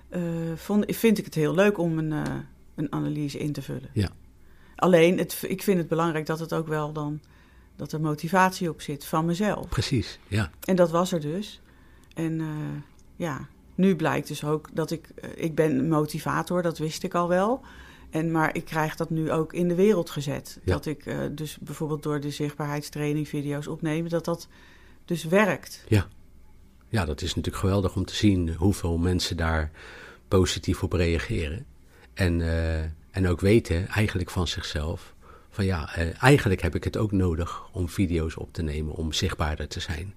eh, 0.09 0.21
vond, 0.57 0.85
vind 0.97 1.19
ik 1.19 1.25
het 1.25 1.35
heel 1.35 1.55
leuk 1.55 1.79
om 1.79 1.99
een, 1.99 2.13
een 2.77 2.93
analyse 2.93 3.39
in 3.39 3.53
te 3.53 3.63
vullen. 3.63 3.91
ja, 3.93 4.09
Alleen, 4.77 5.19
het, 5.19 5.45
ik 5.49 5.63
vind 5.63 5.79
het 5.79 5.89
belangrijk 5.89 6.27
dat 6.27 6.39
het 6.39 6.53
ook 6.53 6.67
wel 6.67 6.93
dan... 6.93 7.21
dat 7.77 7.93
er 7.93 8.01
motivatie 8.01 8.71
op 8.71 8.81
zit 8.81 9.05
van 9.05 9.25
mezelf. 9.25 9.69
precies. 9.69 10.19
Ja, 10.29 10.51
En 10.65 10.77
dat 10.77 10.91
was 10.91 11.13
er 11.13 11.21
dus. 11.21 11.61
En 12.15 12.41
eh, 12.41 12.47
ja, 13.17 13.49
nu 13.75 13.97
blijkt 13.97 14.29
dus 14.29 14.45
ook 14.45 14.69
dat 14.73 14.91
ik... 14.91 15.09
eh, 15.15 15.31
ik 15.35 15.55
ben 15.55 15.79
een 15.79 15.89
motivator, 15.89 16.63
dat 16.63 16.79
wist 16.79 17.03
ik 17.03 17.15
al 17.15 17.29
wel. 17.29 17.61
En, 18.11 18.31
maar 18.31 18.55
ik 18.55 18.65
krijg 18.65 18.97
dat 18.97 19.11
nu 19.11 19.33
ook 19.33 19.53
in 19.53 19.69
de 19.69 19.75
wereld 19.75 20.11
gezet. 20.11 20.61
Ja. 20.65 20.73
Dat 20.73 20.87
ik 20.87 21.07
eh, 21.07 21.19
dus 21.33 21.59
bijvoorbeeld 21.61 22.03
door 22.03 22.21
de 22.21 22.31
zichtbaarheidstraining 22.31 23.29
video's 23.29 23.67
opnemen... 23.67 24.11
dat 24.11 24.25
dat 24.25 24.49
dus 25.05 25.25
werkt. 25.25 25.85
ja. 25.89 26.09
Ja, 26.89 27.05
dat 27.05 27.23
is 27.23 27.35
natuurlijk 27.35 27.65
geweldig 27.65 27.97
om 27.97 28.05
te 28.05 28.15
zien 28.15 28.55
hoeveel 28.55 28.99
mensen 28.99 29.37
daar 29.37 29.71
positief 30.29 30.83
op 30.83 30.93
reageren. 30.93 31.67
En, 32.17 32.41
eh, 32.41 32.83
en 33.11 33.29
ook 33.29 33.41
weten 33.41 33.89
eigenlijk 33.89 34.31
van 34.31 34.47
zichzelf 34.49 35.15
van 35.51 35.65
ja, 35.65 35.95
eh, 35.95 36.23
eigenlijk 36.23 36.63
heb 36.63 36.75
ik 36.75 36.85
het 36.85 36.97
ook 36.97 37.13
nodig 37.13 37.63
om 37.73 37.89
video's 37.89 38.37
op 38.37 38.53
te 38.53 38.63
nemen, 38.63 38.95
om 38.95 39.13
zichtbaarder 39.13 39.69
te 39.69 39.81
zijn. 39.81 40.15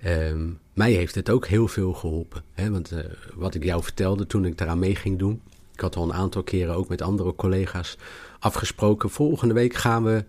Ehm, 0.00 0.48
mij 0.72 0.92
heeft 0.92 1.14
het 1.14 1.30
ook 1.30 1.46
heel 1.46 1.68
veel 1.68 1.92
geholpen. 1.92 2.42
Hè? 2.54 2.70
Want 2.70 2.92
eh, 2.92 3.04
wat 3.34 3.54
ik 3.54 3.64
jou 3.64 3.82
vertelde 3.82 4.26
toen 4.26 4.44
ik 4.44 4.58
daaraan 4.58 4.78
mee 4.78 4.96
ging 4.96 5.18
doen. 5.18 5.42
Ik 5.72 5.80
had 5.80 5.96
al 5.96 6.02
een 6.02 6.12
aantal 6.12 6.42
keren 6.42 6.74
ook 6.74 6.88
met 6.88 7.02
andere 7.02 7.34
collega's 7.34 7.96
afgesproken. 8.38 9.10
Volgende 9.10 9.54
week 9.54 9.74
gaan 9.74 10.04
we 10.04 10.24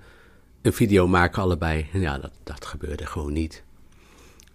een 0.61 0.73
video 0.73 1.07
maken 1.07 1.41
allebei. 1.41 1.87
En 1.93 1.99
ja, 1.99 2.17
dat, 2.17 2.31
dat 2.43 2.65
gebeurde 2.65 3.05
gewoon 3.05 3.33
niet. 3.33 3.63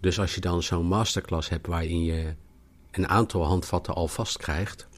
Dus 0.00 0.20
als 0.20 0.34
je 0.34 0.40
dan 0.40 0.62
zo'n 0.62 0.86
masterclass 0.86 1.48
hebt 1.48 1.66
waarin 1.66 2.04
je 2.04 2.34
een 2.90 3.08
aantal 3.08 3.44
handvatten 3.44 3.94
al 3.94 4.08
vast 4.08 4.36
krijgt. 4.36 4.88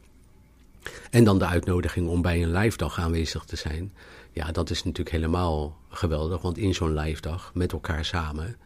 En 1.11 1.25
dan 1.25 1.39
de 1.39 1.47
uitnodiging 1.47 2.09
om 2.09 2.23
bij 2.23 2.43
een 2.43 2.53
live 2.53 2.77
dag 2.77 2.99
aanwezig 2.99 3.45
te 3.45 3.57
zijn. 3.57 3.93
Ja, 4.33 4.53
dat 4.53 4.71
is 4.71 4.85
natuurlijk 4.85 5.17
helemaal 5.17 5.77
geweldig. 5.89 6.43
Want 6.43 6.59
in 6.59 6.75
zo'n 6.75 6.95
live 6.95 7.21
dag 7.21 7.51
met 7.55 7.73
elkaar 7.73 8.05
samen 8.05 8.57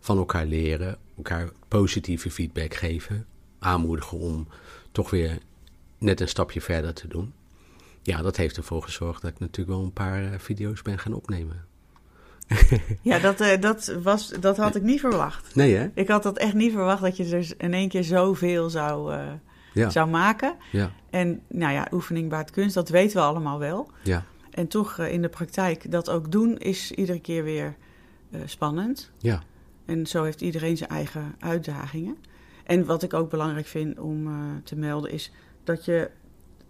van 0.00 0.18
elkaar 0.18 0.46
leren, 0.46 0.98
elkaar 1.16 1.48
positieve 1.68 2.30
feedback 2.30 2.74
geven, 2.74 3.26
aanmoedigen 3.58 4.18
om 4.18 4.48
toch 4.92 5.10
weer 5.10 5.38
net 5.98 6.20
een 6.20 6.28
stapje 6.28 6.60
verder 6.60 6.94
te 6.94 7.08
doen. 7.08 7.32
Ja, 8.02 8.22
dat 8.22 8.36
heeft 8.36 8.56
ervoor 8.56 8.82
gezorgd 8.82 9.22
dat 9.22 9.30
ik 9.30 9.38
natuurlijk 9.38 9.76
wel 9.76 9.86
een 9.86 9.92
paar 9.92 10.32
eh, 10.32 10.38
video's 10.38 10.82
ben 10.82 10.98
gaan 10.98 11.14
opnemen. 11.14 11.64
Ja, 13.02 13.18
dat, 13.18 13.40
eh, 13.40 13.60
dat, 13.60 13.96
was, 14.02 14.28
dat 14.28 14.56
had 14.56 14.74
ik 14.74 14.82
niet 14.82 15.00
verwacht. 15.00 15.54
Nee, 15.54 15.74
hè? 15.74 15.88
Ik 15.94 16.08
had 16.08 16.22
dat 16.22 16.38
echt 16.38 16.54
niet 16.54 16.72
verwacht 16.72 17.02
dat 17.02 17.16
je 17.16 17.36
er 17.36 17.54
in 17.58 17.74
één 17.74 17.88
keer 17.88 18.04
zoveel 18.04 18.70
zou, 18.70 19.12
eh, 19.14 19.32
Ja, 19.76 19.90
zou 19.90 20.08
maken. 20.10 20.54
ja, 20.72 20.90
En 21.10 21.40
nou 21.48 21.72
ja, 21.72 21.88
oefening 21.92 22.28
baart 22.30 22.50
kunst, 22.50 22.74
dat 22.74 22.88
weten 22.88 23.16
we 23.16 23.22
allemaal 23.22 23.58
wel. 23.58 23.90
ja, 24.02 24.24
En 24.50 24.68
toch 24.68 24.98
eh, 24.98 25.12
in 25.12 25.22
de 25.22 25.28
praktijk 25.28 25.90
dat 25.90 26.10
ook 26.10 26.32
doen 26.32 26.56
is 26.58 26.92
iedere 26.92 27.20
keer 27.20 27.44
weer 27.44 27.76
eh, 28.30 28.40
spannend. 28.44 29.10
ja, 29.18 29.42
En 29.84 30.06
zo 30.06 30.22
heeft 30.22 30.40
iedereen 30.40 30.76
zijn 30.76 30.90
eigen 30.90 31.34
uitdagingen. 31.38 32.16
En 32.64 32.84
wat 32.84 33.02
ik 33.02 33.14
ook 33.14 33.30
belangrijk 33.30 33.66
vind 33.66 33.98
om 33.98 34.26
eh, 34.26 34.34
te 34.64 34.76
melden 34.76 35.10
is 35.10 35.32
dat 35.64 35.84
je 35.84 36.10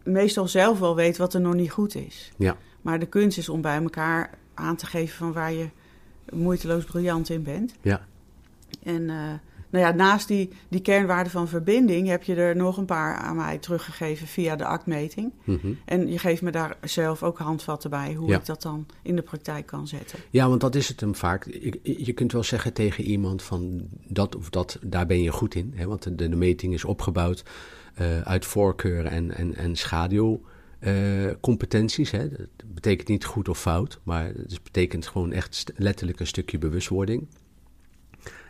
meestal 0.04 0.48
zelf 0.48 0.78
wel 0.78 0.94
weet 0.94 1.16
wat 1.16 1.34
er 1.34 1.40
nog 1.40 1.54
niet 1.54 1.70
goed 1.70 1.94
is. 1.94 2.32
ja, 2.36 2.56
Maar 2.80 2.98
de 2.98 3.06
kunst 3.06 3.38
is 3.38 3.48
om 3.48 3.60
bij 3.60 3.82
elkaar 3.82 4.30
aan 4.54 4.76
te 4.76 4.86
geven 4.86 5.16
van 5.16 5.32
waar 5.32 5.52
je 5.52 5.68
moeiteloos 6.32 6.84
briljant 6.84 7.28
in 7.28 7.42
bent. 7.42 7.74
ja. 7.82 8.06
En 8.82 9.10
nou 9.70 9.84
ja, 9.84 9.90
naast 9.92 10.28
die, 10.28 10.48
die 10.68 10.80
kernwaarde 10.80 11.30
van 11.30 11.48
verbinding 11.48 12.08
heb 12.08 12.22
je 12.22 12.34
er 12.34 12.56
nog 12.56 12.76
een 12.76 12.84
paar 12.84 13.14
aan 13.16 13.36
mij 13.36 13.58
teruggegeven 13.58 14.26
via 14.26 14.56
de 14.56 14.64
actmeting. 14.64 15.32
Mhm. 15.44 15.72
En 15.84 16.08
je 16.08 16.18
geeft 16.18 16.42
me 16.42 16.50
daar 16.50 16.76
zelf 16.84 17.22
ook 17.22 17.38
handvatten 17.38 17.90
bij 17.90 18.14
hoe 18.14 18.28
Ja. 18.28 18.36
ik 18.38 18.46
dat 18.46 18.62
dan 18.62 18.86
in 19.02 19.16
de 19.16 19.22
praktijk 19.22 19.66
kan 19.66 19.88
zetten. 19.88 20.18
Ja, 20.30 20.48
want 20.48 20.60
dat 20.60 20.74
is 20.74 20.88
het 20.88 21.00
hem 21.00 21.14
vaak. 21.14 21.44
Je, 21.44 21.80
je 22.04 22.12
kunt 22.12 22.32
wel 22.32 22.42
zeggen 22.42 22.72
tegen 22.72 23.04
iemand 23.04 23.42
van 23.42 23.88
dat 24.08 24.36
of 24.36 24.50
dat, 24.50 24.78
daar 24.82 25.06
ben 25.06 25.22
je 25.22 25.32
goed 25.32 25.54
in. 25.54 25.72
Hè? 25.74 25.86
Want 25.86 26.02
de, 26.02 26.14
de 26.28 26.36
meting 26.36 26.72
is 26.74 26.84
opgebouwd 26.84 27.44
eh, 27.94 28.20
uit 28.20 28.44
voorkeuren 28.46 29.10
en, 29.10 29.34
en, 29.36 29.54
en 29.54 29.76
schaduwcompetenties. 29.76 32.10
hè? 32.10 32.28
Dat 32.28 32.48
betekent 32.74 33.08
niet 33.08 33.24
goed 33.24 33.48
of 33.48 33.60
fout, 33.60 34.00
maar 34.02 34.24
het 34.26 34.60
betekent 34.62 35.06
gewoon 35.06 35.32
echt 35.32 35.72
letterlijk 35.76 36.20
een 36.20 36.26
stukje 36.26 36.58
bewustwording. 36.58 37.26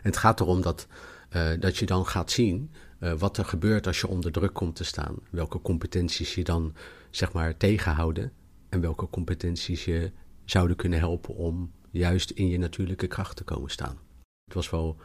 Het 0.01 0.17
gaat 0.17 0.39
erom 0.39 0.61
dat, 0.61 0.87
eh, 1.29 1.49
dat 1.59 1.77
je 1.77 1.85
dan 1.85 2.05
gaat 2.05 2.31
zien 2.31 2.71
eh, 2.99 3.13
wat 3.13 3.37
er 3.37 3.45
gebeurt 3.45 3.87
als 3.87 4.01
je 4.01 4.07
onder 4.07 4.31
druk 4.31 4.53
komt 4.53 4.75
te 4.75 4.83
staan. 4.83 5.15
Welke 5.29 5.61
competenties 5.61 6.35
je 6.35 6.43
dan 6.43 6.75
zeg 7.09 7.33
maar 7.33 7.57
tegenhouden 7.57 8.31
en 8.69 8.81
welke 8.81 9.09
competenties 9.09 9.85
je 9.85 10.11
zouden 10.45 10.75
kunnen 10.75 10.99
helpen 10.99 11.35
om 11.35 11.71
juist 11.91 12.29
in 12.29 12.47
je 12.47 12.57
natuurlijke 12.57 13.07
kracht 13.07 13.35
te 13.35 13.43
komen 13.43 13.71
staan. 13.71 13.97
Het 14.45 14.53
was 14.53 14.69
wel 14.69 14.97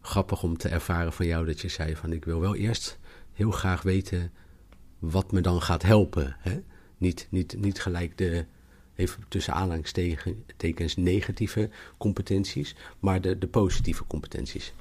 grappig 0.00 0.42
om 0.42 0.56
te 0.56 0.68
ervaren 0.68 1.12
van 1.12 1.26
jou 1.26 1.46
dat 1.46 1.60
je 1.60 1.68
zei 1.68 1.96
van 1.96 2.12
ik 2.12 2.24
wil 2.24 2.40
wel 2.40 2.54
eerst 2.54 2.98
heel 3.32 3.50
graag 3.50 3.82
weten 3.82 4.32
wat 4.98 5.32
me 5.32 5.40
dan 5.40 5.62
gaat 5.62 5.82
helpen. 5.82 6.36
Hè? 6.38 6.62
Niet, 6.96 7.26
niet, 7.30 7.56
niet 7.58 7.80
gelijk 7.80 8.18
de, 8.18 8.46
even 9.00 9.24
tussen 9.28 9.54
aanhalingstekens, 9.54 10.96
negatieve 10.96 11.70
competenties, 11.96 12.74
maar 12.98 13.20
de, 13.20 13.38
de 13.38 13.46
positieve 13.46 14.06
competenties. 14.06 14.72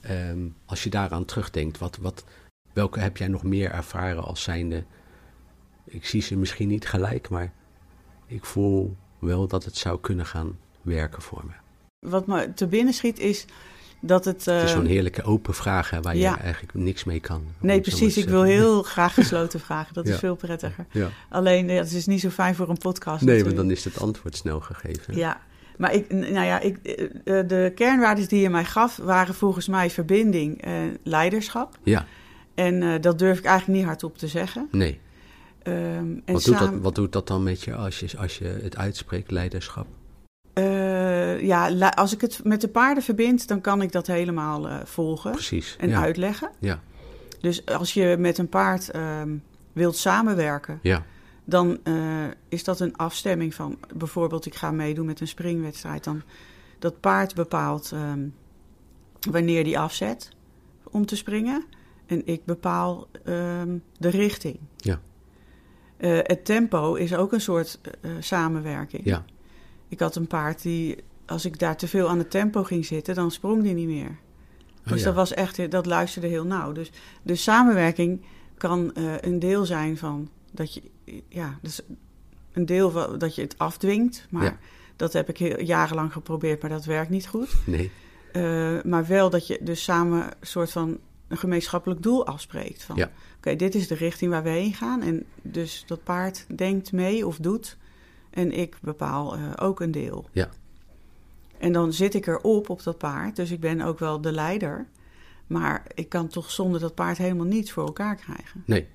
Ehm, 0.00 0.48
als 0.64 0.84
je 0.84 0.90
daaraan 0.90 1.24
terugdenkt, 1.24 1.78
wat, 1.78 1.96
wat, 1.96 2.24
welke 2.72 3.00
heb 3.00 3.16
jij 3.16 3.28
nog 3.28 3.42
meer 3.42 3.70
ervaren 3.70 4.24
als 4.24 4.42
zijnde, 4.42 4.84
ik 5.84 6.06
zie 6.06 6.22
ze 6.22 6.36
misschien 6.36 6.68
niet 6.68 6.86
gelijk, 6.88 7.28
maar 7.28 7.52
ik 8.26 8.44
voel 8.44 8.96
wel 9.18 9.46
dat 9.46 9.64
het 9.64 9.76
zou 9.76 10.00
kunnen 10.00 10.26
gaan 10.26 10.58
werken 10.82 11.22
voor 11.22 11.44
me. 11.46 11.52
Wat 12.10 12.26
me 12.26 12.52
te 12.54 12.66
binnen 12.66 12.94
schiet 12.94 13.18
is 13.18 13.46
dat 14.00 14.24
het... 14.24 14.44
het 14.44 14.62
is 14.64 14.70
eh, 14.70 14.76
zo'n 14.76 14.86
heerlijke 14.86 15.22
open 15.22 15.54
vraag 15.54 15.90
hè, 15.90 16.00
waar 16.00 16.16
ja. 16.16 16.30
je 16.30 16.42
eigenlijk 16.42 16.74
niks 16.74 17.04
mee 17.04 17.20
kan. 17.20 17.42
Nee, 17.60 17.80
precies. 17.80 18.16
Ik 18.16 18.28
wil 18.28 18.40
zeggen. 18.40 18.58
heel 18.60 18.82
graag 18.94 19.14
gesloten 19.14 19.60
vragen. 19.60 19.94
Dat 19.94 20.08
is 20.08 20.18
veel 20.18 20.36
prettiger. 20.36 20.86
Ja. 20.90 21.08
Alleen, 21.28 21.68
ja, 21.68 21.74
het 21.74 21.92
is 21.92 22.06
niet 22.06 22.20
zo 22.20 22.28
fijn 22.28 22.54
voor 22.54 22.68
een 22.68 22.78
podcast 22.78 23.24
Nee, 23.24 23.44
want 23.44 23.56
dan 23.56 23.70
is 23.70 23.84
het 23.84 24.00
antwoord 24.00 24.36
snel 24.36 24.60
gegeven. 24.60 25.16
Ja, 25.16 25.40
maar 25.76 25.94
ik, 25.94 26.12
nou 26.12 26.46
ja, 26.46 26.60
ik, 26.60 26.76
eh, 26.82 27.38
eh, 27.38 27.48
de 27.48 27.72
kernwaarden 27.74 28.28
die 28.28 28.40
je 28.40 28.50
mij 28.50 28.64
gaf 28.64 28.96
waren 28.96 29.34
volgens 29.34 29.68
mij 29.68 29.90
verbinding 29.90 30.62
en 30.62 30.98
leiderschap. 31.02 31.78
Ja, 31.82 32.06
En 32.54 32.82
eh, 32.82 33.00
dat 33.00 33.18
durf 33.18 33.38
ik 33.38 33.44
eigenlijk 33.44 33.78
niet 33.78 33.88
hardop 33.88 34.18
te 34.18 34.28
zeggen. 34.28 34.68
nee. 34.70 35.00
Ehm, 35.62 35.76
en 35.76 36.22
Wat 36.26 36.44
doet, 36.44 36.54
samen- 36.56 36.72
dat, 36.72 36.82
wat 36.82 36.94
doet 36.94 37.12
dat 37.12 37.26
dan 37.26 37.42
met 37.42 37.62
je 37.62 37.74
als, 37.74 38.00
je 38.00 38.18
als 38.18 38.38
je 38.38 38.58
het 38.62 38.76
uitspreekt, 38.76 39.30
leiderschap? 39.30 39.86
Eh, 41.26 41.40
ja, 41.40 41.88
als 41.88 42.12
ik 42.12 42.20
het 42.20 42.40
met 42.44 42.60
de 42.60 42.68
paarden 42.68 43.02
verbind, 43.02 43.48
dan 43.48 43.60
kan 43.60 43.82
ik 43.82 43.92
dat 43.92 44.06
helemaal 44.06 44.68
eh, 44.68 44.76
volgen 44.84 45.32
Precies. 45.32 45.76
en 45.78 45.88
ja. 45.88 46.00
uitleggen. 46.00 46.50
Ja, 46.58 46.80
Dus 47.40 47.66
als 47.66 47.94
je 47.94 48.16
met 48.18 48.38
een 48.38 48.48
paard 48.48 48.90
ehm, 48.90 49.36
wilt 49.72 49.96
samenwerken, 49.96 50.78
ja, 50.82 51.04
dan 51.44 51.78
eh, 51.82 51.94
is 52.48 52.64
dat 52.64 52.80
een 52.80 52.96
afstemming 52.96 53.54
van 53.54 53.78
bijvoorbeeld 53.94 54.46
ik 54.46 54.54
ga 54.54 54.70
meedoen 54.70 55.06
met 55.06 55.20
een 55.20 55.28
springwedstrijd. 55.28 56.04
Dan 56.04 56.22
dat 56.78 57.00
paard 57.00 57.34
bepaalt 57.34 57.92
ehm, 57.92 58.28
wanneer 59.30 59.64
die 59.64 59.78
afzet 59.78 60.30
om 60.90 61.06
te 61.06 61.16
springen. 61.16 61.64
En 62.06 62.26
ik 62.26 62.44
bepaal 62.44 63.08
ehm, 63.24 63.78
de 63.98 64.08
richting. 64.08 64.58
Ja. 64.76 65.00
Het 65.98 66.44
tempo 66.44 66.94
is 66.94 67.14
ook 67.14 67.32
een 67.32 67.40
soort 67.40 67.80
samenwerking. 68.18 69.04
ja, 69.04 69.24
Ik 69.88 70.00
had 70.00 70.16
een 70.16 70.26
paard 70.26 70.62
die, 70.62 70.96
als 71.26 71.44
ik 71.44 71.58
daar 71.58 71.76
te 71.76 71.88
veel 71.88 72.08
aan 72.08 72.18
het 72.18 72.30
tempo 72.30 72.62
ging 72.62 72.86
zitten, 72.86 73.14
dan 73.14 73.30
sprong 73.30 73.62
die 73.62 73.74
niet 73.74 73.86
meer. 73.86 74.08
Oh, 74.84 74.92
Dus 74.92 74.98
ja. 75.00 75.04
dat 75.06 75.14
was 75.14 75.34
echt, 75.34 75.70
dat 75.70 75.86
luisterde 75.86 76.26
heel 76.28 76.44
nauw. 76.46 76.72
Dus 76.72 76.90
de 77.22 77.34
samenwerking 77.34 78.24
kan 78.58 78.94
eh, 78.94 79.04
een 79.20 79.38
deel 79.38 79.64
zijn 79.64 79.96
van 79.98 80.28
dat 80.52 80.74
je, 80.74 80.82
ja, 81.28 81.58
dus 81.62 81.80
een 82.52 82.66
deel 82.66 82.90
van 82.90 83.18
dat 83.18 83.34
je 83.34 83.42
het 83.42 83.58
afdwingt. 83.58 84.26
Maar 84.30 84.44
Ja. 84.44 84.58
dat 84.96 85.12
heb 85.12 85.28
ik 85.28 85.38
heel, 85.38 85.60
jarenlang 85.60 86.12
geprobeerd, 86.12 86.60
maar 86.60 86.70
dat 86.70 86.84
werkt 86.84 87.10
niet 87.10 87.26
goed. 87.26 87.54
Nee, 87.66 87.90
Eh, 88.32 88.82
maar 88.82 89.06
wel 89.06 89.30
dat 89.30 89.46
je 89.46 89.58
dus 89.62 89.82
samen 89.82 90.22
een 90.22 90.32
soort 90.46 90.70
van 90.72 90.98
een 91.28 91.36
gemeenschappelijk 91.36 92.02
doel 92.02 92.26
afspreekt. 92.26 92.82
Van, 92.82 92.96
Ja. 92.96 93.10
Oké, 93.36 93.56
dit 93.56 93.74
is 93.74 93.88
de 93.88 93.94
richting 93.94 94.30
waar 94.30 94.42
we 94.42 94.48
heen 94.48 94.74
gaan. 94.74 95.02
En 95.02 95.24
dus 95.42 95.84
dat 95.86 96.02
paard 96.04 96.44
denkt 96.56 96.92
mee 96.92 97.26
of 97.26 97.36
doet. 97.36 97.76
En 98.30 98.52
ik 98.58 98.76
bepaal 98.82 99.34
eh, 99.34 99.40
ook 99.56 99.80
een 99.80 99.90
deel. 99.90 100.28
Ja. 100.32 100.48
En 101.58 101.72
dan 101.72 101.92
zit 101.92 102.14
ik 102.14 102.26
erop 102.26 102.68
op 102.68 102.82
dat 102.82 102.98
paard. 102.98 103.36
Dus 103.36 103.50
ik 103.50 103.60
ben 103.60 103.80
ook 103.80 103.98
wel 103.98 104.20
de 104.20 104.32
leider. 104.32 104.86
Maar 105.46 105.86
ik 105.94 106.08
kan 106.08 106.28
toch 106.28 106.50
zonder 106.50 106.80
dat 106.80 106.94
paard 106.94 107.18
helemaal 107.18 107.46
niets 107.46 107.70
voor 107.70 107.86
elkaar 107.86 108.16
krijgen. 108.16 108.62
nee. 108.66 108.86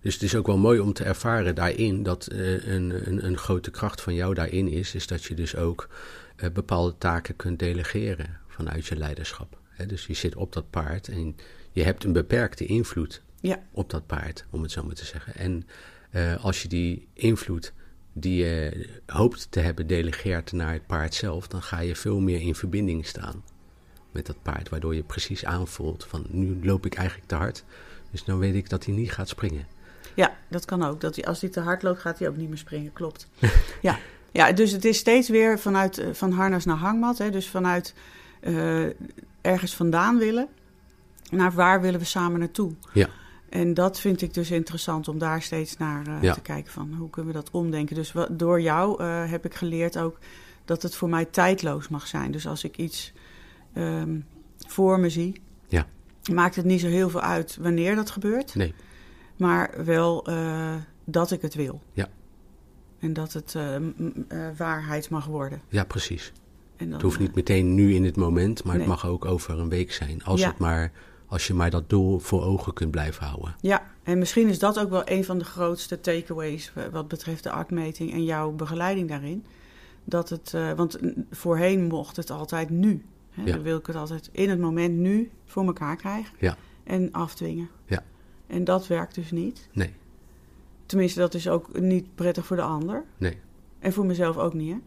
Dus 0.00 0.14
het 0.14 0.22
is 0.22 0.34
ook 0.34 0.46
wel 0.46 0.58
mooi 0.58 0.80
om 0.80 0.92
te 0.92 1.04
ervaren 1.04 1.54
daarin 1.54 2.02
dat 2.02 2.26
eh, 2.26 2.66
een, 2.66 3.08
een, 3.08 3.24
een 3.26 3.38
grote 3.38 3.70
kracht 3.70 4.00
van 4.00 4.14
jou 4.14 4.34
daarin 4.34 4.68
is, 4.68 4.94
is 4.94 5.06
dat 5.06 5.24
je 5.24 5.34
dus 5.34 5.56
ook 5.56 5.88
eh, 6.36 6.50
bepaalde 6.50 6.98
taken 6.98 7.36
kunt 7.36 7.58
delegeren 7.58 8.40
vanuit 8.48 8.86
je 8.86 8.96
leiderschap. 8.96 9.58
Dus 9.86 10.06
je 10.06 10.14
zit 10.14 10.36
op 10.36 10.52
dat 10.52 10.70
paard 10.70 11.08
en 11.08 11.36
je 11.72 11.82
hebt 11.82 12.04
een 12.04 12.12
beperkte 12.12 12.64
invloed 12.66 13.22
Ja, 13.40 13.62
op 13.72 13.90
dat 13.90 14.06
paard, 14.06 14.46
om 14.50 14.62
het 14.62 14.70
zo 14.70 14.84
maar 14.84 14.94
te 14.94 15.04
zeggen. 15.04 15.34
En 15.34 15.66
eh, 16.10 16.44
als 16.44 16.62
je 16.62 16.68
die 16.68 17.08
invloed 17.12 17.72
die 18.20 18.44
je 18.44 18.86
hoopt 19.06 19.46
te 19.50 19.60
hebben 19.60 19.86
delegeert 19.86 20.52
naar 20.52 20.72
het 20.72 20.86
paard 20.86 21.14
zelf, 21.14 21.48
dan 21.48 21.62
ga 21.62 21.80
je 21.80 21.96
veel 21.96 22.20
meer 22.20 22.40
in 22.40 22.54
verbinding 22.54 23.06
staan 23.06 23.42
met 24.10 24.26
dat 24.26 24.42
paard, 24.42 24.68
waardoor 24.68 24.94
je 24.94 25.02
precies 25.02 25.44
aanvoelt 25.44 26.04
van 26.08 26.26
nu 26.28 26.58
loop 26.62 26.86
ik 26.86 26.94
eigenlijk 26.94 27.28
te 27.28 27.34
hard, 27.34 27.64
dus 28.10 28.24
dan 28.24 28.38
weet 28.38 28.54
ik 28.54 28.68
dat 28.68 28.84
hij 28.84 28.94
niet 28.94 29.12
gaat 29.12 29.28
springen. 29.28 29.66
ja 30.14 30.36
dat 30.48 30.64
kan 30.64 30.82
ook. 30.82 31.00
Dat 31.00 31.16
hij, 31.16 31.24
als 31.24 31.40
hij 31.40 31.50
te 31.50 31.60
hard 31.60 31.82
loopt, 31.82 32.00
gaat 32.00 32.18
hij 32.18 32.28
ook 32.28 32.36
niet 32.36 32.48
meer 32.48 32.58
springen. 32.58 32.92
Klopt. 32.92 33.28
ja. 33.82 33.98
ja, 34.30 34.52
dus 34.52 34.70
het 34.70 34.84
is 34.84 34.98
steeds 34.98 35.28
weer 35.28 35.58
vanuit 35.58 35.98
eh, 35.98 36.08
van 36.12 36.32
harnas 36.32 36.64
naar 36.64 36.76
hangmat. 36.76 37.18
Hè, 37.18 37.30
dus 37.30 37.48
vanuit 37.48 37.94
eh, 38.40 38.84
ergens 39.40 39.74
vandaan 39.74 40.18
willen 40.18 40.48
naar 41.30 41.52
waar 41.52 41.80
willen 41.80 42.00
we 42.00 42.06
samen 42.06 42.38
naartoe. 42.38 42.72
Ja. 42.92 43.08
En 43.48 43.74
dat 43.74 44.00
vind 44.00 44.22
ik 44.22 44.34
dus 44.34 44.50
interessant 44.50 45.08
om 45.08 45.18
daar 45.18 45.42
steeds 45.42 45.76
naar 45.76 46.06
eh, 46.06 46.22
Ja. 46.22 46.34
te 46.34 46.40
kijken 46.40 46.72
van 46.72 46.94
hoe 46.98 47.10
kunnen 47.10 47.32
we 47.32 47.38
dat 47.38 47.50
omdenken. 47.50 47.94
Dus 47.94 48.12
wa- 48.12 48.28
door 48.30 48.60
jou 48.60 49.02
eh, 49.02 49.30
heb 49.30 49.44
ik 49.44 49.54
geleerd 49.54 49.98
ook 49.98 50.18
dat 50.64 50.82
het 50.82 50.94
voor 50.94 51.08
mij 51.08 51.24
tijdloos 51.24 51.88
mag 51.88 52.06
zijn. 52.06 52.30
Dus 52.30 52.46
als 52.46 52.64
ik 52.64 52.76
iets 52.76 53.12
ehm, 53.72 54.20
voor 54.66 55.00
me 55.00 55.10
zie, 55.10 55.40
Ja. 55.68 55.86
maakt 56.32 56.56
het 56.56 56.64
niet 56.64 56.80
zo 56.80 56.86
heel 56.86 57.10
veel 57.10 57.20
uit 57.20 57.56
wanneer 57.60 57.94
dat 57.94 58.10
gebeurt. 58.10 58.54
Nee, 58.54 58.74
Maar 59.36 59.84
wel 59.84 60.26
eh, 60.26 60.74
dat 61.04 61.30
ik 61.30 61.42
het 61.42 61.54
wil. 61.54 61.82
Ja. 61.92 62.08
En 62.98 63.12
dat 63.12 63.32
het 63.32 63.56
waarheid 64.56 65.10
mag 65.10 65.26
worden. 65.26 65.60
ja 65.68 65.84
precies. 65.84 66.32
En 66.76 66.84
dan, 66.84 66.92
Het 66.92 67.02
hoeft 67.02 67.18
niet 67.18 67.34
meteen 67.34 67.74
nu 67.74 67.94
in 67.94 68.04
het 68.04 68.16
moment, 68.16 68.64
maar 68.64 68.72
Nee. 68.76 68.82
het 68.82 68.92
mag 68.92 69.06
ook 69.06 69.24
over 69.24 69.58
een 69.58 69.68
week 69.68 69.92
zijn. 69.92 70.24
Als, 70.24 70.40
Ja. 70.40 70.48
het 70.48 70.58
maar, 70.58 70.92
als 71.28 71.46
je 71.46 71.54
maar 71.54 71.70
dat 71.70 71.90
doel 71.90 72.18
voor 72.18 72.42
ogen 72.42 72.72
kunt 72.72 72.90
blijven 72.90 73.26
houden. 73.26 73.54
Ja, 73.60 73.90
en 74.02 74.18
misschien 74.18 74.48
is 74.48 74.58
dat 74.58 74.78
ook 74.78 74.90
wel 74.90 75.02
een 75.04 75.24
van 75.24 75.38
de 75.38 75.44
grootste 75.44 76.00
takeaways 76.00 76.72
eh, 76.74 76.84
wat 76.92 77.08
betreft 77.08 77.42
de 77.42 77.50
actmeting 77.50 78.12
en 78.12 78.24
jouw 78.24 78.50
begeleiding 78.52 79.08
daarin. 79.08 79.44
Dat 80.04 80.28
het, 80.28 80.54
eh, 80.54 80.72
want 80.72 80.98
voorheen 81.30 81.86
mocht 81.86 82.16
het 82.16 82.30
altijd 82.30 82.70
nu. 82.70 83.04
Hè? 83.30 83.42
Ja. 83.44 83.52
Dan 83.52 83.62
wil 83.62 83.78
ik 83.78 83.86
het 83.86 83.96
altijd 83.96 84.28
in 84.32 84.50
het 84.50 84.58
moment 84.58 84.96
nu 84.96 85.30
voor 85.44 85.64
elkaar 85.66 85.96
krijgen 85.96 86.34
Ja. 86.38 86.56
en 86.84 87.12
afdwingen. 87.12 87.68
Ja. 87.86 88.02
En 88.46 88.64
dat 88.64 88.86
werkt 88.86 89.14
dus 89.14 89.30
niet. 89.30 89.68
Nee, 89.72 89.92
Tenminste, 90.86 91.18
dat 91.20 91.34
is 91.34 91.48
ook 91.48 91.80
niet 91.80 92.14
prettig 92.14 92.46
voor 92.46 92.56
de 92.56 92.62
ander. 92.62 93.04
nee, 93.16 93.38
En 93.78 93.92
voor 93.92 94.06
mezelf 94.06 94.36
ook 94.36 94.54
niet. 94.54 94.70
Hè? 94.72 94.78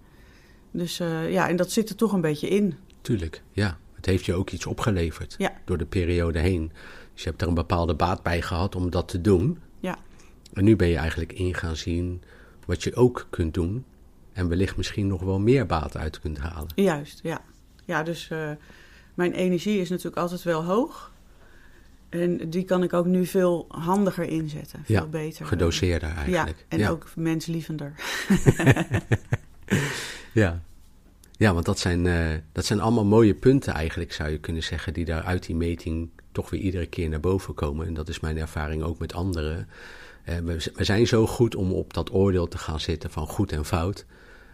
Dus 0.71 0.99
eh, 0.99 1.31
ja, 1.31 1.49
en 1.49 1.55
dat 1.55 1.71
zit 1.71 1.89
er 1.89 1.95
toch 1.95 2.13
een 2.13 2.21
beetje 2.21 2.47
in. 2.47 2.75
tuurlijk. 3.01 3.43
Ja, 3.51 3.77
het 4.01 4.09
heeft 4.09 4.25
je 4.25 4.33
ook 4.33 4.49
iets 4.49 4.65
opgeleverd 4.65 5.35
Ja. 5.37 5.53
door 5.65 5.77
de 5.77 5.85
periode 5.85 6.39
heen. 6.39 6.71
Dus 7.13 7.23
je 7.23 7.29
hebt 7.29 7.41
er 7.41 7.47
een 7.47 7.53
bepaalde 7.53 7.93
baat 7.95 8.23
bij 8.23 8.41
gehad 8.41 8.75
om 8.75 8.89
dat 8.89 9.07
te 9.07 9.21
doen. 9.21 9.59
Ja. 9.79 9.97
En 10.53 10.63
nu 10.63 10.75
ben 10.75 10.87
je 10.87 10.97
eigenlijk 10.97 11.33
in 11.33 11.53
gaan 11.53 11.75
zien 11.75 12.21
wat 12.65 12.83
je 12.83 12.95
ook 12.95 13.27
kunt 13.29 13.53
doen. 13.53 13.85
En 14.33 14.47
wellicht 14.47 14.77
misschien 14.77 15.07
nog 15.07 15.21
wel 15.21 15.39
meer 15.39 15.65
baat 15.65 15.97
uit 15.97 16.19
kunt 16.19 16.37
halen. 16.39 16.71
Juist, 16.75 17.19
ja. 17.23 17.41
Ja, 17.85 18.03
dus 18.03 18.29
eh, 18.29 18.49
mijn 19.13 19.31
energie 19.33 19.79
is 19.79 19.89
natuurlijk 19.89 20.17
altijd 20.17 20.43
wel 20.43 20.63
hoog. 20.63 21.11
En 22.09 22.49
die 22.49 22.63
kan 22.63 22.83
ik 22.83 22.93
ook 22.93 23.05
nu 23.05 23.25
veel 23.25 23.65
handiger 23.69 24.23
inzetten. 24.23 24.79
Veel 24.85 24.95
Ja, 24.95 25.05
beter. 25.05 25.45
Gedoseerder 25.45 26.09
Ja, 26.09 26.15
eigenlijk. 26.15 26.65
en 26.67 26.87
ook 26.87 27.15
menslievender. 27.15 27.93
Ja. 30.33 30.61
Ja, 31.41 31.53
want 31.53 31.65
dat 31.65 31.79
zijn, 31.79 32.05
uh, 32.05 32.29
dat 32.51 32.65
zijn 32.65 32.79
allemaal 32.79 33.05
mooie 33.05 33.33
punten 33.33 33.73
eigenlijk, 33.73 34.13
zou 34.13 34.29
je 34.29 34.39
kunnen 34.39 34.63
zeggen, 34.63 34.93
die 34.93 35.05
daar 35.05 35.23
uit 35.23 35.45
die 35.45 35.55
meting 35.55 36.09
toch 36.31 36.49
weer 36.49 36.59
iedere 36.59 36.85
keer 36.85 37.09
naar 37.09 37.19
boven 37.19 37.53
komen. 37.53 37.87
En 37.87 37.93
dat 37.93 38.09
is 38.09 38.19
mijn 38.19 38.37
ervaring 38.37 38.83
ook 38.83 38.99
met 38.99 39.13
anderen. 39.13 39.67
Uh, 40.29 40.35
we, 40.37 40.71
we, 40.75 40.83
zijn 40.83 41.07
zo 41.07 41.27
goed 41.27 41.55
om 41.55 41.71
op 41.71 41.93
dat 41.93 42.13
oordeel 42.13 42.47
te 42.47 42.57
gaan 42.57 42.79
zitten 42.79 43.11
van 43.11 43.27
goed 43.27 43.51
en 43.51 43.65
fout. 43.65 44.05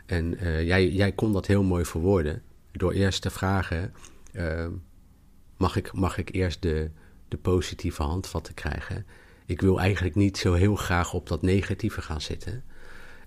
En 0.06 0.44
uh, 0.44 0.64
jij, 0.66 0.90
jij 0.90 1.12
kon 1.12 1.34
dat 1.34 1.48
heel 1.48 1.64
mooi 1.64 1.86
verwoorden 1.86 2.42
door 2.72 2.92
eerst 2.92 3.22
te 3.22 3.30
vragen: 3.30 3.94
mag, 5.58 5.76
ik, 5.76 5.94
mag 5.94 6.18
ik 6.18 6.34
eerst 6.34 6.62
de, 6.62 6.90
de 7.28 7.38
positieve 7.38 8.04
handvatten 8.04 8.54
krijgen? 8.54 9.06
Ik 9.46 9.62
wil 9.62 9.80
eigenlijk 9.80 10.16
niet 10.16 10.38
zo 10.38 10.54
heel 10.54 10.76
graag 10.76 11.14
op 11.14 11.28
dat 11.28 11.42
negatieve 11.42 12.02
gaan 12.02 12.22
zitten. 12.22 12.64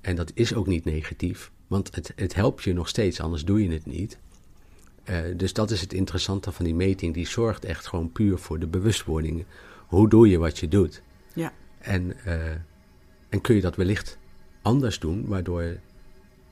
En 0.00 0.16
dat 0.16 0.30
is 0.34 0.54
ook 0.54 0.66
niet 0.66 0.84
negatief, 0.84 1.50
want 1.70 1.94
het, 1.94 2.12
het 2.16 2.34
helpt 2.34 2.62
je 2.62 2.72
nog 2.72 2.88
steeds, 2.88 3.20
anders 3.20 3.44
doe 3.44 3.62
je 3.62 3.70
het 3.72 3.86
niet. 3.86 4.18
Uh, 5.10 5.16
dus 5.36 5.52
dat 5.52 5.70
is 5.70 5.80
het 5.80 5.92
interessante 5.92 6.52
van 6.52 6.64
die 6.64 6.74
meting. 6.74 7.14
Die 7.14 7.26
zorgt 7.26 7.64
echt 7.64 7.86
gewoon 7.86 8.12
puur 8.12 8.38
voor 8.38 8.58
de 8.58 8.66
bewustwording. 8.66 9.44
Hoe 9.86 10.08
doe 10.08 10.28
je 10.28 10.38
wat 10.38 10.58
je 10.58 10.68
doet? 10.68 11.02
Ja. 11.34 11.52
En, 11.78 12.16
uh, 12.26 12.50
en 13.28 13.40
kun 13.40 13.54
je 13.54 13.60
dat 13.60 13.76
wellicht 13.76 14.18
anders 14.62 14.98
doen, 14.98 15.26
waardoor 15.26 15.64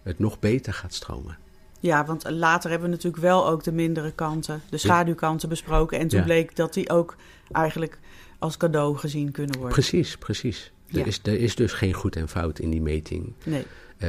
het 0.02 0.18
nog 0.18 0.38
beter 0.38 0.72
gaat 0.72 0.94
stromen. 0.94 1.38
Ja, 1.80 2.04
want 2.04 2.30
later 2.30 2.70
hebben 2.70 2.88
we 2.88 2.94
natuurlijk 2.94 3.22
wel 3.22 3.48
ook 3.48 3.64
de 3.64 3.72
mindere 3.72 4.12
kanten, 4.12 4.62
de 4.70 4.78
schaduwkanten 4.78 5.48
besproken. 5.48 5.98
En 5.98 6.08
toen 6.08 6.18
Ja. 6.18 6.24
bleek 6.24 6.56
dat 6.56 6.74
die 6.74 6.90
ook 6.90 7.16
eigenlijk 7.52 7.98
als 8.38 8.56
cadeau 8.56 8.96
gezien 8.96 9.30
kunnen 9.30 9.54
worden. 9.56 9.72
Precies, 9.72 10.16
precies. 10.16 10.72
Er, 10.92 10.98
Ja. 10.98 11.04
is, 11.04 11.20
er 11.22 11.40
is 11.40 11.54
dus 11.54 11.72
geen 11.72 11.92
goed 11.92 12.16
en 12.16 12.28
fout 12.28 12.58
in 12.58 12.70
die 12.70 12.82
meting. 12.82 13.32
Nee. 13.44 13.64
Eh, 13.98 14.08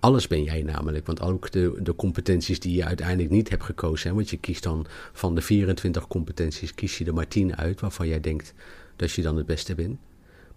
alles 0.00 0.26
ben 0.26 0.42
jij 0.42 0.62
namelijk, 0.62 1.06
want 1.06 1.20
ook 1.20 1.50
de, 1.50 1.78
de 1.82 1.94
competenties 1.94 2.60
die 2.60 2.76
je 2.76 2.84
uiteindelijk 2.84 3.30
niet 3.30 3.48
hebt 3.48 3.62
gekozen. 3.62 4.08
Hè, 4.08 4.14
want 4.14 4.30
je 4.30 4.36
kiest 4.36 4.62
dan 4.62 4.86
van 5.12 5.34
de 5.34 5.40
24 5.40 6.06
competenties, 6.06 6.74
kies 6.74 6.98
je 6.98 7.04
er 7.04 7.14
maar 7.14 7.28
10 7.28 7.56
uit 7.56 7.80
waarvan 7.80 8.08
jij 8.08 8.20
denkt 8.20 8.54
dat 8.96 9.12
je 9.12 9.22
dan 9.22 9.36
het 9.36 9.46
beste 9.46 9.74
bent. 9.74 9.98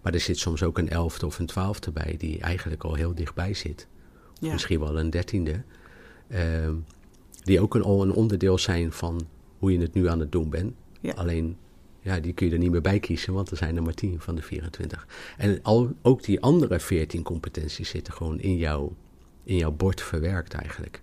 Maar 0.02 0.14
er 0.14 0.20
zit 0.20 0.38
soms 0.38 0.62
ook 0.62 0.78
een 0.78 0.88
elfde 0.88 1.26
of 1.26 1.38
een 1.38 1.46
twaalfde 1.46 1.90
bij 1.90 2.14
die 2.18 2.40
eigenlijk 2.40 2.84
al 2.84 2.94
heel 2.94 3.14
dichtbij 3.14 3.54
zit. 3.54 3.86
Ja. 4.40 4.52
misschien 4.52 4.80
wel 4.80 4.98
een 4.98 5.10
dertiende. 5.10 5.62
Ehm, 6.28 6.74
die 7.44 7.60
ook 7.60 7.74
een, 7.74 7.82
al 7.82 8.02
een 8.02 8.12
onderdeel 8.12 8.58
zijn 8.58 8.92
van 8.92 9.26
hoe 9.58 9.72
je 9.72 9.78
het 9.78 9.94
nu 9.94 10.08
aan 10.08 10.20
het 10.20 10.32
doen 10.32 10.50
bent. 10.50 10.72
Ja. 11.00 11.12
Alleen, 11.12 11.56
ja, 12.00 12.20
die 12.20 12.32
kun 12.32 12.46
je 12.46 12.52
er 12.52 12.58
niet 12.58 12.70
meer 12.70 12.80
bij 12.80 13.00
kiezen, 13.00 13.32
want 13.32 13.50
er 13.50 13.56
zijn 13.56 13.76
er 13.76 13.82
maar 13.82 13.94
10 13.94 14.20
van 14.20 14.34
de 14.34 14.42
24. 14.42 15.06
En 15.36 15.62
al, 15.62 15.92
ook 16.02 16.22
die 16.22 16.40
andere 16.40 16.80
14 16.80 17.22
competenties 17.22 17.88
zitten 17.88 18.12
gewoon 18.12 18.40
in, 18.40 18.56
jouw 18.56 18.96
in 19.44 19.56
jouw 19.56 19.70
bord 19.72 20.02
verwerkt 20.02 20.54
eigenlijk. 20.54 21.00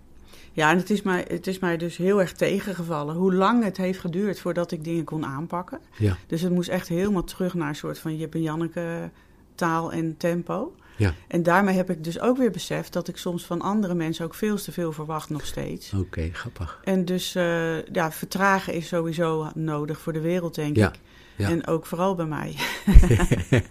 Ja, 0.51 0.71
en 0.71 0.77
het 0.77 0.89
is, 0.89 1.01
mij, 1.01 1.25
het 1.27 1.47
is 1.47 1.59
mij 1.59 1.77
dus 1.77 1.97
heel 1.97 2.19
erg 2.21 2.33
tegengevallen 2.33 3.15
hoe 3.15 3.33
lang 3.33 3.63
het 3.63 3.77
heeft 3.77 3.99
geduurd 3.99 4.39
voordat 4.39 4.71
ik 4.71 4.83
dingen 4.83 5.03
kon 5.03 5.25
aanpakken. 5.25 5.79
Ja, 5.97 6.17
Dus 6.27 6.41
het 6.41 6.51
moest 6.51 6.69
echt 6.69 6.87
helemaal 6.87 7.23
terug 7.23 7.53
naar 7.53 7.67
een 7.69 7.75
soort 7.75 7.99
van 7.99 8.17
Jip 8.17 8.33
en 8.33 8.41
Janneke 8.41 9.09
taal 9.55 9.91
en 9.91 10.17
tempo. 10.17 10.75
ja. 10.97 11.13
En 11.27 11.43
daarmee 11.43 11.75
heb 11.75 11.89
ik 11.89 12.03
dus 12.03 12.19
ook 12.19 12.37
weer 12.37 12.51
beseft 12.51 12.93
dat 12.93 13.07
ik 13.07 13.17
soms 13.17 13.45
van 13.45 13.61
andere 13.61 13.93
mensen 13.93 14.25
ook 14.25 14.33
veel 14.35 14.55
te 14.57 14.71
veel 14.71 14.91
verwacht 14.91 15.29
nog 15.29 15.45
steeds. 15.45 15.93
Oké, 15.93 16.29
grappig. 16.33 16.79
En 16.83 17.05
dus 17.05 17.35
eh, 17.35 17.85
ja, 17.85 18.11
vertragen 18.11 18.73
is 18.73 18.87
sowieso 18.87 19.51
nodig 19.55 19.99
voor 19.99 20.13
de 20.13 20.21
wereld, 20.21 20.55
denk 20.55 20.75
Ja, 20.75 20.87
ik. 20.87 20.99
ja. 21.35 21.49
En 21.49 21.67
ook 21.67 21.85
vooral 21.85 22.15
bij 22.15 22.25
mij. 22.25 22.55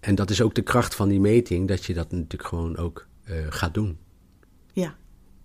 En 0.00 0.14
dat 0.14 0.30
is 0.30 0.40
ook 0.40 0.54
de 0.54 0.62
kracht 0.62 0.94
van 0.94 1.08
die 1.08 1.20
meting, 1.20 1.68
dat 1.68 1.84
je 1.84 1.94
dat 1.94 2.10
natuurlijk 2.10 2.48
gewoon 2.48 2.76
ook 2.76 3.06
gaat 3.48 3.74
doen. 3.74 3.98
Ja. 4.72 4.94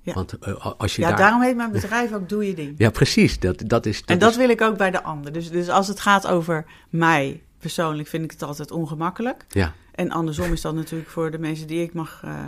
Ja. 0.01 0.13
Want 0.13 0.39
eh, 0.39 0.65
als 0.77 0.95
je 0.95 1.01
Ja, 1.01 1.07
daar... 1.09 1.17
daarom 1.17 1.41
heet 1.41 1.55
mijn 1.55 1.71
bedrijf 1.71 2.13
ook 2.13 2.29
Doe 2.29 2.47
Je 2.47 2.53
Ding. 2.53 2.73
Ja, 2.77 2.89
precies. 2.89 3.39
Dat, 3.39 3.63
dat 3.67 3.85
is, 3.85 4.03
en 4.05 4.19
dat 4.19 4.31
is- 4.31 4.37
wil 4.37 4.49
ik 4.49 4.61
ook 4.61 4.77
bij 4.77 4.91
de 4.91 5.03
ander. 5.03 5.31
Dus, 5.33 5.49
dus 5.51 5.69
als 5.69 5.87
het 5.87 5.99
gaat 5.99 6.27
over 6.27 6.65
mij 6.89 7.43
persoonlijk, 7.57 8.07
vind 8.07 8.23
ik 8.23 8.31
het 8.31 8.43
altijd 8.43 8.71
ongemakkelijk. 8.71 9.45
Ja, 9.49 9.73
En 9.91 10.11
andersom 10.11 10.51
is 10.51 10.61
dat 10.61 10.75
natuurlijk 10.75 11.09
voor 11.09 11.31
de 11.31 11.39
mensen 11.39 11.67
die 11.67 11.81
ik 11.83 11.93
mag 11.93 12.21
eh 12.23 12.45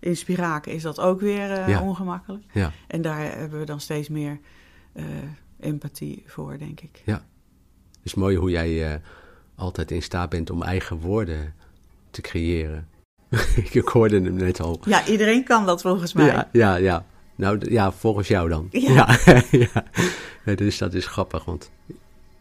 inspireren, 0.00 0.64
is 0.72 0.82
dat 0.82 1.00
ook 1.00 1.20
weer 1.20 1.50
eh, 1.50 1.68
Ja. 1.68 1.80
ongemakkelijk. 1.82 2.44
ja, 2.52 2.72
En 2.86 3.02
daar 3.02 3.20
hebben 3.38 3.58
we 3.58 3.64
dan 3.66 3.80
steeds 3.80 4.08
meer 4.08 4.38
eh, 4.92 5.04
empathie 5.60 6.22
voor, 6.26 6.58
denk 6.58 6.80
ik. 6.80 7.02
ja. 7.04 7.14
Het 7.92 8.12
is 8.12 8.14
mooi 8.14 8.36
hoe 8.36 8.50
jij 8.50 8.92
eh, 8.92 9.00
altijd 9.54 9.90
in 9.90 10.02
staat 10.02 10.30
bent 10.30 10.50
om 10.50 10.62
eigen 10.62 10.96
woorden 10.98 11.54
te 12.10 12.20
creëren. 12.20 12.88
ik 13.72 13.88
hoorde 13.88 14.20
hem 14.20 14.34
net 14.34 14.60
al. 14.60 14.80
Ja, 14.84 15.06
iedereen 15.06 15.44
kan 15.44 15.66
dat 15.66 15.82
volgens 15.82 16.12
mij. 16.12 16.26
Ja, 16.26 16.48
ja, 16.52 16.76
ja. 16.76 17.04
Nou, 17.34 17.70
ja, 17.70 17.92
volgens 17.92 18.28
jou 18.28 18.48
dan. 18.48 18.68
Ja. 18.70 19.18
ja. 19.24 19.42
ja. 19.50 19.84
Nee, 20.44 20.56
Dus 20.56 20.78
dat 20.78 20.94
is 20.94 21.06
grappig, 21.06 21.44
want 21.44 21.70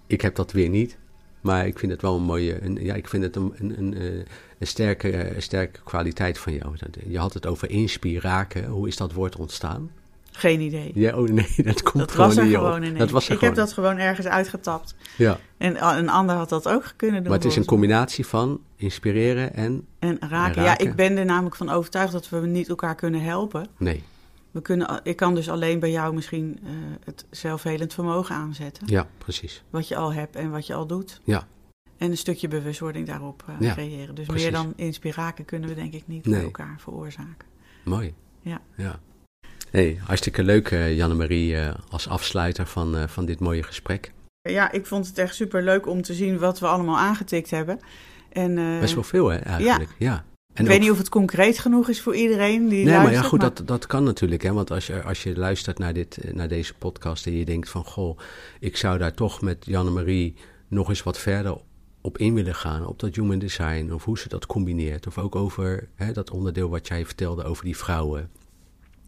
ik 0.08 0.22
heb 0.22 0.36
dat 0.36 0.52
weer 0.52 0.70
niet. 0.70 0.98
Maar 1.42 1.68
ik 1.68 1.80
vind 1.80 1.92
het 1.92 2.02
wel 2.02 2.16
een 2.16 2.24
mooie, 2.24 2.64
een, 2.64 2.78
ja, 2.82 2.94
ik 2.94 3.08
vind 3.08 3.24
het 3.24 3.36
een, 3.36 3.54
een, 3.58 3.78
een, 3.78 3.98
eh, 3.98 4.26
een 4.60 4.68
sterke, 4.68 5.10
eh, 5.12 5.36
een 5.36 5.42
sterke 5.42 5.80
kwaliteit 5.84 6.38
van 6.38 6.54
jou. 6.54 6.76
Je 7.08 7.18
had 7.18 7.34
het 7.34 7.46
over 7.46 7.70
inspiraken. 7.70 8.66
Hoe 8.66 8.88
is 8.88 8.98
dat 8.98 9.14
woord 9.14 9.36
ontstaan? 9.36 9.92
Geen 10.36 10.60
idee. 10.62 10.92
Ja, 10.96 11.18
oh 11.18 11.28
nee, 11.30 11.54
dat 11.64 11.82
komt 11.84 11.98
dat 11.98 12.12
gewoon 12.12 12.28
was 12.28 12.38
er 12.38 12.44
in 12.44 12.50
je 12.50 12.56
gewoon 12.58 12.84
ineens. 12.84 12.98
Dat 13.00 13.10
was 13.10 13.26
er 13.28 13.32
ik 13.34 13.40
gewoon. 13.40 13.54
heb 13.56 13.64
dat 13.66 13.74
gewoon 13.74 13.98
ergens 13.98 14.28
uitgetapt. 14.28 14.96
Ja, 15.18 15.40
En 15.58 15.78
a- 15.84 15.98
een 15.98 16.10
ander 16.10 16.36
had 16.36 16.50
dat 16.50 16.68
ook 16.68 16.94
kunnen 16.96 17.20
doen. 17.20 17.30
maar 17.30 17.38
het 17.40 17.48
is 17.48 17.56
een 17.56 17.66
combinatie 17.66 18.26
van 18.26 18.62
inspireren 18.76 19.54
en 19.54 19.88
En 20.00 20.18
raken. 20.20 20.56
En 20.58 20.64
Ja, 20.64 20.70
raken. 20.70 20.86
ik 20.88 20.96
ben 20.96 21.18
er 21.18 21.26
namelijk 21.26 21.56
van 21.56 21.70
overtuigd 21.70 22.12
dat 22.12 22.30
we 22.30 22.38
niet 22.40 22.70
elkaar 22.70 22.96
kunnen 22.96 23.22
helpen. 23.24 23.68
nee. 23.78 24.04
We 24.52 24.62
kunnen, 24.62 25.00
ik 25.04 25.16
kan 25.16 25.36
dus 25.36 25.50
alleen 25.50 25.80
bij 25.80 25.92
jou 25.92 26.14
misschien 26.14 26.60
eh, 26.64 26.70
het 27.04 27.26
zelfhelend 27.30 27.94
vermogen 27.94 28.36
aanzetten. 28.36 28.88
Ja, 28.88 29.08
precies. 29.18 29.64
Wat 29.70 29.88
je 29.88 29.96
al 29.96 30.14
hebt 30.14 30.36
en 30.36 30.52
wat 30.52 30.68
je 30.68 30.74
al 30.74 30.88
doet. 30.88 31.22
Ja. 31.24 31.48
En 31.98 32.12
een 32.12 32.18
stukje 32.18 32.48
bewustwording 32.48 33.08
daarop 33.08 33.44
eh, 33.48 33.56
Ja, 33.60 33.74
creëren. 33.74 34.16
Dus 34.16 34.26
precies. 34.26 34.44
meer 34.44 34.52
dan 34.54 34.74
inspiraken 34.76 35.46
kunnen 35.46 35.70
we 35.70 35.76
denk 35.76 35.94
ik 35.94 36.04
niet 36.08 36.26
Nee. 36.26 36.36
bij 36.36 36.44
elkaar 36.44 36.76
veroorzaken. 36.80 37.48
Mooi. 37.84 38.14
Ja. 38.42 38.62
ja. 38.76 39.00
Hey, 39.74 40.00
hartstikke 40.04 40.44
leuk, 40.44 40.72
eh, 40.72 40.96
Janne-Marie, 40.96 41.58
eh, 41.58 41.74
als 41.90 42.08
afsluiter 42.08 42.66
van, 42.68 42.98
eh, 42.98 43.08
van 43.08 43.26
dit 43.26 43.40
mooie 43.40 43.64
gesprek. 43.64 44.12
Ja, 44.42 44.72
ik 44.72 44.86
vond 44.86 45.08
het 45.08 45.18
echt 45.18 45.36
super 45.36 45.64
leuk 45.64 45.88
om 45.88 46.02
te 46.02 46.14
zien 46.14 46.40
wat 46.40 46.60
we 46.60 46.68
allemaal 46.68 46.98
aangetikt 46.98 47.50
hebben. 47.50 47.80
En, 48.32 48.80
Best 48.80 48.94
wel 48.94 49.04
veel, 49.04 49.28
hè, 49.28 49.38
eigenlijk. 49.38 49.90
Ja. 49.98 50.14
En 50.54 50.64
ik 50.64 50.68
weet 50.68 50.76
ook- 50.78 50.82
niet 50.84 50.92
of 50.92 50.98
het 50.98 51.10
concreet 51.10 51.60
genoeg 51.60 51.90
is 51.90 52.02
voor 52.02 52.16
iedereen 52.16 52.68
die 52.68 52.84
Nee, 52.84 52.94
maar 52.94 52.94
luistert. 52.94 53.24
ja, 53.24 53.30
goed, 53.30 53.42
dat, 53.42 53.68
dat 53.68 53.86
kan 53.88 54.04
natuurlijk. 54.04 54.42
Hè? 54.42 54.54
Want 54.54 54.72
als 54.72 54.88
je, 54.88 55.04
als 55.04 55.24
je 55.24 55.38
luistert 55.38 55.78
naar, 55.78 55.94
dit, 55.94 56.34
naar 56.34 56.48
deze 56.48 56.74
podcast 56.74 57.26
en 57.26 57.34
je 57.38 57.46
denkt 57.46 57.70
van... 57.70 57.86
goh, 57.86 58.18
ik 58.60 58.78
zou 58.78 58.98
daar 58.98 59.14
toch 59.14 59.42
met 59.42 59.66
Janne-Marie 59.66 60.36
nog 60.68 60.90
eens 60.90 61.04
wat 61.04 61.18
verder 61.18 61.58
op 62.02 62.18
in 62.18 62.34
willen 62.34 62.56
gaan. 62.56 62.86
Op 62.88 63.00
dat 63.00 63.16
human 63.16 63.40
design 63.40 63.92
of 63.92 64.04
hoe 64.04 64.18
ze 64.20 64.30
dat 64.30 64.46
combineert. 64.46 65.08
Of 65.08 65.18
ook 65.18 65.36
over 65.36 65.88
hè, 65.96 66.12
dat 66.12 66.32
onderdeel 66.32 66.70
wat 66.70 66.88
jij 66.88 67.06
vertelde 67.06 67.44
over 67.44 67.66
die 67.66 67.78
vrouwen. 67.78 68.30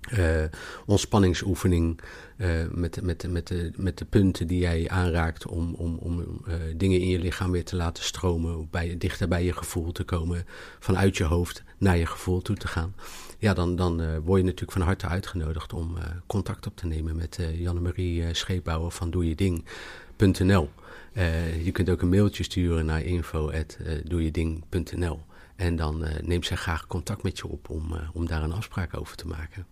Eh, 0.09 0.43
ontspanningsoefening 0.85 1.99
eh, 2.37 2.49
met, 2.71 3.01
met, 3.01 3.31
met, 3.31 3.47
de, 3.47 3.71
met 3.75 3.97
de 3.97 4.05
punten 4.05 4.47
die 4.47 4.59
jij 4.59 4.89
aanraakt 4.89 5.47
om, 5.47 5.73
om, 5.73 5.97
om 5.97 6.41
eh, 6.47 6.53
dingen 6.75 6.99
in 6.99 7.07
je 7.07 7.19
lichaam 7.19 7.51
weer 7.51 7.65
te 7.65 7.75
laten 7.75 8.03
stromen, 8.03 8.67
bij, 8.71 8.97
dichter 8.97 9.27
bij 9.27 9.43
je 9.43 9.53
gevoel 9.53 9.91
te 9.91 10.03
komen, 10.03 10.45
vanuit 10.79 11.17
je 11.17 11.23
hoofd 11.23 11.63
naar 11.77 11.97
je 11.97 12.05
gevoel 12.05 12.41
toe 12.41 12.55
te 12.55 12.67
gaan. 12.67 12.95
Ja, 13.37 13.53
dan, 13.53 13.75
dan 13.75 14.19
word 14.19 14.39
je 14.39 14.45
natuurlijk 14.45 14.71
van 14.71 14.81
harte 14.81 15.07
uitgenodigd 15.07 15.73
om 15.73 15.97
contact 16.27 16.67
op 16.67 16.77
te 16.77 16.87
nemen 16.87 17.15
met 17.15 17.39
Janne-Marie 17.53 18.33
Scheepbouwer 18.33 18.91
van 18.91 19.09
doejeding.nl. 19.09 20.69
Eh, 21.13 21.65
je 21.65 21.71
kunt 21.71 21.89
ook 21.89 22.01
een 22.01 22.09
mailtje 22.09 22.43
sturen 22.43 22.85
naar 22.85 23.01
info.doejeding.nl 23.01 25.19
en 25.55 25.75
dan 25.75 26.05
neemt 26.21 26.45
zij 26.45 26.57
graag 26.57 26.87
contact 26.87 27.23
met 27.23 27.37
je 27.37 27.47
op 27.47 27.69
om, 27.69 27.95
om 28.13 28.27
daar 28.27 28.43
een 28.43 28.53
afspraak 28.53 28.97
over 28.97 29.15
te 29.15 29.27
maken. 29.27 29.65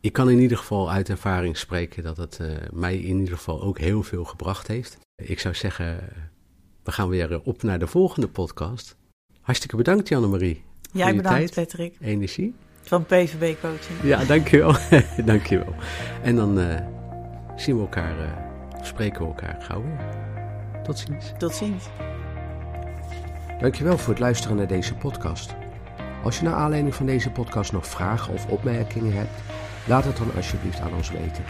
Ik 0.00 0.12
kan 0.12 0.30
in 0.30 0.38
ieder 0.38 0.58
geval 0.58 0.90
uit 0.90 1.08
ervaring 1.08 1.56
spreken 1.56 2.02
dat 2.02 2.16
het 2.16 2.38
eh, 2.40 2.48
mij 2.72 2.96
in 2.96 3.18
ieder 3.18 3.36
geval 3.36 3.62
ook 3.62 3.78
heel 3.78 4.02
veel 4.02 4.24
gebracht 4.24 4.66
heeft. 4.66 4.98
Ik 5.22 5.40
zou 5.40 5.54
zeggen, 5.54 6.08
we 6.82 6.92
gaan 6.92 7.08
weer 7.08 7.32
eh, 7.32 7.38
op 7.44 7.62
naar 7.62 7.78
de 7.78 7.86
volgende 7.86 8.28
podcast. 8.28 8.96
Hartstikke 9.40 9.76
bedankt, 9.76 10.08
Janne-Marie. 10.08 10.64
Jij 10.92 11.16
bedankt, 11.16 11.52
tijd, 11.52 11.68
Patrick, 11.68 11.96
Energie. 12.00 12.54
van 12.82 13.04
PVB 13.04 13.60
Coaching. 13.60 14.02
Ja, 14.02 14.24
dankjewel. 14.24 14.74
dankjewel. 15.24 15.74
En 16.22 16.36
dan 16.36 16.60
eh, 16.60 16.80
zien 17.56 17.76
we 17.76 17.80
elkaar, 17.80 18.18
eh, 18.18 18.84
spreken 18.84 19.20
we 19.20 19.26
elkaar 19.26 19.62
gauw 19.62 19.82
weer. 19.82 20.20
Tot 20.82 20.98
ziens. 20.98 21.32
Tot 21.38 21.54
ziens. 21.54 21.84
Dankjewel 23.60 23.98
voor 23.98 24.12
het 24.12 24.22
luisteren 24.22 24.56
naar 24.56 24.66
deze 24.66 24.94
podcast. 24.94 25.54
Als 26.22 26.38
je 26.38 26.44
naar 26.44 26.54
aanleiding 26.54 26.94
van 26.94 27.06
deze 27.06 27.30
podcast 27.30 27.72
nog 27.72 27.86
vragen 27.86 28.32
of 28.32 28.46
opmerkingen 28.46 29.12
hebt, 29.12 29.40
laat 29.86 30.04
het 30.04 30.16
dan 30.16 30.30
alsjeblieft 30.36 30.80
aan 30.80 30.94
ons 30.94 31.10
weten. 31.10 31.44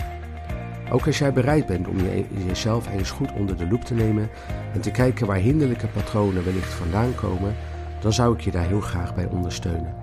Ook 0.91 1.07
als 1.07 1.19
jij 1.19 1.33
bereid 1.33 1.67
bent 1.67 1.89
om 1.89 1.99
je, 1.99 2.25
jezelf 2.47 2.89
eens 2.89 3.11
goed 3.11 3.33
onder 3.33 3.57
de 3.57 3.69
loep 3.69 3.85
te 3.85 3.95
nemen 3.95 4.31
en 4.73 4.81
te 4.81 4.91
kijken 4.91 5.27
waar 5.27 5.37
hinderlijke 5.37 5.87
patronen 5.87 6.45
wellicht 6.45 6.73
vandaan 6.73 7.15
komen, 7.15 7.57
dan 8.01 8.13
zou 8.13 8.35
ik 8.35 8.41
je 8.41 8.51
daar 8.51 8.67
heel 8.67 8.81
graag 8.81 9.15
bij 9.15 9.27
ondersteunen. 9.27 9.95